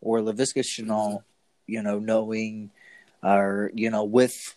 or 0.00 0.20
Laviska 0.20 0.62
Shenault, 0.62 1.22
You 1.66 1.82
know, 1.82 1.98
knowing, 1.98 2.70
or 3.22 3.70
you 3.74 3.90
know, 3.90 4.04
with 4.04 4.54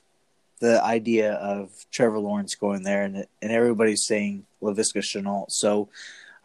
the 0.59 0.83
idea 0.83 1.33
of 1.33 1.69
Trevor 1.91 2.19
Lawrence 2.19 2.55
going 2.55 2.83
there, 2.83 3.03
and 3.03 3.25
and 3.41 3.51
everybody's 3.51 4.05
saying 4.05 4.45
Laviska 4.61 5.01
Shenault. 5.01 5.45
So, 5.49 5.89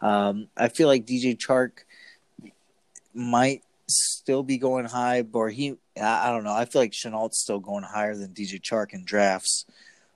um, 0.01 0.47
I 0.55 0.69
feel 0.69 0.87
like 0.87 1.05
DJ 1.05 1.37
Chark 1.37 1.71
might 3.13 3.63
still 3.87 4.43
be 4.43 4.57
going 4.57 4.85
high, 4.85 5.23
or 5.33 5.49
he 5.49 5.77
I 6.01 6.31
don't 6.31 6.43
know. 6.43 6.53
I 6.53 6.65
feel 6.65 6.81
like 6.81 6.91
Shenault's 6.91 7.39
still 7.39 7.59
going 7.59 7.83
higher 7.83 8.15
than 8.15 8.33
DJ 8.33 8.61
Chark 8.61 8.93
in 8.93 9.05
drafts. 9.05 9.65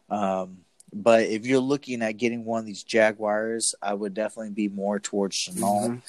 Um, 0.10 0.60
but 0.92 1.24
if 1.24 1.46
you're 1.46 1.60
looking 1.60 2.02
at 2.02 2.18
getting 2.18 2.46
one 2.46 2.60
of 2.60 2.66
these 2.66 2.84
Jaguars, 2.84 3.76
I 3.82 3.94
would 3.94 4.14
definitely 4.14 4.54
be 4.54 4.70
more 4.70 5.00
towards 5.00 5.38
Shenault. 5.38 6.02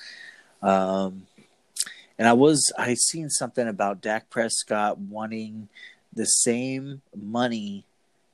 Mhm. 0.63 0.67
Um, 0.67 1.27
and 2.21 2.29
I 2.29 2.35
was 2.35 2.71
I 2.77 2.93
seen 2.95 3.31
something 3.31 3.67
about 3.67 4.03
Dak 4.03 4.29
Prescott 4.29 4.99
wanting 4.99 5.71
the 6.13 6.27
same 6.27 7.01
money 7.17 7.87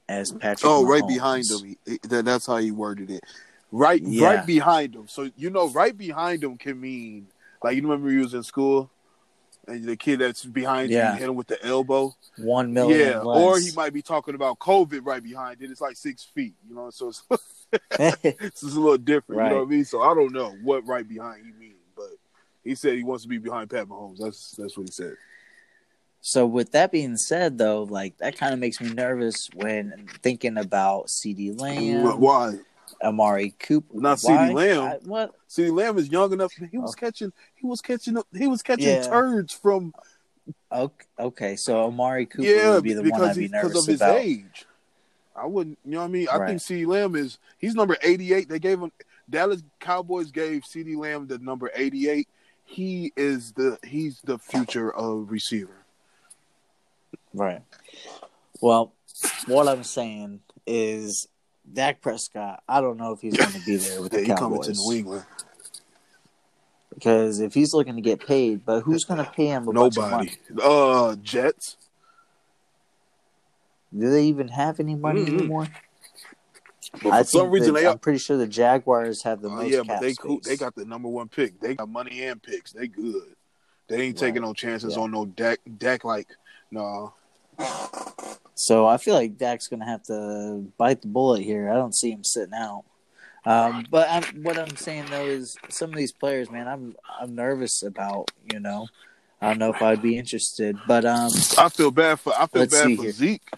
as 0.08 0.32
oh, 0.32 0.38
Patrick. 0.38 0.68
Oh, 0.68 0.84
right 0.84 1.06
behind 1.06 1.44
him. 1.48 1.76
He- 1.86 1.98
that's 2.02 2.48
how 2.48 2.56
he 2.56 2.72
worded 2.72 3.12
it. 3.12 3.22
Right, 3.70 4.02
Yeah. 4.02 4.38
right 4.38 4.46
behind 4.46 4.96
him. 4.96 5.06
So 5.06 5.30
you 5.36 5.50
know, 5.50 5.68
right 5.68 5.96
behind 5.96 6.42
him 6.42 6.58
can 6.58 6.80
mean 6.80 7.28
like 7.62 7.76
you 7.76 7.82
remember 7.82 8.10
you 8.10 8.22
was 8.22 8.34
in 8.34 8.42
school, 8.42 8.90
and 9.68 9.84
the 9.84 9.96
kid 9.96 10.18
that's 10.18 10.44
behind 10.44 10.90
you, 10.90 10.96
Yeah. 10.96 11.12
you 11.12 11.20
hit 11.20 11.28
him 11.28 11.36
with 11.36 11.46
the 11.46 11.64
elbow. 11.64 12.16
One 12.38 12.72
million. 12.72 12.98
yeah, 12.98 13.18
less. 13.20 13.40
or 13.40 13.60
he 13.60 13.70
might 13.76 13.92
be 13.92 14.02
talking 14.02 14.34
about 14.34 14.58
COVID 14.58 15.06
right 15.06 15.22
behind 15.22 15.62
it. 15.62 15.70
It's 15.70 15.80
like 15.80 15.96
six 15.96 16.24
feet, 16.24 16.54
you 16.68 16.74
know. 16.74 16.90
So 16.90 17.08
it's, 17.08 17.22
it's 18.24 18.62
a 18.64 18.66
little 18.66 18.98
different. 18.98 19.42
You 19.42 19.48
know 19.50 19.56
what 19.58 19.66
I 19.66 19.70
mean? 19.70 19.84
So 19.84 20.02
I 20.02 20.12
don't 20.12 20.32
know 20.32 20.56
what 20.64 20.84
right 20.88 21.08
behind 21.08 21.46
he 21.46 21.52
means, 21.52 21.75
he 22.66 22.74
said 22.74 22.94
he 22.94 23.04
wants 23.04 23.22
to 23.22 23.28
be 23.28 23.38
behind 23.38 23.70
Pat 23.70 23.86
Mahomes. 23.86 24.18
That's 24.18 24.50
that's 24.52 24.76
what 24.76 24.86
he 24.88 24.92
said. 24.92 25.14
So 26.20 26.44
with 26.46 26.72
that 26.72 26.90
being 26.90 27.16
said, 27.16 27.56
though, 27.56 27.84
like 27.84 28.18
that 28.18 28.36
kind 28.36 28.52
of 28.52 28.58
makes 28.58 28.80
me 28.80 28.92
nervous 28.92 29.48
when 29.54 30.06
thinking 30.22 30.58
about 30.58 31.06
CeeDee 31.06 31.58
Lamb, 31.60 32.20
Why? 32.20 32.58
Amari 33.02 33.50
Cooper. 33.60 34.00
Not? 34.00 34.18
CeeDee 34.18 34.52
Lamb. 34.52 34.82
I- 34.82 34.98
what? 35.04 35.34
See, 35.46 35.70
Lamb 35.70 35.98
is 35.98 36.08
young 36.08 36.32
enough. 36.32 36.52
He 36.52 36.78
was 36.78 36.94
Oh. 36.96 37.00
catching. 37.00 37.32
He 37.54 37.66
was 37.66 37.80
catching. 37.80 38.16
He 38.34 38.48
was 38.48 38.62
catching 38.62 38.86
Yeah. 38.88 39.02
turds 39.02 39.52
from 39.54 39.94
Okay, 40.70 41.06
okay, 41.18 41.56
so 41.56 41.84
Amari 41.86 42.26
Cooper 42.26 42.42
yeah, 42.46 42.70
would 42.74 42.84
be 42.84 42.92
the 42.92 43.02
one 43.02 43.20
I'd 43.22 43.34
be 43.36 43.42
he, 43.42 43.46
because 43.48 43.64
nervous 43.70 43.82
of 43.82 43.86
his 43.86 44.00
about. 44.00 44.18
age. 44.18 44.66
I 45.34 45.46
wouldn't, 45.46 45.78
you 45.84 45.92
know 45.92 45.98
what 45.98 46.04
I 46.04 46.08
mean? 46.08 46.28
I 46.28 46.36
Right. 46.38 46.48
think 46.48 46.60
CD 46.60 46.86
Lamb 46.86 47.14
is 47.14 47.38
he's 47.58 47.74
number 47.74 47.96
88. 48.02 48.48
They 48.48 48.58
gave 48.58 48.80
him 48.80 48.90
Dallas 49.28 49.62
Cowboys 49.80 50.30
gave 50.30 50.64
CD 50.64 50.96
Lamb 50.96 51.26
the 51.26 51.38
number 51.38 51.70
88. 51.74 52.28
He 52.66 53.12
is 53.16 53.52
the 53.52 53.78
he's 53.84 54.20
the 54.24 54.38
future 54.38 54.92
of 54.92 55.30
receiver. 55.30 55.84
Right. 57.32 57.62
Well, 58.60 58.92
what 59.46 59.68
I'm 59.68 59.84
saying 59.84 60.40
is 60.66 61.28
Dak 61.72 62.00
Prescott. 62.02 62.62
I 62.68 62.80
don't 62.80 62.96
know 62.98 63.12
if 63.12 63.20
he's 63.20 63.36
going 63.36 63.52
to 63.52 63.64
be 63.64 63.76
there 63.76 64.02
with 64.02 64.12
Yeah, 64.12 64.20
the 64.20 64.26
coming 64.34 64.58
Cowboys 64.58 64.66
to 64.66 64.82
New 64.90 64.92
England. 64.98 65.24
because 66.92 67.40
if 67.40 67.54
he's 67.54 67.72
looking 67.72 67.96
to 67.96 68.02
get 68.02 68.26
paid, 68.26 68.64
but 68.66 68.80
who's 68.82 69.04
going 69.04 69.24
to 69.24 69.30
pay 69.30 69.46
him 69.46 69.68
a 69.68 69.72
bunch 69.72 69.96
of 69.96 70.04
Nobody. 70.04 70.30
Uh 70.62 71.14
Jets. 71.16 71.76
Do 73.96 74.10
they 74.10 74.24
even 74.24 74.48
have 74.48 74.80
any 74.80 74.94
money 74.96 75.24
Mhm. 75.24 75.38
anymore? 75.38 75.68
But 77.02 77.12
I 77.12 77.22
for 77.22 77.28
some 77.28 77.50
reason 77.50 77.74
they 77.74 77.86
I'm 77.86 77.98
pretty 77.98 78.18
sure 78.18 78.36
the 78.36 78.46
Jaguars 78.46 79.22
have 79.22 79.42
the 79.42 79.50
uh, 79.50 79.56
most 79.56 79.72
yeah, 79.72 79.82
but 79.82 80.00
they 80.00 80.14
cool, 80.14 80.40
they 80.44 80.56
got 80.56 80.74
the 80.74 80.84
number 80.84 81.08
one 81.08 81.28
pick. 81.28 81.60
They 81.60 81.74
got 81.74 81.88
money 81.88 82.22
and 82.22 82.42
picks. 82.42 82.72
They 82.72 82.88
good. 82.88 83.34
They 83.88 84.02
ain't 84.02 84.18
taking 84.18 84.42
no 84.42 84.52
chances 84.52 84.96
Yeah. 84.96 85.02
on 85.02 85.12
no 85.12 85.26
Dak. 85.26 85.60
Dak 85.78 86.04
like 86.04 86.28
no. 86.70 87.14
So 88.54 88.86
I 88.86 88.96
feel 88.96 89.14
like 89.14 89.36
Dak's 89.36 89.68
going 89.68 89.80
to 89.80 89.86
have 89.86 90.02
to 90.04 90.66
bite 90.78 91.02
the 91.02 91.08
bullet 91.08 91.42
here. 91.42 91.70
I 91.70 91.74
don't 91.74 91.94
see 91.94 92.10
him 92.10 92.24
sitting 92.24 92.54
out. 92.54 92.84
Um, 93.44 93.86
but 93.90 94.08
I'm, 94.10 94.42
what 94.42 94.58
I'm 94.58 94.74
saying 94.76 95.06
though 95.10 95.26
is 95.26 95.56
some 95.68 95.90
of 95.90 95.96
these 95.96 96.10
players, 96.10 96.50
man, 96.50 96.66
I'm 96.66 96.96
I'm 97.20 97.34
nervous 97.34 97.82
about. 97.84 98.30
You 98.52 98.58
know, 98.58 98.88
I 99.40 99.48
don't 99.48 99.58
know 99.58 99.70
if 99.70 99.80
I'd 99.80 100.02
be 100.02 100.18
interested, 100.18 100.76
but 100.88 101.04
um, 101.04 101.30
I 101.56 101.68
feel 101.68 101.92
bad 101.92 102.18
for 102.18 102.32
I 102.36 102.46
feel 102.46 102.66
bad 102.66 102.96
for 102.96 103.02
here. 103.02 103.12
Zeke. 103.12 103.48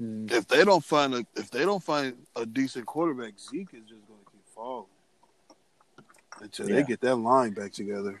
Mm, 0.00 0.30
If 0.32 0.46
they 0.48 0.64
don't 0.64 0.84
find 0.84 1.14
a 1.14 1.26
if 1.36 1.50
they 1.50 1.64
don't 1.64 1.82
find 1.82 2.16
a 2.36 2.44
decent 2.46 2.86
quarterback, 2.86 3.34
Zeke 3.38 3.74
is 3.74 3.80
just 3.88 4.06
going 4.06 4.20
to 4.24 4.30
keep 4.32 4.46
falling 4.54 4.86
until 6.40 6.68
Yeah. 6.68 6.76
they 6.76 6.82
get 6.84 7.00
that 7.00 7.16
line 7.16 7.52
back 7.52 7.72
together. 7.72 8.20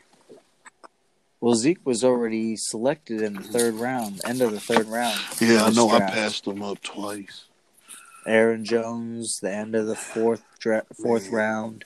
well, 1.40 1.54
Zeke 1.54 1.84
was 1.84 2.02
already 2.04 2.56
selected 2.56 3.22
in 3.22 3.34
the 3.34 3.42
third 3.42 3.74
round, 3.74 4.20
end 4.24 4.42
of 4.42 4.50
the 4.52 4.60
third 4.60 4.86
round. 4.86 5.20
Yeah, 5.40 5.64
I 5.64 5.70
know. 5.70 5.88
I 5.90 6.00
passed 6.00 6.44
them 6.44 6.62
up 6.62 6.82
twice. 6.82 7.44
Aaron 8.26 8.64
Jones, 8.64 9.38
the 9.40 9.50
end 9.54 9.74
of 9.74 9.86
the 9.86 9.94
fourth 9.94 10.42
dra- 10.58 10.84
fourth 11.00 11.30
round. 11.30 11.84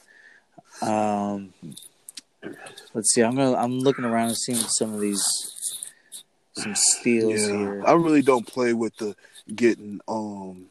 Um, 0.81 1.53
let's 2.95 3.13
see. 3.15 3.23
I'm 3.23 3.37
gonna. 3.37 3.55
I'm 3.57 3.79
looking 3.79 4.05
around 4.05 4.29
and 4.29 4.37
seeing 4.37 4.59
some 4.59 4.93
of 4.95 5.01
these 5.01 5.23
some 6.55 6.75
steals 6.75 7.43
Yeah, 7.43 7.57
here. 7.59 7.83
I 7.87 7.93
really 7.93 8.23
don't 8.23 8.47
play 8.47 8.73
with 8.73 8.97
the 8.97 9.15
getting 9.55 10.01
um 10.09 10.67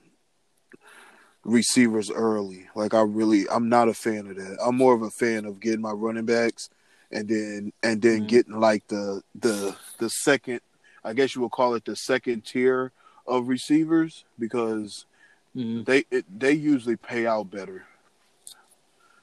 receivers 1.43 2.11
early. 2.11 2.67
Like 2.75 2.93
I 2.93 3.01
really, 3.01 3.45
I'm 3.49 3.69
not 3.69 3.89
a 3.89 3.93
fan 3.93 4.27
of 4.27 4.35
that. 4.35 4.57
I'm 4.63 4.77
more 4.77 4.93
of 4.93 5.01
a 5.01 5.09
fan 5.09 5.45
of 5.45 5.59
getting 5.59 5.81
my 5.81 5.91
running 5.91 6.25
backs 6.25 6.69
and 7.11 7.27
then 7.27 7.73
and 7.83 8.01
then 8.01 8.21
Mhm. 8.23 8.27
getting 8.27 8.59
like 8.59 8.87
the 8.87 9.21
the 9.35 9.75
the 9.99 10.09
second, 10.09 10.61
I 11.03 11.13
guess 11.13 11.35
you 11.35 11.41
would 11.41 11.51
call 11.51 11.73
it 11.75 11.85
the 11.85 11.95
second 11.95 12.45
tier 12.45 12.91
of 13.27 13.47
receivers 13.47 14.25
because 14.39 15.05
Mhm. 15.55 15.85
they 15.85 16.05
it, 16.11 16.25
they 16.39 16.53
usually 16.53 16.95
pay 16.95 17.25
out 17.25 17.49
better. 17.49 17.85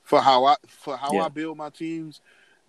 For 0.03 0.21
how 0.21 0.45
I 0.47 0.57
for 0.67 0.97
how 0.97 1.15
Yeah. 1.15 1.25
I 1.27 1.29
build 1.29 1.57
my 1.59 1.71
teams, 1.71 2.21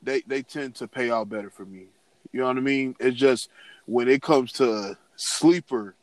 they 0.02 0.22
they 0.22 0.42
tend 0.42 0.76
to 0.76 0.88
pay 0.88 1.10
out 1.10 1.30
better 1.30 1.50
for 1.50 1.66
me. 1.66 1.88
You 2.32 2.42
know 2.42 2.48
what 2.48 2.58
I 2.58 2.62
mean? 2.62 2.96
It's 3.00 3.18
just 3.18 3.50
when 3.86 4.08
it 4.08 4.22
comes 4.22 4.52
to 4.54 4.98
sleeper, 5.16 5.96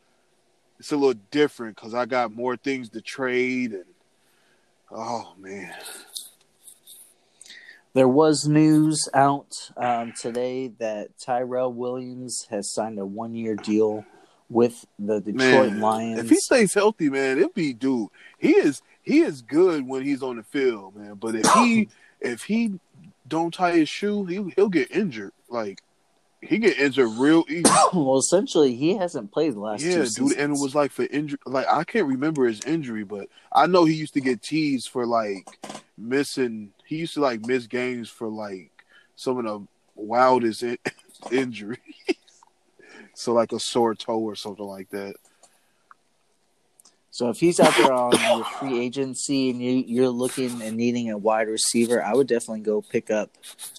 it's 0.79 0.91
a 0.91 0.97
little 0.97 1.19
different 1.31 1.75
because 1.75 1.93
I 1.93 2.05
got 2.05 2.33
more 2.33 2.55
things 2.57 2.89
to 2.89 3.01
trade 3.01 3.71
and 3.73 3.85
oh 4.91 5.33
man, 5.39 5.73
There 7.93 8.07
was 8.07 8.47
news 8.47 9.09
out 9.13 9.71
um, 9.75 10.13
today 10.19 10.69
that 10.79 11.17
Tyrell 11.19 11.73
Williams 11.73 12.47
has 12.49 12.71
signed 12.71 12.99
a 12.99 13.05
one-year 13.05 13.55
deal 13.55 14.05
with 14.49 14.85
the 14.97 15.19
Detroit 15.19 15.73
man, 15.73 15.81
Lions. 15.81 16.19
if 16.19 16.29
he 16.29 16.37
stays 16.37 16.73
healthy, 16.73 17.09
man, 17.09 17.37
it'd 17.37 17.53
be 17.53 17.73
dude. 17.73 18.09
He 18.37 18.51
is 18.51 18.81
he 19.01 19.19
is 19.19 19.41
good 19.41 19.87
when 19.87 20.03
he's 20.03 20.23
on 20.23 20.37
the 20.37 20.43
field, 20.43 20.95
man. 20.95 21.15
But 21.15 21.35
if 21.35 21.45
he 21.53 21.89
if 22.21 22.43
he 22.43 22.79
don't 23.27 23.53
tie 23.53 23.73
his 23.73 23.89
shoe, 23.89 24.25
he 24.25 24.53
he'll 24.55 24.69
get 24.69 24.91
injured. 24.91 25.33
Like 25.49 25.81
he 26.41 26.57
get 26.59 26.77
injured 26.79 27.09
real 27.17 27.43
easy. 27.49 27.63
well, 27.93 28.17
essentially, 28.17 28.75
he 28.75 28.95
hasn't 28.95 29.31
played 29.31 29.53
the 29.55 29.59
last 29.59 29.81
Yeah, 29.83 29.95
dude, 29.95 30.07
seasons. 30.07 30.33
and 30.35 30.55
it 30.55 30.61
was 30.61 30.75
like 30.75 30.91
for 30.91 31.05
injury. 31.05 31.39
Like 31.45 31.67
I 31.67 31.83
can't 31.83 32.07
remember 32.07 32.45
his 32.45 32.61
injury, 32.65 33.03
but 33.03 33.27
I 33.51 33.67
know 33.67 33.85
he 33.85 33.93
used 33.95 34.13
to 34.15 34.21
get 34.21 34.41
teased 34.41 34.89
for 34.89 35.05
like 35.05 35.47
missing. 35.97 36.71
He 36.85 36.97
used 36.97 37.15
to 37.15 37.21
like 37.21 37.45
miss 37.45 37.67
games 37.67 38.09
for 38.09 38.27
like 38.27 38.71
some 39.15 39.37
of 39.39 39.45
the 39.45 39.67
wildest 39.95 40.63
in- 40.63 40.77
injuries. 41.31 41.79
so 43.15 43.33
like 43.33 43.51
a 43.51 43.59
sore 43.59 43.95
toe 43.95 44.19
or 44.19 44.35
something 44.35 44.65
like 44.65 44.89
that. 44.91 45.15
So 47.17 47.29
if 47.29 47.39
he's 47.39 47.59
out 47.59 47.73
there 47.75 47.91
on 47.91 48.11
your 48.37 48.45
free 48.59 48.79
agency 48.79 49.49
and 49.49 49.59
you, 49.59 49.83
you're 49.87 50.07
looking 50.09 50.61
and 50.61 50.77
needing 50.77 51.09
a 51.09 51.17
wide 51.17 51.47
receiver, 51.47 52.03
I 52.03 52.13
would 52.13 52.27
definitely 52.27 52.59
go 52.59 52.83
pick 52.83 53.09
up 53.09 53.31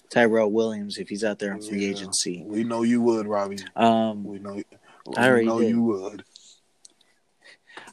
Tyrell 0.09 0.51
Williams 0.51 0.97
if 0.97 1.07
he's 1.07 1.23
out 1.23 1.39
there 1.39 1.53
on 1.53 1.61
free 1.61 1.85
Yeah. 1.85 1.91
agency. 1.91 2.43
We 2.45 2.65
know 2.65 2.83
you 2.83 3.01
would, 3.01 3.27
Robbie. 3.27 3.59
Um, 3.77 4.25
We 4.25 4.39
know. 4.39 4.61
I 5.15 5.29
already 5.29 5.45
know 5.45 5.61
did. 5.61 5.69
you 5.69 5.81
would. 5.83 6.23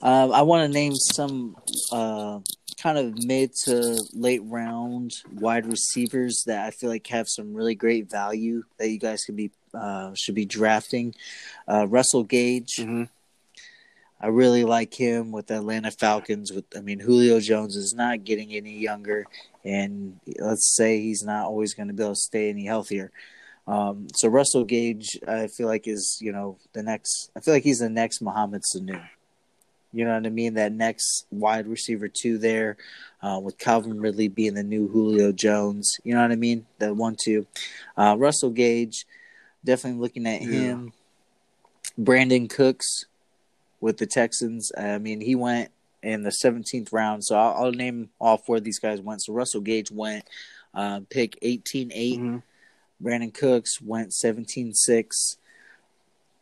um, 0.03 0.33
I 0.33 0.43
want 0.43 0.67
to 0.67 0.75
name 0.75 0.95
some 0.97 1.55
uh, 1.93 2.41
kind 2.83 2.99
of 2.99 3.25
mid 3.25 3.53
to 3.67 4.03
late 4.15 4.43
round 4.43 5.13
wide 5.33 5.67
receivers 5.67 6.43
that 6.47 6.67
I 6.67 6.73
feel 6.73 6.91
like 6.91 7.07
have 7.07 7.29
some 7.29 7.55
really 7.55 7.77
great 7.77 8.11
value 8.11 8.65
that 8.79 8.89
you 8.89 8.99
guys 8.99 9.25
could 9.25 9.37
be 9.37 9.53
uh, 9.73 10.11
should 10.17 10.35
be 10.35 10.45
drafting. 10.45 11.15
Uh, 11.69 11.87
Russell 11.87 12.25
Gage. 12.25 12.79
Mm-hmm. 12.81 13.05
I 14.21 14.29
really 14.29 14.65
like 14.65 14.95
him 14.95 15.31
with 15.31 15.49
the 15.49 15.57
Atlanta 15.57 15.91
Falcons. 15.91 16.53
With 16.53 16.65
I 16.77 16.81
mean, 16.81 16.99
Julio 17.01 17.39
Jones 17.41 17.77
is 17.77 17.93
not 17.95 18.25
getting 18.25 18.53
any 18.55 18.79
younger, 18.79 19.27
and 19.65 20.19
let's 20.39 20.75
say 20.75 21.01
he's 21.01 21.23
not 21.23 21.47
always 21.47 21.75
going 21.75 21.89
to 21.89 21.95
be 21.95 22.03
able 22.03 22.15
to 22.15 22.21
stay 22.21 22.49
any 22.49 22.65
healthier. 22.65 23.11
Um, 23.67 24.07
so 24.15 24.29
Russell 24.29 24.65
Gage, 24.65 25.19
I 25.27 25.49
feel 25.49 25.67
like 25.67 25.87
is 25.87 26.19
you 26.21 26.33
know 26.33 26.57
the 26.73 26.83
next. 26.83 27.31
I 27.37 27.41
feel 27.41 27.53
like 27.53 27.65
he's 27.65 27.81
the 27.81 27.91
next 27.91 28.23
Mohamed 28.23 28.63
Sanu. 28.63 29.03
You 29.93 30.05
know 30.05 30.15
what 30.15 30.27
I 30.27 30.31
mean? 30.31 30.55
That 30.55 30.73
next 30.73 31.27
wide 31.31 31.67
receiver 31.67 32.09
two 32.09 32.39
there, 32.39 32.77
uh, 33.23 33.39
with 33.43 33.59
Calvin 33.59 34.01
Ridley 34.01 34.29
being 34.29 34.55
the 34.55 34.63
new 34.63 34.89
Julio 34.89 35.31
Jones. 35.33 35.91
You 36.05 36.15
know 36.15 36.23
what 36.23 36.33
I 36.33 36.37
mean? 36.37 36.67
The 36.79 36.95
one 36.95 37.17
two. 37.23 37.47
Uh, 37.97 38.15
Russell 38.19 38.51
Gage, 38.51 39.05
definitely 39.65 40.01
looking 40.01 40.27
at 40.27 40.41
Yeah. 40.43 40.49
him. 40.49 40.93
Brandin 41.99 42.49
Cooks 42.51 43.07
with 43.81 43.99
the 43.99 44.07
Texans. 44.07 44.73
I 44.77 44.99
mean, 44.99 45.21
he 45.21 45.35
went 45.35 45.71
in 46.03 46.23
the 46.23 46.31
17th 46.31 46.93
round. 46.93 47.25
So 47.25 47.37
I'll, 47.37 47.65
I'll 47.67 47.73
name 47.73 48.11
off 48.21 48.49
where 48.49 48.61
these 48.61 48.79
guys 48.79 49.01
went. 49.01 49.23
So 49.23 49.33
Russell 49.33 49.61
Gage 49.61 49.91
went 49.91 50.25
uh, 50.75 51.01
pick 51.11 51.39
18 51.43 51.91
8. 51.93 52.19
Mm-hmm. 52.19 52.37
Brandin 53.07 53.35
Cooks 53.35 53.81
went 53.81 54.13
17 54.15 54.73
6. 54.75 55.37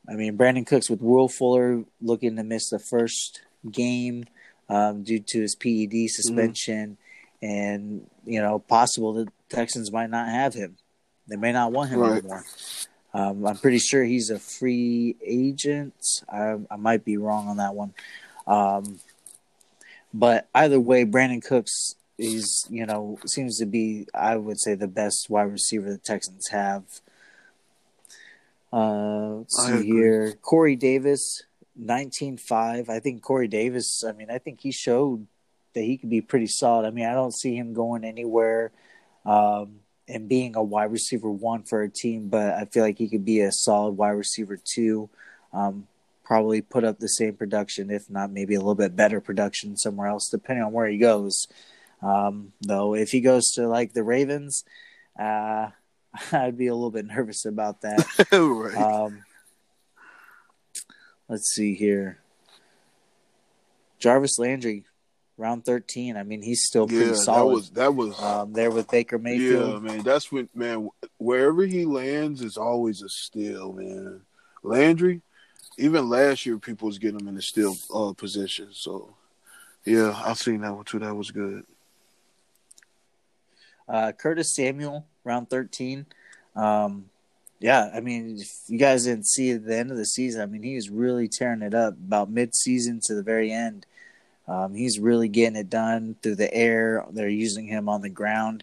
I 0.09 0.12
mean, 0.14 0.37
Brandin 0.37 0.66
Cooks 0.66 0.90
with 0.90 1.01
Will 1.01 1.29
Fuller 1.29 1.85
looking 2.01 2.37
to 2.37 2.44
miss 2.44 2.68
the 2.68 2.79
first 2.79 3.40
game 3.70 4.25
um, 4.68 5.03
due 5.03 5.18
to 5.18 5.40
his 5.40 5.55
PED 5.55 6.11
suspension. 6.11 6.99
And, 7.42 8.09
you 8.25 8.40
know, 8.40 8.59
possible 8.59 9.12
the 9.12 9.29
Texans 9.49 9.90
might 9.92 10.11
not 10.11 10.29
have 10.29 10.55
him. 10.55 10.77
They 11.27 11.37
may 11.37 11.53
not 11.53 11.73
want 11.73 11.90
him 11.90 12.01
Right. 12.01 12.18
anymore. 12.18 12.44
Um, 13.14 13.46
I'm 13.46 13.57
pretty 13.57 13.79
sure 13.79 14.03
he's 14.03 14.31
a 14.31 14.40
free 14.40 15.14
agent. 15.24 15.94
I, 16.29 16.59
I 16.68 16.77
might 16.77 17.05
be 17.05 17.16
wrong 17.16 17.46
on 17.46 17.59
that 17.59 17.74
one. 17.74 17.94
Um, 18.46 18.98
but 20.12 20.48
either 20.55 20.81
way, 20.81 21.05
Brandin 21.05 21.42
Cooks 21.42 21.94
is, 22.18 22.66
you 22.68 22.85
know, 22.87 23.18
seems 23.27 23.59
to 23.59 23.66
be, 23.66 24.09
I 24.12 24.37
would 24.37 24.61
say, 24.61 24.74
the 24.74 24.88
best 24.88 25.27
wide 25.31 25.53
receiver 25.53 25.90
the 25.90 25.98
Texans 25.98 26.48
have. 26.48 26.83
Uh, 28.72 29.37
let's 29.37 29.64
see 29.64 29.87
here. 29.87 30.35
Corey 30.42 30.74
Davis, 30.74 31.44
19.5. 31.81 32.88
I 32.88 32.98
think 32.98 33.22
Corey 33.22 33.46
Davis, 33.46 34.03
I 34.07 34.11
mean, 34.11 34.29
I 34.29 34.38
think 34.38 34.61
he 34.61 34.72
showed 34.72 35.27
that 35.74 35.83
he 35.83 35.96
could 35.98 36.11
be 36.11 36.20
pretty 36.20 36.48
solid. 36.48 36.85
I 36.85 36.90
mean, 36.90 37.07
I 37.07 37.14
don't 37.14 37.35
see 37.35 37.57
him 37.57 37.74
going 37.74 38.05
anywhere 38.05 38.72
um, 39.24 39.81
and 40.09 40.29
being 40.29 40.57
a 40.57 40.62
wide 40.62 40.93
receiver 40.93 41.31
one 41.31 41.62
for 41.62 41.83
a 41.83 41.88
team, 41.88 42.29
but 42.29 42.55
I 42.55 42.67
feel 42.67 42.83
like 42.83 42.99
he 42.99 43.09
could 43.09 43.25
be 43.25 43.40
a 43.40 43.53
solid 43.53 43.93
wide 43.93 44.11
receiver 44.11 44.59
two. 44.62 45.09
Um, 45.53 45.87
probably 46.25 46.62
put 46.62 46.85
up 46.85 46.99
the 46.99 47.09
same 47.09 47.35
production, 47.35 47.90
if 47.90 48.11
not 48.11 48.31
maybe 48.31 48.55
a 48.55 48.59
little 48.59 48.75
bit 48.75 48.97
better 48.97 49.21
production 49.21 49.77
somewhere 49.77 50.09
else, 50.09 50.29
depending 50.31 50.64
on 50.64 50.73
where 50.73 50.88
he 50.88 50.99
goes. 50.99 51.47
Um, 52.03 52.53
though, 52.61 52.95
if 52.95 53.11
he 53.11 53.21
goes 53.21 53.53
to 53.53 53.69
like 53.69 53.93
the 53.93 54.03
Ravens, 54.03 54.64
uh, 55.19 55.69
I'd 56.33 56.59
be 56.59 56.67
a 56.67 56.75
little 56.75 56.90
bit 56.90 57.07
nervous 57.07 57.45
about 57.45 57.83
that. 57.83 58.07
right. 58.33 58.77
Um, 58.77 59.25
let's 61.29 61.55
see 61.55 61.75
here. 61.75 62.19
Jarvis 63.99 64.38
Landry, 64.38 64.85
round 65.37 65.64
13. 65.64 66.16
I 66.16 66.23
mean, 66.23 66.42
he's 66.42 66.64
still 66.64 66.87
pretty 66.87 67.07
yeah, 67.07 67.25
that 67.27 67.47
was 67.47 67.70
that 67.70 67.94
was. 67.94 68.20
um, 68.23 68.53
there 68.53 68.70
with 68.70 68.90
Baker 68.90 69.18
Mayfield. 69.18 69.73
yeah, 69.73 69.79
man. 69.79 70.03
That's 70.03 70.31
when 70.31 70.49
man. 70.55 70.90
Wherever 71.18 71.64
he 71.64 71.85
lands 71.85 72.42
is 72.42 72.57
always 72.57 73.03
a 73.03 73.09
steal, 73.09 73.73
man. 73.73 74.20
Landry, 74.62 75.20
even 75.79 76.09
last 76.09 76.47
year, 76.47 76.59
people 76.59 76.87
was 76.87 76.99
getting 76.99 77.20
him 77.20 77.29
in 77.29 77.35
the 77.35 77.42
steal 77.42 77.77
uh, 77.94 78.12
position. 78.12 78.68
So, 78.73 79.14
yeah, 79.85 80.20
I've 80.25 80.38
seen 80.38 80.61
that 80.62 80.75
one 80.75 80.85
too. 80.85 80.99
That 81.01 81.14
was 81.14 81.31
good. 81.31 81.64
Uh, 83.87 84.12
Curtis 84.12 84.55
Samuel, 84.55 85.07
round 85.25 85.51
13. 85.51 86.07
Um, 86.57 87.11
yeah, 87.61 87.90
I 87.94 88.01
mean, 88.01 88.38
if 88.38 88.51
you 88.66 88.79
guys 88.79 89.05
didn't 89.05 89.27
see 89.27 89.53
at 89.53 89.66
the 89.66 89.77
end 89.77 89.90
of 89.90 89.97
the 89.97 90.07
season, 90.07 90.40
I 90.40 90.47
mean, 90.47 90.62
he 90.62 90.75
was 90.75 90.90
really 90.90 91.29
tearing 91.29 91.62
it 91.62 91.75
up 91.75 91.94
about 91.94 92.31
mid-season 92.31 93.01
to 93.05 93.14
the 93.14 93.23
very 93.23 93.53
end. 93.53 93.87
Um, 94.46 94.74
he's 94.74 94.98
really 94.98 95.28
getting 95.28 95.57
it 95.57 95.70
done 95.70 96.16
through 96.22 96.35
the 96.37 96.52
air. 96.52 97.04
They're 97.11 97.28
using 97.28 97.66
him 97.66 97.88
on 97.88 98.02
the 98.02 98.11
ground. 98.11 98.62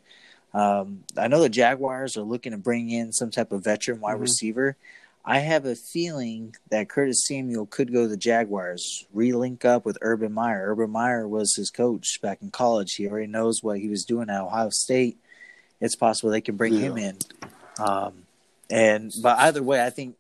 Um, 0.54 1.04
I 1.17 1.28
know 1.28 1.41
the 1.41 1.50
Jaguars 1.50 2.17
are 2.17 2.24
looking 2.24 2.52
to 2.52 2.58
bring 2.58 2.89
in 2.89 3.13
some 3.13 3.32
type 3.32 3.52
of 3.52 3.63
veteran 3.63 4.00
wide 4.02 4.17
Mhm. 4.17 4.22
receiver. 4.22 4.76
I 5.24 5.39
have 5.39 5.65
a 5.65 5.76
feeling 5.76 6.56
that 6.70 6.89
Curtis 6.89 7.26
Samuel 7.28 7.67
could 7.67 7.94
go 7.94 8.04
to 8.04 8.08
the 8.08 8.17
Jaguars, 8.17 9.06
relink 9.15 9.63
up 9.65 9.86
with 9.86 9.98
Urban 10.02 10.34
Meyer. 10.34 10.72
Urban 10.72 10.89
Meyer 10.89 11.28
was 11.28 11.56
his 11.56 11.70
coach 11.70 12.20
back 12.22 12.41
in 12.41 12.50
college. 12.52 12.96
He 12.96 13.08
already 13.08 13.28
knows 13.28 13.62
what 13.62 13.80
he 13.80 13.88
was 13.88 14.04
doing 14.04 14.30
at 14.30 14.41
Ohio 14.41 14.70
State. 14.72 15.17
It's 15.80 15.96
possible 15.96 16.32
they 16.32 16.41
can 16.41 16.58
bring 16.58 16.74
him 16.76 16.98
in. 16.98 17.17
Um, 17.80 18.26
and 18.70 19.12
but 19.22 19.38
either 19.39 19.62
way, 19.63 19.84
I 19.84 19.89
think 19.89 20.15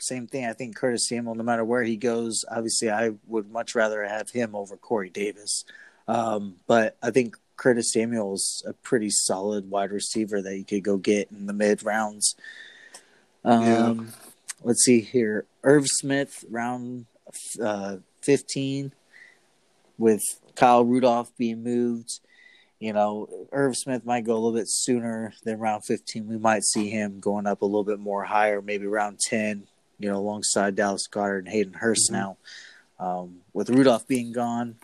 same 0.00 0.26
thing. 0.26 0.46
I 0.46 0.52
think 0.52 0.76
Curtis 0.76 1.08
Samuel, 1.08 1.34
no 1.34 1.44
matter 1.44 1.64
where 1.64 1.82
he 1.82 1.96
goes, 1.96 2.44
obviously 2.50 2.90
I 2.90 3.12
would 3.26 3.50
much 3.50 3.74
rather 3.74 4.04
have 4.04 4.30
him 4.30 4.54
over 4.54 4.76
Corey 4.76 5.10
Davis. 5.10 5.64
Um, 6.06 6.56
but 6.66 6.96
I 7.02 7.10
think 7.10 7.36
Curtis 7.56 7.92
Samuel's 7.92 8.62
a 8.66 8.72
pretty 8.72 9.10
solid 9.10 9.70
wide 9.70 9.92
receiver 9.92 10.40
that 10.42 10.56
you 10.56 10.64
could 10.64 10.82
go 10.82 10.96
get 10.96 11.30
in 11.30 11.46
the 11.46 11.52
mid 11.52 11.82
rounds. 11.82 12.34
Um, 13.44 13.62
Yeah. 13.62 13.94
Let's 14.64 14.84
see 14.84 15.00
here. 15.00 15.46
Irv 15.62 15.86
Smith, 15.86 16.44
round 16.50 17.06
uh, 17.62 17.98
15, 18.22 18.92
with 19.98 20.22
Kyle 20.56 20.84
Rudolph 20.84 21.30
being 21.36 21.62
moved. 21.62 22.20
You 22.80 22.92
know, 22.92 23.28
Irv 23.52 23.76
Smith 23.76 24.04
might 24.04 24.24
go 24.24 24.32
a 24.32 24.34
little 24.34 24.52
bit 24.52 24.68
sooner 24.68 25.32
than 25.44 25.58
round 25.58 25.84
15. 25.84 26.26
We 26.26 26.38
might 26.38 26.64
see 26.64 26.88
him 26.90 27.20
going 27.20 27.46
up 27.46 27.62
a 27.62 27.66
little 27.66 27.84
bit 27.84 28.00
more 28.00 28.24
higher, 28.24 28.60
maybe 28.60 28.86
round 28.86 29.20
10, 29.20 29.66
you 29.98 30.08
know, 30.08 30.16
alongside 30.16 30.76
Dallas 30.76 31.06
Goedert 31.08 31.38
and 31.40 31.48
Hayden 31.48 31.74
Hurst 31.74 32.10
Mhm. 32.10 32.12
now. 32.14 32.36
Um, 32.98 33.42
with 33.52 33.70
Rudolph 33.70 34.06
being 34.06 34.32
gone, 34.32 34.76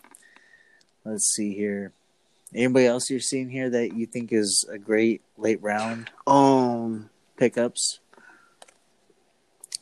let's 1.03 1.33
see 1.33 1.53
here. 1.53 1.91
Anybody 2.53 2.85
else 2.85 3.09
you're 3.09 3.19
seeing 3.19 3.49
here 3.49 3.69
that 3.69 3.93
you 3.93 4.05
think 4.05 4.31
is 4.31 4.65
a 4.69 4.77
great 4.77 5.21
late 5.37 5.61
round 5.61 6.09
Um, 6.25 7.09
pickups? 7.37 7.99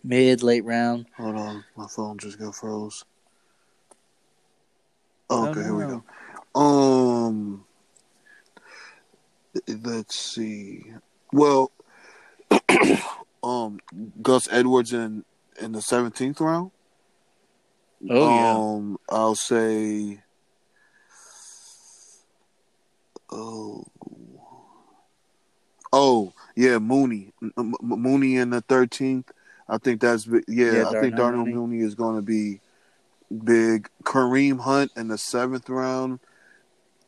Mid, 0.03 0.41
late 0.43 0.65
round. 0.65 1.05
hold 1.15 1.35
on, 1.35 1.63
my 1.77 1.87
phone 1.87 2.17
just 2.17 2.37
got 2.39 2.55
froze. 2.55 3.05
Oh, 5.29 5.47
Okay, 5.47 5.63
here 5.63 5.73
we 5.75 5.83
go. 5.85 6.03
Um, 6.59 7.65
let's 9.67 10.15
see. 10.19 10.93
Well, 11.31 11.71
um, 13.43 13.79
Gus 14.21 14.47
Edwards 14.51 14.93
in 14.93 15.25
in 15.61 15.73
the 15.73 15.81
seventeenth 15.81 16.39
round. 16.41 16.71
Oh, 18.09 18.29
yeah. 18.29 18.53
Um, 18.53 18.99
I'll 19.09 19.35
say. 19.35 20.19
Oh. 23.31 23.85
Oh 25.95 26.33
yeah, 26.55 26.79
Mooney, 26.79 27.33
M- 27.55 27.75
Mooney 27.81 28.37
in 28.37 28.49
the 28.49 28.61
thirteenth. 28.61 29.31
I 29.69 29.77
think 29.77 30.01
that's 30.01 30.25
yeah. 30.25 30.41
Yeah, 30.47 30.89
I 30.89 30.99
think 30.99 31.15
Darnell 31.15 31.45
Mooney. 31.45 31.53
Mooney 31.53 31.79
is 31.81 31.93
going 31.93 32.15
to 32.15 32.23
be 32.23 32.61
big. 33.43 33.87
Kareem 34.03 34.59
Hunt 34.59 34.91
in 34.95 35.07
the 35.07 35.19
seventh 35.19 35.69
round. 35.69 36.19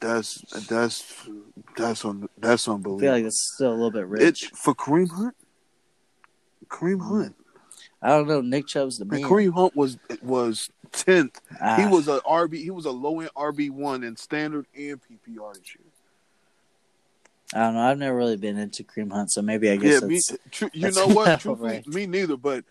That's 0.01 0.35
that's 0.69 1.27
that's 1.75 2.05
un, 2.05 2.29
that's 2.37 2.67
I 2.67 2.73
unbelievable. 2.73 2.99
feel 2.99 3.11
like 3.13 3.25
it's 3.25 3.53
still 3.55 3.71
a 3.71 3.73
little 3.73 3.91
bit 3.91 4.03
It 4.03 4.09
rich. 4.09 4.51
for 4.53 4.75
Kareem 4.75 5.09
Hunt. 5.09 5.35
Kareem. 6.69 7.01
Hunt. 7.01 7.35
I 8.01 8.09
don't 8.09 8.27
know. 8.27 8.41
Nick 8.41 8.67
Chubb's 8.67 8.97
the 8.97 9.05
Man. 9.05 9.21
Kareem 9.21 9.53
Hunt 9.53 9.75
was 9.75 9.97
was 10.21 10.69
tenth. 10.91 11.39
Ah, 11.61 11.75
He 11.77 11.85
was 11.87 12.07
a 12.07 12.19
RB. 12.21 12.55
He 12.55 12.71
was 12.71 12.85
a 12.85 12.91
low 12.91 13.19
end 13.19 13.29
RB 13.35 13.71
one 13.71 14.03
in 14.03 14.15
standard 14.15 14.65
and 14.75 14.99
PPR 15.01 15.53
this 15.55 15.75
year. 15.75 15.85
I 17.53 17.59
don't 17.65 17.75
know. 17.75 17.81
I've 17.81 17.97
never 17.97 18.17
really 18.17 18.37
been 18.37 18.57
into 18.57 18.83
Kareem 18.83 19.11
Hunt, 19.11 19.31
so 19.31 19.41
maybe 19.41 19.69
I 19.69 19.77
guess 19.77 20.01
Yeah, 20.01 20.07
me. 20.07 20.19
Tr- 20.51 20.65
you 20.73 20.91
know 20.91 21.07
what? 21.07 21.39
Truthfully, 21.39 21.69
right. 21.69 21.87
me 21.87 22.05
neither. 22.07 22.37
But 22.37 22.65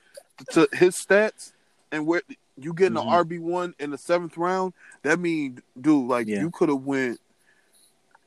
to 0.51 0.69
his 0.73 0.95
stats 0.97 1.53
and 1.93 2.07
where 2.07 2.23
you 2.57 2.73
getting 2.75 2.97
Mhm. 2.97 3.03
an 3.03 3.25
RB 3.27 3.39
one 3.41 3.75
in 3.79 3.91
the 3.91 3.99
seventh 3.99 4.37
round, 4.37 4.73
that 5.03 5.19
means, 5.21 5.61
dude, 5.81 6.09
like 6.09 6.27
Yeah. 6.27 6.41
you 6.41 6.51
could 6.51 6.69
have 6.69 6.83
went. 6.85 7.21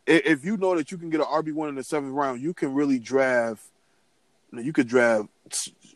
If 0.06 0.45
you 0.45 0.56
know 0.56 0.73
that 0.77 0.89
you 0.89 0.97
can 0.97 1.10
get 1.10 1.19
an 1.19 1.25
RB 1.27 1.51
one 1.53 1.67
in 1.69 1.75
the 1.75 1.84
seventh 1.84 2.13
round, 2.13 2.41
you 2.41 2.53
can 2.53 2.73
really 2.73 2.97
draft. 2.97 3.63
You 4.63 4.74
could 4.74 4.88
draft 4.88 5.28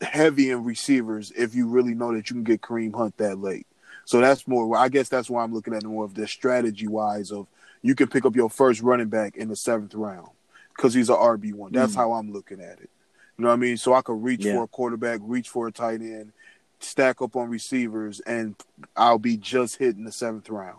heavy 0.00 0.50
in 0.50 0.64
receivers 0.64 1.32
if 1.36 1.54
you 1.54 1.68
really 1.68 1.94
know 1.94 2.12
that 2.14 2.30
you 2.30 2.34
can 2.34 2.44
get 2.44 2.60
Kareem 2.62 2.94
Hunt 2.94 3.16
that 3.18 3.38
late. 3.38 3.66
So 4.04 4.20
that's 4.20 4.48
more. 4.48 4.76
I 4.76 4.88
guess 4.88 5.08
that's 5.08 5.30
why 5.30 5.42
I'm 5.42 5.54
looking 5.54 5.74
at 5.74 5.84
more 5.84 6.04
of 6.04 6.14
the 6.14 6.26
strategy 6.26 6.88
wise 6.88 7.30
of 7.30 7.46
you 7.82 7.94
can 7.94 8.08
pick 8.08 8.24
up 8.24 8.34
your 8.36 8.50
first 8.50 8.80
running 8.82 9.08
back 9.08 9.36
in 9.36 9.48
the 9.48 9.56
seventh 9.56 9.94
round 9.94 10.28
because 10.76 10.92
he's 10.94 11.08
an 11.08 11.16
RB 11.16 11.52
one. 11.52 11.72
That's 11.72 11.92
Mm. 11.92 11.96
how 11.96 12.12
I'm 12.12 12.32
looking 12.32 12.60
at 12.60 12.80
it. 12.80 12.90
You 13.38 13.44
know 13.44 13.48
what 13.48 13.54
I 13.54 13.58
mean? 13.58 13.76
So 13.76 13.94
I 13.94 14.02
could 14.02 14.22
reach 14.22 14.44
Yeah. 14.44 14.54
for 14.56 14.64
a 14.64 14.68
quarterback, 14.68 15.20
reach 15.22 15.48
for 15.48 15.68
a 15.68 15.72
tight 15.72 16.00
end, 16.00 16.32
stack 16.80 17.22
up 17.22 17.36
on 17.36 17.48
receivers, 17.48 18.20
and 18.20 18.56
I'll 18.96 19.18
be 19.18 19.36
just 19.36 19.76
hitting 19.76 20.04
the 20.04 20.12
seventh 20.12 20.48
round. 20.50 20.78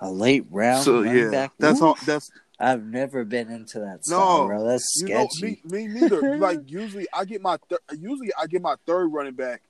a 0.00 0.10
late 0.10 0.44
round 0.50 0.84
so 0.84 1.02
yeah, 1.02 1.30
back. 1.30 1.52
that's 1.58 1.80
all. 1.80 1.96
That's 2.04 2.30
I've 2.64 2.84
never 2.84 3.24
been 3.24 3.50
into 3.50 3.80
that 3.80 4.04
style, 4.04 4.38
No, 4.40 4.46
bro. 4.46 4.64
That's 4.64 5.02
you 5.02 5.08
know 5.14 5.28
sketchy. 5.30 5.60
me, 5.64 5.86
me 5.86 6.00
neither. 6.00 6.38
like 6.38 6.60
usually 6.66 7.06
I 7.12 7.24
get 7.24 7.42
my 7.42 7.58
thir- 7.68 7.78
usually 7.98 8.30
I 8.40 8.46
get 8.46 8.62
my 8.62 8.76
third 8.86 9.08
running 9.08 9.34
back 9.34 9.62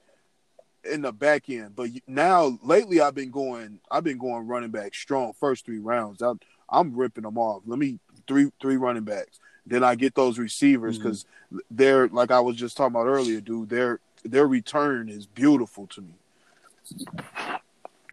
in 0.90 1.02
the 1.02 1.12
back 1.12 1.48
end, 1.48 1.74
but 1.74 1.90
now 2.06 2.58
lately 2.62 3.00
I've 3.00 3.14
been 3.14 3.30
going 3.30 3.80
I've 3.90 4.04
been 4.04 4.18
going 4.18 4.46
running 4.46 4.70
back 4.70 4.94
strong 4.94 5.32
first 5.40 5.64
three 5.66 5.78
rounds. 5.78 6.22
I, 6.22 6.32
I'm 6.68 6.94
ripping 6.94 7.24
them 7.24 7.38
off. 7.38 7.62
Let 7.66 7.78
me 7.78 7.98
three 8.28 8.50
three 8.60 8.76
running 8.76 9.04
backs. 9.04 9.40
Then 9.66 9.82
I 9.82 9.94
get 9.94 10.14
those 10.14 10.38
receivers 10.38 10.96
mm-hmm. 10.98 11.04
because 11.08 11.26
they're 11.70 12.08
like 12.08 12.30
I 12.30 12.40
was 12.40 12.56
just 12.56 12.76
talking 12.76 12.94
about 12.94 13.06
earlier, 13.06 13.40
dude. 13.40 13.70
Their 13.70 13.98
their 14.24 14.46
return 14.46 15.08
is 15.08 15.26
beautiful 15.26 15.86
to 15.88 16.00
me. 16.02 16.14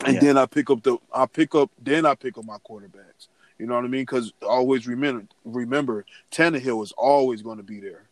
And 0.04 0.15
Yeah. 0.15 0.20
then 0.22 0.38
I 0.38 0.46
pick 0.46 0.70
up 0.70 0.82
the 0.82 0.98
I 1.13 1.26
pick 1.26 1.54
up 1.56 1.70
then 1.80 2.06
I 2.06 2.15
pick 2.15 2.38
up 2.38 2.46
my 2.46 2.58
quarterbacks. 2.58 3.28
You 3.62 3.67
know 3.67 3.76
what 3.76 3.86
I 3.86 3.89
mean? 3.89 4.02
Because 4.02 4.34
always 4.41 4.88
remember 4.88 5.28
remember 5.45 6.04
Tannehill 6.32 6.84
is 6.84 6.93
always 6.93 7.43
going 7.43 7.58
to 7.58 7.63
be 7.63 7.80
there. 7.80 8.06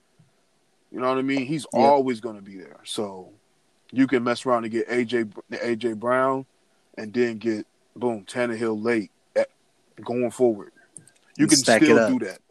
You 0.91 0.99
know 0.99 1.09
what 1.09 1.17
I 1.17 1.23
mean? 1.23 1.47
He's 1.47 1.65
Yeah. 1.73 1.79
always 1.79 2.19
going 2.19 2.35
to 2.35 2.41
be 2.43 2.55
there. 2.55 2.77
So 2.83 3.31
you 3.91 4.05
can 4.05 4.23
mess 4.23 4.45
around 4.45 4.65
and 4.65 4.71
get 4.71 4.87
AJ 4.89 5.33
AJ 5.49 5.99
Brown, 5.99 6.45
and 6.99 7.11
then 7.11 7.39
get 7.39 7.65
boom 7.95 8.25
Tannehill 8.25 8.83
late 8.83 9.09
at, 9.35 9.49
going 10.03 10.29
forward. 10.29 10.71
You 11.35 11.47
can 11.47 11.57
still 11.57 12.07
do 12.07 12.19
that. 12.19 12.41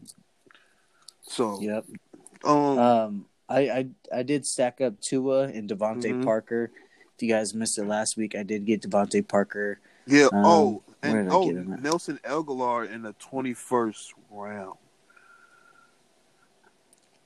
So 1.22 1.60
Yep. 1.60 1.84
um, 2.42 2.78
Um, 2.80 3.26
I, 3.48 3.60
I 3.70 3.88
I 4.12 4.22
did 4.24 4.44
stack 4.44 4.80
up 4.80 5.00
Tua 5.00 5.44
and 5.44 5.70
DeVante 5.70 6.14
Mhm. 6.14 6.24
Parker. 6.24 6.72
If 7.14 7.22
you 7.22 7.28
guys 7.32 7.54
missed 7.54 7.78
it 7.78 7.84
last 7.84 8.16
week, 8.16 8.34
I 8.34 8.42
did 8.42 8.64
get 8.64 8.82
DeVante 8.82 9.26
Parker. 9.28 9.78
yeah. 10.08 10.26
um, 10.32 10.44
oh, 10.44 10.82
and 11.02 11.30
oh, 11.30 11.46
get 11.46 11.56
him 11.56 11.72
at? 11.72 11.82
Nelson 11.82 12.18
Agholor 12.24 12.90
in 12.90 13.02
the 13.02 13.12
twenty 13.14 13.54
first 13.54 14.12
round. 14.30 14.76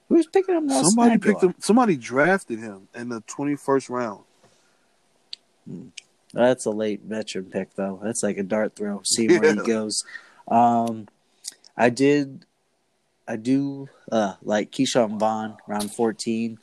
Who's 0.08 0.26
picking 0.26 0.54
up 0.54 0.62
Nelson 0.62 0.90
somebody 0.90 1.16
Agholor? 1.16 1.22
picked 1.22 1.42
him. 1.42 1.54
Somebody 1.58 1.96
drafted 1.96 2.58
him 2.58 2.88
in 2.94 3.08
the 3.08 3.22
twenty 3.26 3.56
first 3.56 3.88
round. 3.88 4.24
That's 6.32 6.64
a 6.64 6.70
late 6.70 7.02
veteran 7.02 7.46
pick, 7.46 7.74
though. 7.74 8.00
That's 8.02 8.22
like 8.22 8.38
a 8.38 8.42
dart 8.42 8.74
throw. 8.74 9.02
See 9.04 9.28
where 9.28 9.54
he 9.54 9.61
goes. 9.61 10.04
Um, 10.48 11.08
I 11.76 11.90
did, 11.90 12.44
I 13.26 13.37
do 13.37 13.88
uh, 14.11 14.35
like 14.42 14.70
Ke'Shawn 14.70 15.18
Vaughn 15.18 15.56
round 15.66 15.92
fourteen, 15.92 16.58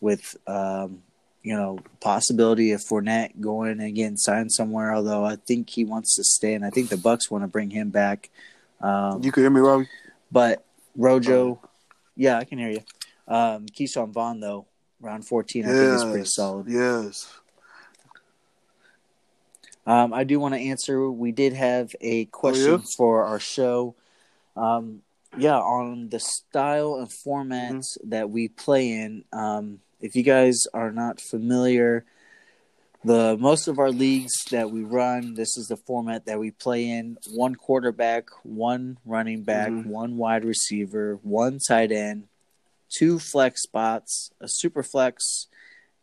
with 0.00 0.36
um, 0.46 1.02
you 1.44 1.54
know 1.54 1.78
possibility 2.00 2.72
of 2.72 2.80
Fournette 2.80 3.38
going 3.40 3.70
and 3.70 3.82
again 3.82 4.16
signed 4.16 4.50
somewhere. 4.50 4.92
Although 4.94 5.24
I 5.24 5.36
think 5.36 5.70
he 5.70 5.84
wants 5.84 6.16
to 6.16 6.24
stay, 6.24 6.54
and 6.54 6.64
I 6.64 6.70
think 6.70 6.88
the 6.88 6.96
Bucs 6.96 7.30
want 7.30 7.44
to 7.44 7.48
bring 7.48 7.70
him 7.70 7.90
back. 7.90 8.30
Um, 8.80 9.22
You 9.22 9.30
can 9.30 9.44
hear 9.44 9.50
me, 9.50 9.60
Robbie? 9.60 9.88
but 10.32 10.64
Rojo, 10.96 11.60
yeah, 12.16 12.38
I 12.38 12.44
can 12.44 12.58
hear 12.58 12.70
you. 12.70 12.80
Um, 13.28 13.66
Ke'Shawn 13.66 14.10
Vaughn 14.12 14.40
though, 14.40 14.66
round 15.00 15.26
fourteen, 15.26 15.64
I 15.64 15.68
think 15.72 15.94
is 15.94 16.04
pretty 16.04 16.24
solid. 16.26 16.66
Yes. 16.68 17.32
Um, 19.86 20.12
I 20.14 20.24
do 20.24 20.40
want 20.40 20.54
to 20.54 20.60
answer. 20.60 21.10
We 21.10 21.30
did 21.32 21.52
have 21.52 21.94
a 22.00 22.24
question 22.26 22.70
Oh, 22.70 22.76
yeah? 22.76 22.84
for 22.96 23.24
our 23.24 23.38
show. 23.38 23.94
Um, 24.56 25.02
yeah, 25.36 25.58
on 25.58 26.08
the 26.08 26.20
style 26.20 26.94
and 26.96 27.08
formats 27.08 27.98
Mm-hmm. 27.98 28.10
that 28.10 28.30
we 28.30 28.48
play 28.48 28.88
in. 28.92 29.24
Um, 29.32 29.80
if 30.04 30.14
you 30.14 30.22
guys 30.22 30.66
are 30.74 30.92
not 30.92 31.18
familiar, 31.18 32.04
the 33.02 33.38
most 33.40 33.68
of 33.68 33.78
our 33.78 33.90
leagues 33.90 34.32
that 34.50 34.70
we 34.70 34.82
run, 34.82 35.32
this 35.32 35.56
is 35.56 35.68
the 35.68 35.78
format 35.78 36.26
that 36.26 36.38
we 36.38 36.50
play 36.50 36.86
in: 36.90 37.16
one 37.32 37.54
quarterback, 37.54 38.28
one 38.42 38.98
running 39.06 39.42
back, 39.44 39.70
Mhm. 39.72 39.86
one 39.86 40.18
wide 40.18 40.44
receiver, 40.44 41.18
one 41.22 41.58
tight 41.58 41.90
end, 41.90 42.28
two 42.90 43.18
flex 43.18 43.62
spots, 43.62 44.30
a 44.40 44.46
super 44.46 44.82
flex, 44.82 45.46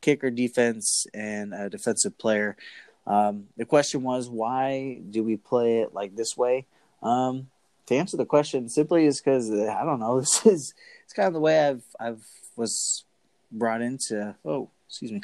kicker, 0.01 0.31
defense, 0.31 1.05
and 1.13 1.53
a 1.53 1.69
defensive 1.69 2.17
player. 2.17 2.57
Um, 3.05 3.49
the 3.55 3.65
question 3.65 4.01
was, 4.01 4.29
why 4.29 5.01
do 5.11 5.23
we 5.23 5.37
play 5.37 5.81
it 5.81 5.93
like 5.93 6.15
this 6.15 6.35
way? 6.35 6.65
Because 6.99 7.45
to 7.85 7.95
answer 7.95 8.17
the 8.17 8.25
question 8.25 8.67
simply 8.67 9.05
is 9.05 9.21
because 9.21 9.51
I 9.51 9.83
don't 9.85 9.99
know. 9.99 10.19
This 10.21 10.43
is 10.45 10.73
it's 11.03 11.13
kind 11.13 11.27
of 11.27 11.33
the 11.33 11.39
way 11.39 11.67
I've 11.67 11.83
I've 11.99 12.25
was 12.55 13.05
brought 13.51 13.81
into. 13.81 14.35
Oh, 14.45 14.69
excuse 14.87 15.11
me. 15.11 15.21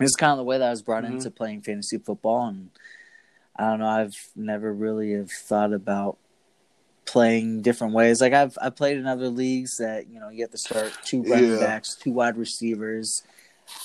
it's 0.00 0.16
kind 0.16 0.32
of 0.32 0.38
the 0.38 0.44
way 0.44 0.58
that 0.58 0.66
I 0.66 0.70
was 0.70 0.82
brought 0.82 1.04
Mhm. 1.04 1.12
into 1.14 1.30
playing 1.30 1.62
fantasy 1.62 1.98
football, 1.98 2.46
and 2.48 2.70
I 3.56 3.70
don't 3.70 3.80
know. 3.80 3.86
I've 3.86 4.16
never 4.34 4.72
really 4.72 5.12
have 5.12 5.30
thought 5.30 5.72
about 5.72 6.18
playing 7.04 7.62
different 7.62 7.92
ways. 7.94 8.20
Like 8.20 8.32
I've 8.32 8.56
I 8.60 8.70
played 8.70 8.96
in 8.96 9.06
other 9.06 9.28
leagues 9.28 9.76
that 9.78 10.08
you 10.08 10.18
know 10.20 10.28
you 10.30 10.42
have 10.42 10.50
to 10.52 10.58
start 10.58 10.96
two 11.04 11.22
running 11.22 11.50
Yeah. 11.52 11.58
backs, 11.58 11.94
two 11.94 12.12
wide 12.12 12.36
receivers. 12.36 13.22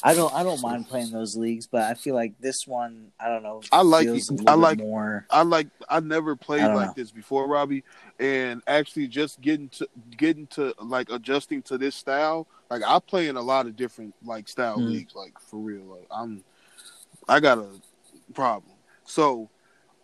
I 0.04 0.14
don't 0.14 0.34
I 0.34 0.44
don't 0.44 0.62
mind 0.62 0.88
playing 0.88 1.12
those 1.12 1.36
leagues, 1.36 1.68
but 1.68 1.82
I 1.84 1.94
feel 1.94 2.14
like 2.16 2.34
this 2.40 2.68
one 2.68 3.12
I 3.20 3.30
don't 3.30 3.44
know. 3.44 3.62
I 3.72 3.82
like 3.82 4.08
I 4.48 4.54
like- 4.54 4.80
more. 4.80 5.26
I 5.30 5.44
like 5.44 5.68
I 5.90 6.00
never 6.00 6.36
played 6.36 6.62
I 6.62 6.74
like 6.74 6.88
know. 6.88 6.94
this 6.96 7.12
before, 7.12 7.48
Robbie, 7.48 7.84
and 8.20 8.62
actually 8.68 9.08
just 9.08 9.42
getting 9.42 9.70
to 9.70 9.88
getting 10.18 10.48
to 10.48 10.74
like 10.82 11.10
adjusting 11.12 11.62
to 11.64 11.78
this 11.78 11.96
style. 11.96 12.48
Like 12.70 12.82
I 12.86 13.00
play 13.00 13.28
in 13.28 13.38
a 13.38 13.42
lot 13.42 13.66
of 13.66 13.76
different 13.76 14.14
like 14.24 14.48
style 14.50 14.78
Mhm. 14.78 14.90
leagues, 14.92 15.16
like 15.16 15.40
for 15.40 15.58
real. 15.58 15.84
Like 15.84 16.08
I'm, 16.12 16.44
I 17.28 17.40
got 17.40 17.58
a 17.60 17.68
problem. 18.34 18.74
So, 19.06 19.50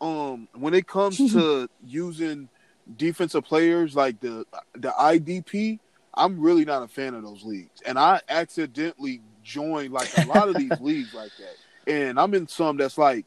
um, 0.01 0.47
when 0.53 0.73
it 0.73 0.87
comes 0.87 1.17
to 1.33 1.69
using 1.85 2.47
defensive 2.97 3.43
players 3.43 3.95
like 3.95 4.19
the 4.21 4.45
the 4.75 4.89
IDP, 4.97 5.79
I'm 6.13 6.39
really 6.39 6.63
not 6.65 6.83
a 6.83 6.87
fan 6.87 7.13
of 7.15 7.23
those 7.23 7.43
leagues, 7.43 7.81
and 7.85 7.99
I 7.99 8.21
accidentally 8.29 9.21
joined 9.43 9.93
like 9.93 10.13
a 10.15 10.21
lot 10.21 10.49
of 10.49 10.57
these 10.57 10.79
leagues 10.81 11.13
like 11.13 11.33
that, 11.37 11.57
and 11.91 12.19
I'm 12.19 12.33
in 12.33 12.47
some 12.47 12.77
that's 12.77 12.97
like 12.97 13.25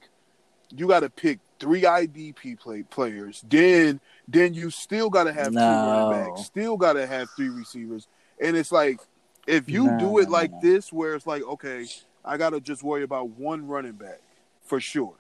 you 0.74 0.88
got 0.88 1.00
to 1.00 1.11
pick 1.11 1.40
three 1.61 1.85
IDP 1.85 2.57
play 2.57 2.83
players, 2.83 3.42
then 3.48 4.00
then 4.29 4.55
you 4.55 4.70
still 4.70 5.11
got 5.11 5.24
to 5.24 5.33
have 5.33 5.57
two 5.59 5.79
running 5.79 6.07
backs, 6.07 6.42
still 6.42 6.76
got 6.76 6.94
to 6.94 7.07
have 7.07 7.31
three 7.37 7.50
receivers, 7.50 8.09
and 8.40 8.57
it's 8.57 8.72
like 8.72 9.00
if 9.46 9.68
you 9.68 9.88
No, 9.88 9.90
do 9.90 10.18
it 10.18 10.29
no, 10.29 10.31
like 10.31 10.50
no. 10.50 10.61
this, 10.61 10.92
where 10.92 11.14
it's 11.14 11.26
like 11.26 11.42
okay, 11.42 11.90
I 12.24 12.37
got 12.37 12.50
to 12.50 12.61
just 12.61 12.83
worry 12.83 13.02
about 13.02 13.31
one 13.31 13.66
running 13.66 13.92
back 13.92 14.20
for 14.64 14.81
sure, 14.81 15.14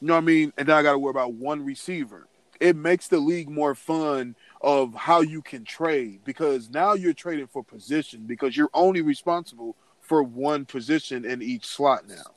you 0.00 0.08
know 0.08 0.14
what 0.14 0.22
I 0.22 0.26
mean, 0.26 0.52
and 0.56 0.68
then 0.68 0.76
I 0.76 0.82
got 0.82 0.92
to 0.92 0.98
worry 0.98 1.10
about 1.10 1.34
one 1.34 1.64
receiver. 1.64 2.26
It 2.60 2.76
makes 2.76 3.08
the 3.08 3.18
league 3.18 3.50
more 3.50 3.74
fun 3.74 4.36
of 4.60 4.94
how 4.94 5.20
you 5.20 5.42
can 5.42 5.64
trade 5.64 6.20
because 6.24 6.70
now 6.70 6.92
you're 6.94 7.12
trading 7.12 7.48
for 7.48 7.64
position 7.64 8.24
because 8.26 8.56
you're 8.56 8.70
only 8.72 9.00
responsible 9.00 9.74
for 10.12 10.22
one 10.22 10.66
position 10.66 11.24
in 11.24 11.40
each 11.40 11.64
slot 11.64 12.06
now. 12.06 12.34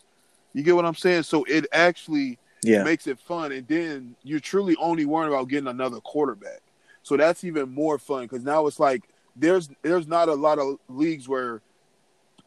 You 0.53 0.63
get 0.63 0.77
what 0.77 0.85
I'm 0.85 0.95
saying? 0.95 1.23
So 1.23 1.43
it 1.43 1.65
actually 1.73 2.39
Yeah, 2.63 2.83
makes 2.85 3.05
it 3.05 3.19
fun, 3.19 3.51
and 3.51 3.67
then 3.67 4.15
you're 4.23 4.39
truly 4.39 4.77
only 4.77 5.03
worrying 5.03 5.33
about 5.33 5.49
getting 5.49 5.67
another 5.67 5.99
quarterback. 5.99 6.61
So 7.03 7.17
that's 7.17 7.43
even 7.43 7.73
more 7.75 7.99
fun 7.99 8.23
because 8.23 8.45
now 8.45 8.65
it's 8.67 8.79
like 8.79 9.03
there's 9.35 9.67
there's 9.81 10.07
not 10.07 10.29
a 10.29 10.35
lot 10.35 10.57
of 10.57 10.77
leagues 10.87 11.27
where 11.27 11.61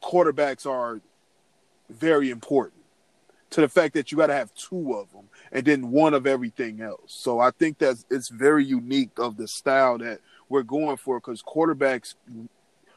quarterbacks 0.03 0.65
are 0.65 1.03
very 1.91 2.31
important 2.31 2.83
to 3.51 3.61
the 3.61 3.69
fact 3.69 3.93
that 3.93 4.11
you 4.11 4.17
got 4.17 4.29
to 4.29 4.35
have 4.35 4.55
two 4.55 4.95
of 4.95 5.13
them 5.13 5.29
and 5.53 5.67
then 5.67 5.91
one 5.91 6.15
of 6.15 6.27
everything 6.27 6.81
else. 6.81 7.13
So 7.13 7.39
I 7.39 7.51
think 7.51 7.77
that's 7.77 8.07
it's 8.09 8.31
very 8.31 8.65
unique 8.65 9.19
of 9.19 9.37
the 9.37 9.47
style 9.47 9.99
that 9.99 10.21
we're 10.49 10.63
going 10.63 10.97
for 10.97 11.21
because 11.21 11.43
quarterbacks 11.43 12.15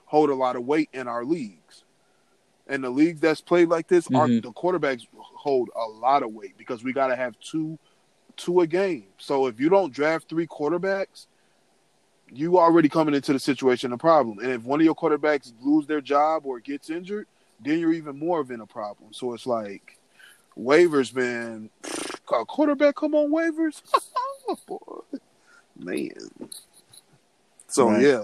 hold 0.06 0.30
a 0.30 0.36
lot 0.36 0.56
of 0.56 0.66
weight 0.66 0.90
in 0.94 1.10
our 1.10 1.26
leagues. 1.26 1.84
And 2.72 2.82
the 2.82 2.90
leagues 2.90 3.20
that's 3.20 3.42
played 3.42 3.68
like 3.68 3.90
this 3.90 4.08
are 4.16 4.28
Mhm. 4.28 4.44
the 4.44 4.52
quarterbacks 4.54 5.06
hold 5.18 5.70
a 5.76 5.86
lot 5.86 6.24
of 6.24 6.32
weight 6.34 6.58
because 6.58 6.86
we 6.86 6.94
got 6.94 7.08
to 7.08 7.16
have 7.18 7.38
two 7.40 7.78
two 8.38 8.62
a 8.62 8.66
game. 8.66 9.08
So 9.18 9.46
if 9.48 9.60
you 9.60 9.68
don't 9.68 9.94
draft 9.94 10.30
three 10.30 10.48
quarterbacks, 10.48 11.28
you 12.32 12.58
already 12.58 12.88
coming 12.88 13.14
into 13.14 13.34
the 13.34 13.40
situation 13.40 13.92
a 13.92 13.98
problem. 13.98 14.40
And 14.40 14.52
if 14.52 14.64
one 14.64 14.80
of 14.80 14.86
your 14.86 14.96
quarterbacks 14.96 15.52
lose 15.62 15.86
their 15.86 16.00
job 16.00 16.46
or 16.46 16.62
gets 16.62 16.90
injured, 16.90 17.28
then 17.60 17.78
you're 17.80 17.92
even 17.92 18.18
more 18.18 18.40
of 18.40 18.50
in 18.50 18.62
a 18.62 18.66
problem. 18.66 19.12
So 19.12 19.34
it's 19.34 19.46
like 19.46 19.98
waivers, 20.58 21.14
man. 21.14 21.70
A 22.34 22.46
quarterback 22.46 22.96
come 22.96 23.14
on 23.16 23.30
waivers, 23.32 23.82
boy, 24.66 24.78
man. 25.76 26.32
So 27.68 27.90
Right. 27.90 28.02
yeah, 28.02 28.24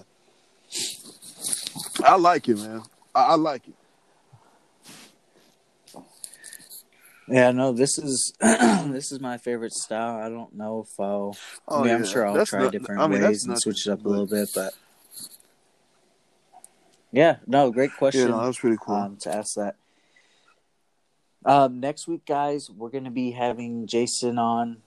I 2.06 2.16
like 2.16 2.48
it, 2.48 2.58
man. 2.58 2.82
I, 3.14 3.24
I 3.24 3.36
like 3.36 3.68
it. 3.68 3.76
Yeah. 7.28 7.52
No, 7.52 7.72
this 7.72 7.98
is 7.98 8.34
this 8.42 9.12
is 9.12 9.20
my 9.20 9.38
favorite 9.38 9.74
style. 9.74 10.18
I 10.18 10.30
don't 10.30 10.54
know 10.56 10.86
if 10.88 11.00
I'll. 11.00 11.36
I 11.68 11.84
mean, 11.84 11.94
I'm 11.96 12.06
sure 12.06 12.26
I'll 12.26 12.34
Oh, 12.34 12.38
That's 12.38 12.50
try 12.50 12.64
not- 12.64 12.72
different 12.72 13.02
I 13.02 13.08
mean, 13.08 13.22
ways 13.22 13.46
and 13.46 13.60
switch 13.60 13.86
it 13.88 13.92
up 13.92 14.06
a 14.06 14.10
little 14.10 14.26
bit, 14.28 14.50
but 14.56 14.74
yeah, 17.12 17.38
no, 17.48 17.72
great 17.72 17.92
question. 17.98 18.22
Yeah, 18.22 18.28
no, 18.36 18.46
that's 18.46 18.60
pretty 18.60 18.78
cool. 18.82 18.96
um, 18.96 19.18
to 19.22 19.36
ask 19.36 19.56
that. 19.56 19.76
Um, 21.46 21.80
next 21.80 22.08
week, 22.08 22.26
guys, 22.26 22.70
we're 22.70 22.90
going 22.90 23.06
to 23.06 23.12
be 23.12 23.32
having 23.32 23.88
Jason 23.88 24.38
on. 24.38 24.78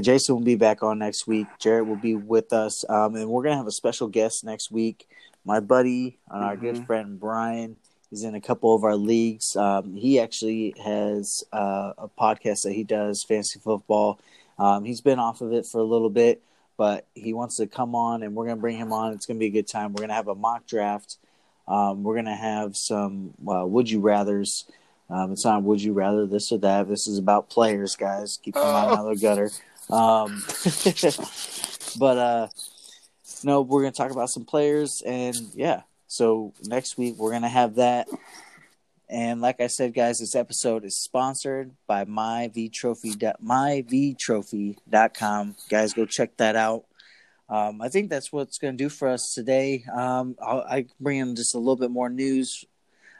Jason 0.00 0.34
will 0.36 0.42
be 0.42 0.56
back 0.56 0.82
on 0.82 0.98
next 0.98 1.26
week. 1.26 1.46
Jared 1.60 1.86
will 1.86 1.96
be 1.96 2.14
with 2.16 2.52
us, 2.52 2.88
um, 2.88 3.14
and 3.16 3.28
we're 3.28 3.42
going 3.42 3.52
to 3.52 3.58
have 3.58 3.66
a 3.66 3.72
special 3.72 4.08
guest 4.08 4.44
next 4.44 4.70
week. 4.70 5.06
My 5.44 5.60
buddy 5.60 6.18
and 6.30 6.42
our 6.44 6.56
good 6.56 6.76
Mhm. 6.76 6.86
friend 6.86 7.20
Brian 7.20 7.76
is 8.14 8.24
in 8.24 8.34
a 8.34 8.40
couple 8.40 8.74
of 8.74 8.84
our 8.84 8.96
leagues. 8.96 9.54
Um, 9.56 9.94
he 9.94 10.18
actually 10.20 10.74
has 10.82 11.44
uh, 11.52 11.92
a 11.98 12.08
podcast 12.08 12.62
that 12.62 12.72
he 12.72 12.84
does, 12.84 13.22
fantasy 13.22 13.58
football. 13.58 14.18
Um, 14.58 14.84
he's 14.84 15.00
been 15.00 15.18
off 15.18 15.40
of 15.40 15.52
it 15.52 15.66
for 15.66 15.80
a 15.80 15.84
little 15.84 16.10
bit, 16.10 16.40
but 16.76 17.06
he 17.14 17.32
wants 17.34 17.56
to 17.56 17.66
come 17.66 17.94
on, 17.94 18.22
and 18.22 18.34
we're 18.34 18.46
going 18.46 18.56
to 18.56 18.60
bring 18.60 18.78
him 18.78 18.92
on. 18.92 19.12
It's 19.12 19.26
going 19.26 19.36
to 19.36 19.40
be 19.40 19.46
a 19.46 19.50
good 19.50 19.66
time. 19.68 19.92
We're 19.92 19.98
going 20.02 20.08
to 20.08 20.14
have 20.14 20.28
a 20.28 20.34
mock 20.34 20.66
draft. 20.66 21.18
Um, 21.66 22.02
we're 22.04 22.14
going 22.14 22.24
to 22.26 22.34
have 22.34 22.76
some 22.76 23.34
uh, 23.46 23.66
would 23.66 23.90
you 23.90 24.00
rather's. 24.00 24.64
Um, 25.10 25.32
it's 25.32 25.44
not 25.44 25.62
would 25.64 25.82
you 25.82 25.92
rather 25.92 26.26
this 26.26 26.50
or 26.52 26.58
that. 26.58 26.88
This 26.88 27.06
is 27.06 27.18
about 27.18 27.50
players, 27.50 27.96
guys. 27.96 28.38
Keep 28.42 28.56
Oh. 28.56 28.62
out 28.62 28.98
of 29.00 29.06
the 29.06 29.16
gutter. 29.20 29.50
Um, 29.90 30.42
but 31.98 32.16
uh, 32.18 32.48
no, 33.42 33.60
we're 33.62 33.82
going 33.82 33.92
to 33.92 33.96
talk 33.96 34.10
about 34.12 34.30
some 34.30 34.44
players, 34.44 35.02
and 35.04 35.36
yeah. 35.54 35.82
So 36.14 36.52
next 36.62 36.96
week 36.96 37.16
we're 37.18 37.30
going 37.30 37.42
to 37.42 37.48
have 37.48 37.74
that. 37.74 38.06
And 39.08 39.40
like 39.40 39.60
I 39.60 39.66
said, 39.66 39.94
guys, 39.94 40.20
this 40.20 40.36
episode 40.36 40.84
is 40.84 40.96
sponsored 40.96 41.72
by 41.88 42.04
myvtrophy 42.04 43.16
myvtrophy.com. 43.44 45.56
Guys, 45.68 45.92
go 45.92 46.06
check 46.06 46.36
that 46.36 46.54
out. 46.54 46.84
Um, 47.48 47.82
I 47.82 47.88
think 47.88 48.10
that's 48.10 48.32
what's 48.32 48.58
going 48.58 48.78
to 48.78 48.84
do 48.84 48.88
for 48.88 49.08
us 49.08 49.32
today. 49.34 49.82
Um, 49.92 50.36
I'll, 50.40 50.60
I 50.60 50.86
bring 51.00 51.18
in 51.18 51.34
just 51.34 51.56
a 51.56 51.58
little 51.58 51.74
bit 51.74 51.90
more 51.90 52.08
news. 52.08 52.64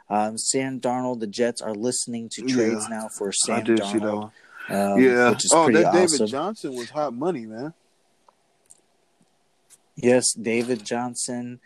Um, 0.09 0.39
Sam 0.39 0.81
Darnold, 0.81 1.19
the 1.19 1.27
Jets 1.27 1.63
are 1.63 1.75
listening 1.75 2.29
to 2.31 2.43
trades 2.43 2.87
Yeah, 2.89 2.97
now 2.97 3.09
for 3.09 3.31
I 3.31 3.33
Sam 3.33 3.65
did 3.65 3.81
Darnold. 3.81 3.93
see 3.93 3.99
that 3.99 4.15
one. 4.17 4.31
um, 4.71 5.01
yeah. 5.03 5.35
Oh, 5.53 5.69
that 5.73 5.93
David 5.93 6.13
awesome. 6.13 6.27
Johnson 6.29 6.77
was 6.77 6.91
hot 6.91 7.13
money, 7.13 7.45
man. 7.45 7.75
Yes, 9.97 10.33
David 10.35 10.85
Johnson 10.85 11.59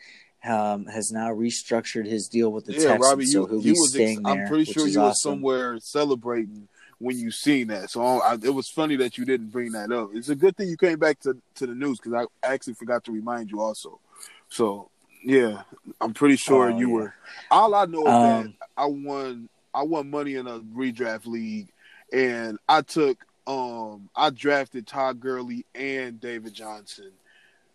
um, 0.48 0.87
has 0.87 1.11
now 1.12 1.28
restructured 1.32 2.06
his 2.06 2.28
deal 2.28 2.50
with 2.50 2.64
the 2.66 2.72
yeah, 2.72 2.78
Texans, 2.80 3.00
Robbie, 3.04 3.26
so 3.26 3.46
he'll 3.46 3.56
you 3.58 3.62
be 3.62 3.70
was. 3.72 3.90
staying 3.92 4.18
Ex- 4.18 4.22
there. 4.24 4.42
I'm 4.44 4.48
pretty 4.48 4.64
sure 4.72 4.87
you 4.87 5.00
awesome. 5.00 5.32
somewhere 5.32 5.78
celebrating 5.80 6.68
when 6.98 7.16
you 7.18 7.30
seen 7.30 7.68
that. 7.68 7.90
So 7.90 8.02
I, 8.02 8.34
it 8.34 8.52
was 8.54 8.68
funny 8.68 8.96
that 8.96 9.18
you 9.18 9.24
didn't 9.24 9.48
bring 9.50 9.72
that 9.72 9.92
up. 9.92 10.11
It's 10.14 10.28
a 10.30 10.34
good 10.34 10.56
thing 10.56 10.68
you 10.68 10.76
came 10.76 10.98
back 10.98 11.20
to 11.20 11.37
to 11.56 11.66
the 11.66 11.74
news 11.74 11.98
because 12.00 12.26
I 12.42 12.46
actually 12.54 12.74
forgot 12.74 13.04
to 13.04 13.12
remind 13.12 13.50
you 13.50 13.61
also. 13.61 14.00
So 14.48 14.90
yeah, 15.22 15.62
I'm 16.00 16.14
pretty 16.14 16.37
sure 16.37 16.70
Oh, 16.72 16.78
you 16.78 16.88
yeah. 16.88 16.94
were. 16.94 17.14
All 17.50 17.74
I 17.74 17.84
know 17.87 18.00
is 18.00 18.04
that 18.06 18.40
Um, 18.46 18.54
I 18.76 18.87
won. 18.87 19.48
I 19.74 19.82
won 19.82 20.11
money 20.11 20.34
in 20.34 20.46
a 20.46 20.61
redraft 20.61 21.26
league, 21.26 21.68
and 22.12 22.58
I 22.68 22.82
took. 22.82 23.18
Um, 23.46 24.11
I 24.14 24.28
drafted 24.30 24.87
Todd 24.87 25.20
Gurley 25.20 25.64
and 25.74 26.20
David 26.20 26.52
Johnson, 26.52 27.12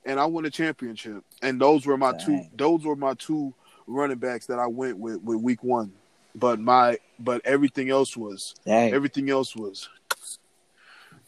and 0.05 0.19
I 0.19 0.25
won 0.25 0.45
a 0.45 0.49
championship. 0.49 1.23
And 1.41 1.59
those 1.59 1.85
were 1.85 1.97
my 1.97 2.13
two. 2.17 2.43
Those 2.55 2.83
were 2.85 2.95
my 2.95 3.13
two 3.15 3.53
running 3.87 4.17
backs 4.17 4.45
that 4.47 4.59
I 4.59 4.67
went 4.67 4.97
with 4.97 5.21
with 5.21 5.39
week 5.41 5.63
one. 5.63 5.93
But 6.35 6.59
my 6.59 6.97
but 7.19 7.41
everything 7.45 7.89
else 7.89 8.17
was 8.17 8.55
Dang. 8.65 8.93
everything 8.93 9.29
else 9.29 9.55
was 9.55 9.89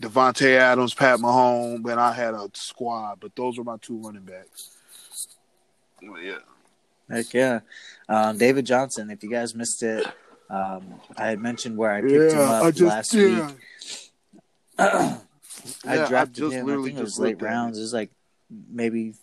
Davante 0.02 0.58
Adams, 0.58 0.94
Pat 0.94 1.20
Mahomes, 1.20 1.90
and 1.90 2.00
I 2.00 2.12
had 2.12 2.34
a 2.34 2.50
squad. 2.54 3.20
But 3.20 3.36
those 3.36 3.58
were 3.58 3.64
my 3.64 3.78
two 3.78 3.98
running 3.98 4.24
backs. 4.24 4.78
Well, 6.02 6.22
yeah. 6.22 6.40
Heck 7.10 7.34
yeah. 7.34 7.60
Um, 8.10 8.38
David 8.38 8.66
Johnson, 8.66 9.12
if 9.12 9.24
you 9.24 9.30
guys 9.30 9.54
missed 9.54 9.84
it, 9.84 10.06
um, 10.50 10.96
I 11.18 11.28
had 11.28 11.40
mentioned 11.40 11.78
where 11.78 11.92
I 11.92 12.02
picked 12.02 12.34
him 12.34 12.40
up 12.40 12.64
I 12.64 12.72
just 12.72 12.82
last 12.82 13.14
yeah. 13.14 13.48
week. 13.48 13.56
I 14.80 15.20
Yeah, 15.84 16.04
I 16.04 16.08
drafted 16.08 16.36
just 16.36 16.54
him. 16.54 16.70
I 16.70 16.84
think 16.84 16.98
it 16.98 17.02
was 17.02 17.20
late 17.20 17.42
rounds. 17.42 17.78
It 17.78 17.82
was 17.82 17.94
like 17.94 18.12
maybe 18.50 19.16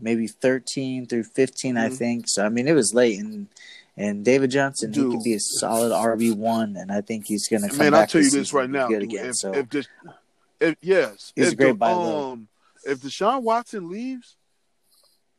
maybe 0.00 0.26
thirteen 0.26 1.06
through 1.06 1.24
15 1.24 1.76
I 1.76 1.88
Mhm. 1.88 1.98
think. 1.98 2.24
So 2.28 2.44
I 2.44 2.48
mean, 2.48 2.66
it 2.68 2.72
was 2.74 2.94
late, 2.94 3.18
and 3.18 3.48
and 3.96 4.24
David 4.24 4.50
Johnson, 4.50 4.92
he 4.92 5.08
could 5.08 5.22
be 5.22 5.34
a 5.34 5.40
solid 5.40 5.92
RB 5.92 6.32
one, 6.36 6.76
and 6.76 6.90
I 6.90 7.00
think 7.00 7.26
he's 7.26 7.46
going 7.48 7.62
to 7.62 7.68
come 7.68 7.78
Man, 7.78 7.92
back. 7.92 8.00
I'll 8.00 8.06
tell 8.06 8.22
you 8.22 8.30
this 8.30 8.52
right 8.52 8.68
now. 8.68 8.88
good 8.88 9.02
again. 9.04 9.26
if, 9.26 9.36
so 9.36 9.52
if 9.52 9.86
if 10.60 10.76
yes, 10.80 11.32
He's 11.36 11.48
if 11.48 11.52
a 11.52 11.56
great 11.56 11.68
the, 11.72 11.74
buy 11.74 11.92
um, 11.92 12.48
if 12.84 13.00
Deshaun 13.00 13.42
Watson 13.42 13.88
leaves, 13.90 14.36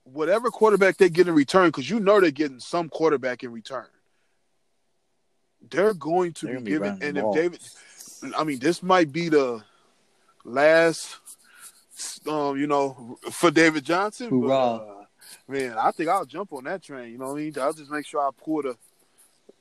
whatever 0.04 0.50
quarterback 0.52 0.98
they 0.98 1.10
get 1.10 1.28
in 1.28 1.34
return, 1.36 1.68
because 1.68 1.89
you 1.89 2.00
know 2.00 2.22
they're 2.22 2.32
getting 2.32 2.60
some 2.60 2.89
quarterback 2.89 3.43
in 3.43 3.52
return, 3.52 3.88
they're 5.70 5.93
going 5.93 6.34
to 6.34 6.46
They're 6.46 6.60
be 6.60 6.72
given. 6.72 7.00
And 7.02 7.18
if. 7.18 7.34
David, 7.34 7.60
I 8.38 8.43
mean, 8.43 8.60
this 8.60 8.82
might 8.84 9.12
be 9.12 9.30
the 9.30 9.64
last, 10.43 11.18
um, 12.28 12.58
you 12.58 12.68
know, 12.68 13.18
for 13.32 13.52
David 13.52 13.84
Johnson. 13.86 14.30
But, 14.30 14.48
Hoorah. 14.48 14.76
uh, 15.02 15.06
man, 15.48 15.76
I 15.78 15.92
think 15.92 16.10
I'll 16.10 16.26
jump 16.26 16.54
on 16.54 16.64
that 16.66 16.82
train. 16.84 17.12
You 17.12 17.18
know 17.18 17.26
what 17.28 17.40
I 17.40 17.44
mean? 17.44 17.54
I'll 17.60 17.74
just 17.74 17.92
make 17.92 18.06
sure 18.06 18.22
I 18.22 18.30
pull 18.36 18.62
the. 18.64 18.76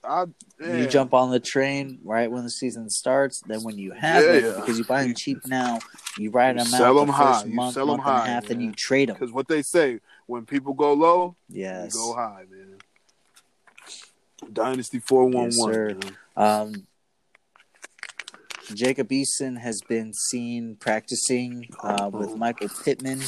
I 0.03 0.27
You 0.61 0.87
jump 0.87 1.15
on 1.15 1.31
the 1.31 1.41
train 1.41 1.99
right 2.05 2.31
when 2.31 2.45
the 2.45 2.51
season 2.51 2.91
starts. 2.91 3.41
Then 3.47 3.63
when 3.63 3.79
you 3.79 3.93
have 3.93 4.23
Yeah, 4.25 4.33
it, 4.33 4.45
yeah. 4.45 4.53
because 4.57 4.79
you 4.79 4.85
buy 4.85 5.03
them 5.03 5.15
cheap 5.15 5.47
now, 5.47 5.81
you 6.19 6.31
ride 6.31 6.59
them 6.59 6.67
Sell 6.67 6.99
out 6.99 7.03
'em 7.03 7.07
the 7.07 7.13
high. 7.15 7.33
first 7.33 7.47
You 7.47 7.55
month, 7.55 7.75
sell 7.75 7.85
'em 7.85 7.97
month 7.97 8.01
and 8.09 8.17
high, 8.19 8.27
half, 8.29 8.49
man. 8.51 8.61
you 8.61 8.73
trade 8.73 9.09
them. 9.09 9.17
because 9.19 9.33
what 9.33 9.49
they 9.49 9.63
say 9.63 10.01
when 10.27 10.45
people 10.45 10.75
go 10.75 10.93
low, 10.93 11.37
Yes. 11.49 11.95
you 11.95 12.01
go 12.01 12.15
high, 12.15 12.45
man. 12.51 12.79
Dynasty 14.53 14.99
four 14.99 15.25
one 15.25 15.33
one. 15.35 15.49
one 15.57 15.71
Yes, 15.73 16.05
one. 16.37 16.87
Jacob 18.73 19.11
Eason 19.11 19.59
has 19.59 19.81
been 19.83 20.13
seen 20.13 20.77
practicing 20.77 21.69
uh, 21.83 22.11
with 22.13 22.37
Michael 22.37 22.69
Pittman 22.85 23.21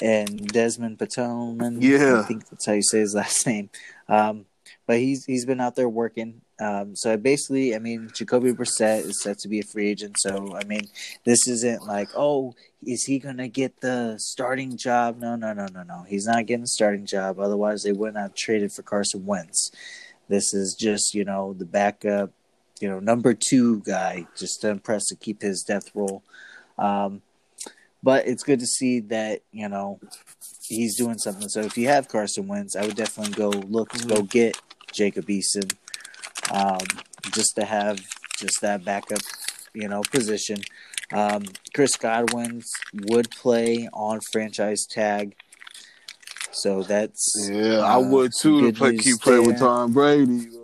and 0.00 0.52
Dezmon 0.52 0.96
Patoman. 0.96 1.78
Yeah. 1.80 2.20
I 2.20 2.22
think 2.22 2.48
that's 2.48 2.66
how 2.66 2.72
you 2.72 2.82
say 2.82 3.00
his 3.00 3.14
last 3.16 3.46
name. 3.46 3.70
Um, 4.08 4.46
but 4.86 4.98
he's 4.98 5.24
he's 5.24 5.46
been 5.46 5.60
out 5.60 5.76
there 5.76 5.88
working. 5.88 6.40
Um, 6.60 6.94
so 6.94 7.16
basically, 7.16 7.74
I 7.74 7.78
mean, 7.78 8.10
Jacoby 8.14 8.52
Brissett 8.52 9.04
is 9.06 9.22
set 9.22 9.38
to 9.38 9.48
be 9.48 9.60
a 9.60 9.64
free 9.64 9.88
agent. 9.88 10.16
So 10.18 10.54
I 10.56 10.64
mean, 10.64 10.88
this 11.24 11.46
isn't 11.48 11.86
like, 11.86 12.08
oh, 12.16 12.54
is 12.84 13.04
he 13.04 13.18
gonna 13.18 13.48
get 13.48 13.80
the 13.80 14.16
starting 14.18 14.76
job? 14.76 15.18
No, 15.18 15.36
no, 15.36 15.52
no, 15.52 15.66
no, 15.72 15.82
no. 15.82 16.04
He's 16.08 16.26
not 16.26 16.46
getting 16.46 16.62
the 16.62 16.68
starting 16.68 17.06
job. 17.06 17.38
Otherwise, 17.38 17.82
they 17.82 17.92
wouldn't 17.92 18.18
have 18.18 18.34
traded 18.34 18.72
for 18.72 18.82
Carson 18.82 19.24
Wentz. 19.24 19.70
This 20.28 20.52
is 20.54 20.74
just 20.78 21.14
you 21.14 21.24
know 21.24 21.52
the 21.52 21.64
backup, 21.64 22.30
you 22.82 22.88
know 22.88 22.98
number 22.98 23.32
two 23.32 23.78
guy, 23.82 24.26
just 24.36 24.60
to 24.62 24.68
impress 24.68 25.06
to 25.06 25.14
keep 25.16 25.40
his 25.40 25.62
death 25.62 25.88
roll. 25.94 26.24
Um, 26.76 27.22
but 28.02 28.26
it's 28.26 28.42
good 28.42 28.58
to 28.58 28.66
see 28.66 28.98
that 28.98 29.42
you 29.52 29.68
know 29.68 30.00
he's 30.66 30.96
doing 30.96 31.16
something. 31.18 31.48
So 31.48 31.60
if 31.60 31.78
you 31.78 31.86
have 31.86 32.08
Carson 32.08 32.48
Wentz, 32.48 32.74
I 32.74 32.84
would 32.84 32.96
definitely 32.96 33.34
go 33.34 33.50
look 33.50 33.90
to 33.92 34.08
go 34.08 34.22
get 34.22 34.60
Jacob 34.92 35.26
Eason, 35.28 35.72
um, 36.50 36.84
just 37.32 37.54
to 37.54 37.64
have 37.64 38.00
just 38.36 38.60
that 38.62 38.84
backup, 38.84 39.20
you 39.74 39.86
know, 39.86 40.02
position. 40.10 40.58
Um, 41.12 41.44
Chris 41.72 41.94
Godwin 41.94 42.62
would 43.04 43.30
play 43.30 43.88
on 43.92 44.18
franchise 44.32 44.86
tag, 44.90 45.36
so 46.50 46.82
that's 46.82 47.48
Yeah, 47.48 47.78
I 47.78 47.94
uh, 47.94 48.00
would 48.00 48.32
too 48.40 48.72
to 48.72 48.76
play, 48.76 48.96
keep 48.96 49.20
playing 49.20 49.46
with. 49.46 49.60
Tom 49.60 49.92
Brady. 49.92 50.48
but- 50.48 50.58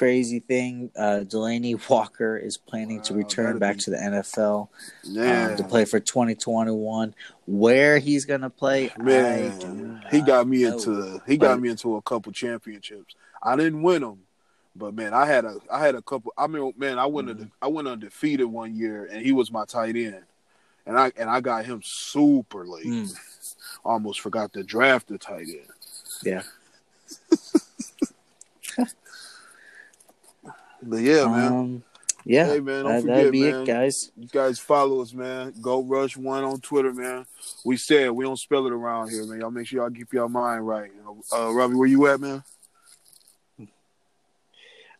crazy 0.00 0.38
thing. 0.40 0.90
Uh, 0.96 1.20
Delanie 1.24 1.78
Walker 1.90 2.34
is 2.38 2.56
planning 2.56 3.02
to 3.02 3.12
return 3.12 3.58
back 3.58 3.76
be- 3.76 3.82
to 3.82 3.90
the 3.90 3.96
NFL 3.98 4.68
Yeah, 5.04 5.48
um, 5.48 5.56
to 5.58 5.64
play 5.64 5.84
for 5.84 6.00
2021. 6.00 7.14
Where 7.46 7.98
he's 7.98 8.24
gonna 8.24 8.48
play, 8.48 8.90
man, 8.98 10.02
he 10.10 10.22
got 10.22 10.48
me 10.48 10.62
know. 10.62 10.72
into 10.72 11.20
he 11.26 11.36
got 11.36 11.60
me 11.60 11.68
into 11.68 11.96
a 11.96 12.02
couple 12.02 12.32
championships. 12.32 13.14
I 13.42 13.56
didn't 13.56 13.82
win 13.82 14.00
them, 14.00 14.20
but 14.74 14.94
man, 14.94 15.12
I 15.12 15.26
had 15.26 15.44
a 15.44 15.58
I 15.70 15.84
had 15.84 15.94
a 15.94 16.00
couple. 16.02 16.32
I 16.38 16.46
mean, 16.46 16.72
man, 16.78 16.98
I 16.98 17.04
went 17.04 17.28
Mm-hmm. 17.28 17.44
I 17.60 17.66
went 17.66 17.86
undefeated 17.86 18.46
one 18.46 18.74
year, 18.74 19.06
and 19.12 19.20
he 19.20 19.32
was 19.32 19.52
my 19.52 19.66
tight 19.66 19.96
end, 19.96 20.22
and 20.86 20.98
I 20.98 21.12
and 21.18 21.28
I 21.28 21.42
got 21.42 21.66
him 21.66 21.82
super 21.84 22.66
late. 22.66 22.86
Mm. 22.86 23.14
Almost 23.84 24.20
forgot 24.20 24.54
to 24.54 24.62
draft 24.62 25.08
the 25.08 25.18
tight 25.18 25.48
end. 25.48 25.68
Yeah. 26.24 26.42
But 30.82 30.98
yeah, 31.00 31.26
man. 31.26 31.52
Um, 31.52 31.84
yeah, 32.24 32.46
Hey, 32.46 32.60
man, 32.60 32.84
don't 32.84 32.92
that, 32.92 33.00
forget, 33.02 33.32
be 33.32 33.50
man. 33.50 33.62
it, 33.62 33.66
guys. 33.66 34.12
You 34.16 34.28
guys 34.28 34.58
follow 34.58 35.00
us, 35.00 35.14
man. 35.14 35.54
Go 35.60 35.82
Rush 35.82 36.16
One 36.18 36.44
on 36.44 36.60
Twitter, 36.60 36.92
man. 36.92 37.24
We 37.64 37.76
said 37.78 38.10
we 38.10 38.24
don't 38.24 38.38
spell 38.38 38.66
it 38.66 38.72
around 38.72 39.08
here, 39.10 39.24
man. 39.24 39.40
Y'all 39.40 39.50
make 39.50 39.66
sure 39.66 39.80
y'all 39.80 39.90
keep 39.90 40.12
your 40.12 40.28
mind 40.28 40.66
right. 40.66 40.90
Uh, 41.32 41.50
Robbie, 41.52 41.74
where 41.76 41.88
you 41.88 42.06
at, 42.08 42.20
man? 42.20 42.42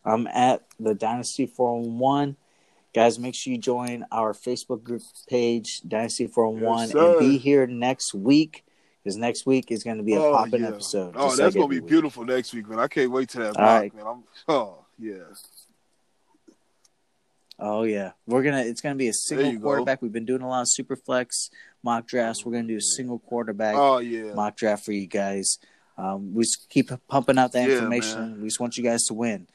I'm 0.03 0.25
at 0.27 0.63
the 0.79 0.95
Dynasty 0.95 1.45
411. 1.45 2.35
Guys, 2.93 3.19
make 3.19 3.35
sure 3.35 3.53
you 3.53 3.59
join 3.59 4.03
our 4.11 4.33
Facebook 4.33 4.83
group 4.83 5.01
page, 5.29 5.81
Dynasty 5.87 6.27
411, 6.27 6.89
Yes, 6.89 6.95
and 6.95 7.19
be 7.19 7.37
here 7.37 7.65
next 7.67 8.13
week 8.13 8.65
because 9.03 9.15
next 9.15 9.45
week 9.45 9.71
is 9.71 9.83
going 9.83 9.97
to 9.97 10.03
be 10.03 10.15
a 10.15 10.19
Oh, 10.21 10.33
popping 10.33 10.61
yeah. 10.63 10.69
episode. 10.69 11.13
Oh, 11.15 11.27
that's 11.27 11.39
like 11.39 11.53
gonna 11.53 11.67
be 11.67 11.79
week. 11.79 11.87
beautiful 11.89 12.25
next 12.25 12.53
week, 12.53 12.67
man. 12.67 12.79
I 12.79 12.87
can't 12.87 13.11
wait 13.11 13.29
to 13.29 13.37
that 13.39 13.47
All 13.47 13.53
block, 13.53 13.81
right. 13.81 13.95
man. 13.95 14.05
I'm, 14.07 14.23
oh 14.49 14.79
yeah. 14.99 15.13
Oh 17.63 17.83
yeah, 17.83 18.13
we're 18.25 18.41
gonna. 18.41 18.61
It's 18.63 18.81
gonna 18.81 18.95
be 18.95 19.07
a 19.07 19.13
single 19.13 19.45
you 19.51 19.59
go. 19.59 19.63
quarterback. 19.65 20.01
We've 20.01 20.11
been 20.11 20.25
doing 20.25 20.41
a 20.41 20.49
lot 20.49 20.61
of 20.61 20.67
super 20.69 20.95
flex 20.95 21.49
mock 21.83 22.07
drafts. 22.07 22.43
We're 22.43 22.53
gonna 22.53 22.67
do 22.67 22.77
a 22.77 22.81
single 22.81 23.19
quarterback 23.19 23.75
Oh 23.77 23.99
yeah. 23.99 24.33
mock 24.33 24.57
draft 24.57 24.83
for 24.83 24.91
you 24.93 25.05
guys. 25.05 25.57
Um, 25.97 26.33
we 26.33 26.43
just 26.43 26.67
keep 26.69 26.89
pumping 27.07 27.37
out 27.37 27.51
that 27.51 27.67
Yeah, 27.69 27.75
information. 27.75 28.19
man. 28.31 28.41
We 28.41 28.47
just 28.47 28.59
want 28.59 28.77
you 28.77 28.83
guys 28.83 29.03
to 29.05 29.13
win. 29.13 29.45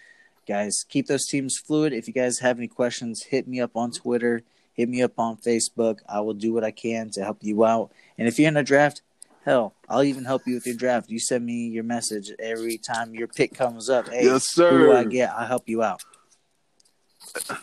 Guys, 0.46 0.84
keep 0.88 1.08
those 1.08 1.26
teams 1.26 1.58
fluid. 1.58 1.92
If 1.92 2.06
you 2.06 2.14
guys 2.14 2.38
have 2.38 2.58
any 2.58 2.68
questions, 2.68 3.24
hit 3.24 3.48
me 3.48 3.60
up 3.60 3.76
on 3.76 3.90
Twitter. 3.90 4.42
Hit 4.74 4.88
me 4.88 5.02
up 5.02 5.18
on 5.18 5.38
Facebook. 5.38 5.98
I 6.08 6.20
will 6.20 6.34
do 6.34 6.52
what 6.52 6.62
I 6.62 6.70
can 6.70 7.10
to 7.14 7.24
help 7.24 7.38
you 7.40 7.64
out. 7.64 7.90
And 8.16 8.28
if 8.28 8.38
you're 8.38 8.46
in 8.46 8.56
a 8.56 8.62
draft, 8.62 9.02
hell, 9.44 9.74
I'll 9.88 10.04
even 10.04 10.24
help 10.24 10.42
you 10.46 10.54
with 10.54 10.66
your 10.66 10.76
draft. 10.76 11.10
You 11.10 11.18
send 11.18 11.44
me 11.44 11.66
your 11.68 11.82
message 11.82 12.30
every 12.38 12.78
time 12.78 13.14
your 13.14 13.26
pick 13.26 13.54
comes 13.54 13.90
up. 13.90 14.08
Hey, 14.08 14.26
yes, 14.26 14.54
who 14.54 14.68
do 14.70 14.92
I 14.92 15.02
sir. 15.02 15.08
get? 15.08 15.30
I'll 15.30 15.46
help 15.48 15.68
you 15.68 15.82
out. 15.82 16.02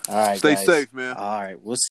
All 0.09 0.15
right, 0.15 0.37
Stay 0.37 0.55
guys. 0.55 0.65
safe, 0.65 0.93
man. 0.93 1.15
All 1.17 1.41
right, 1.41 1.61
we'll 1.61 1.75
see. 1.75 1.81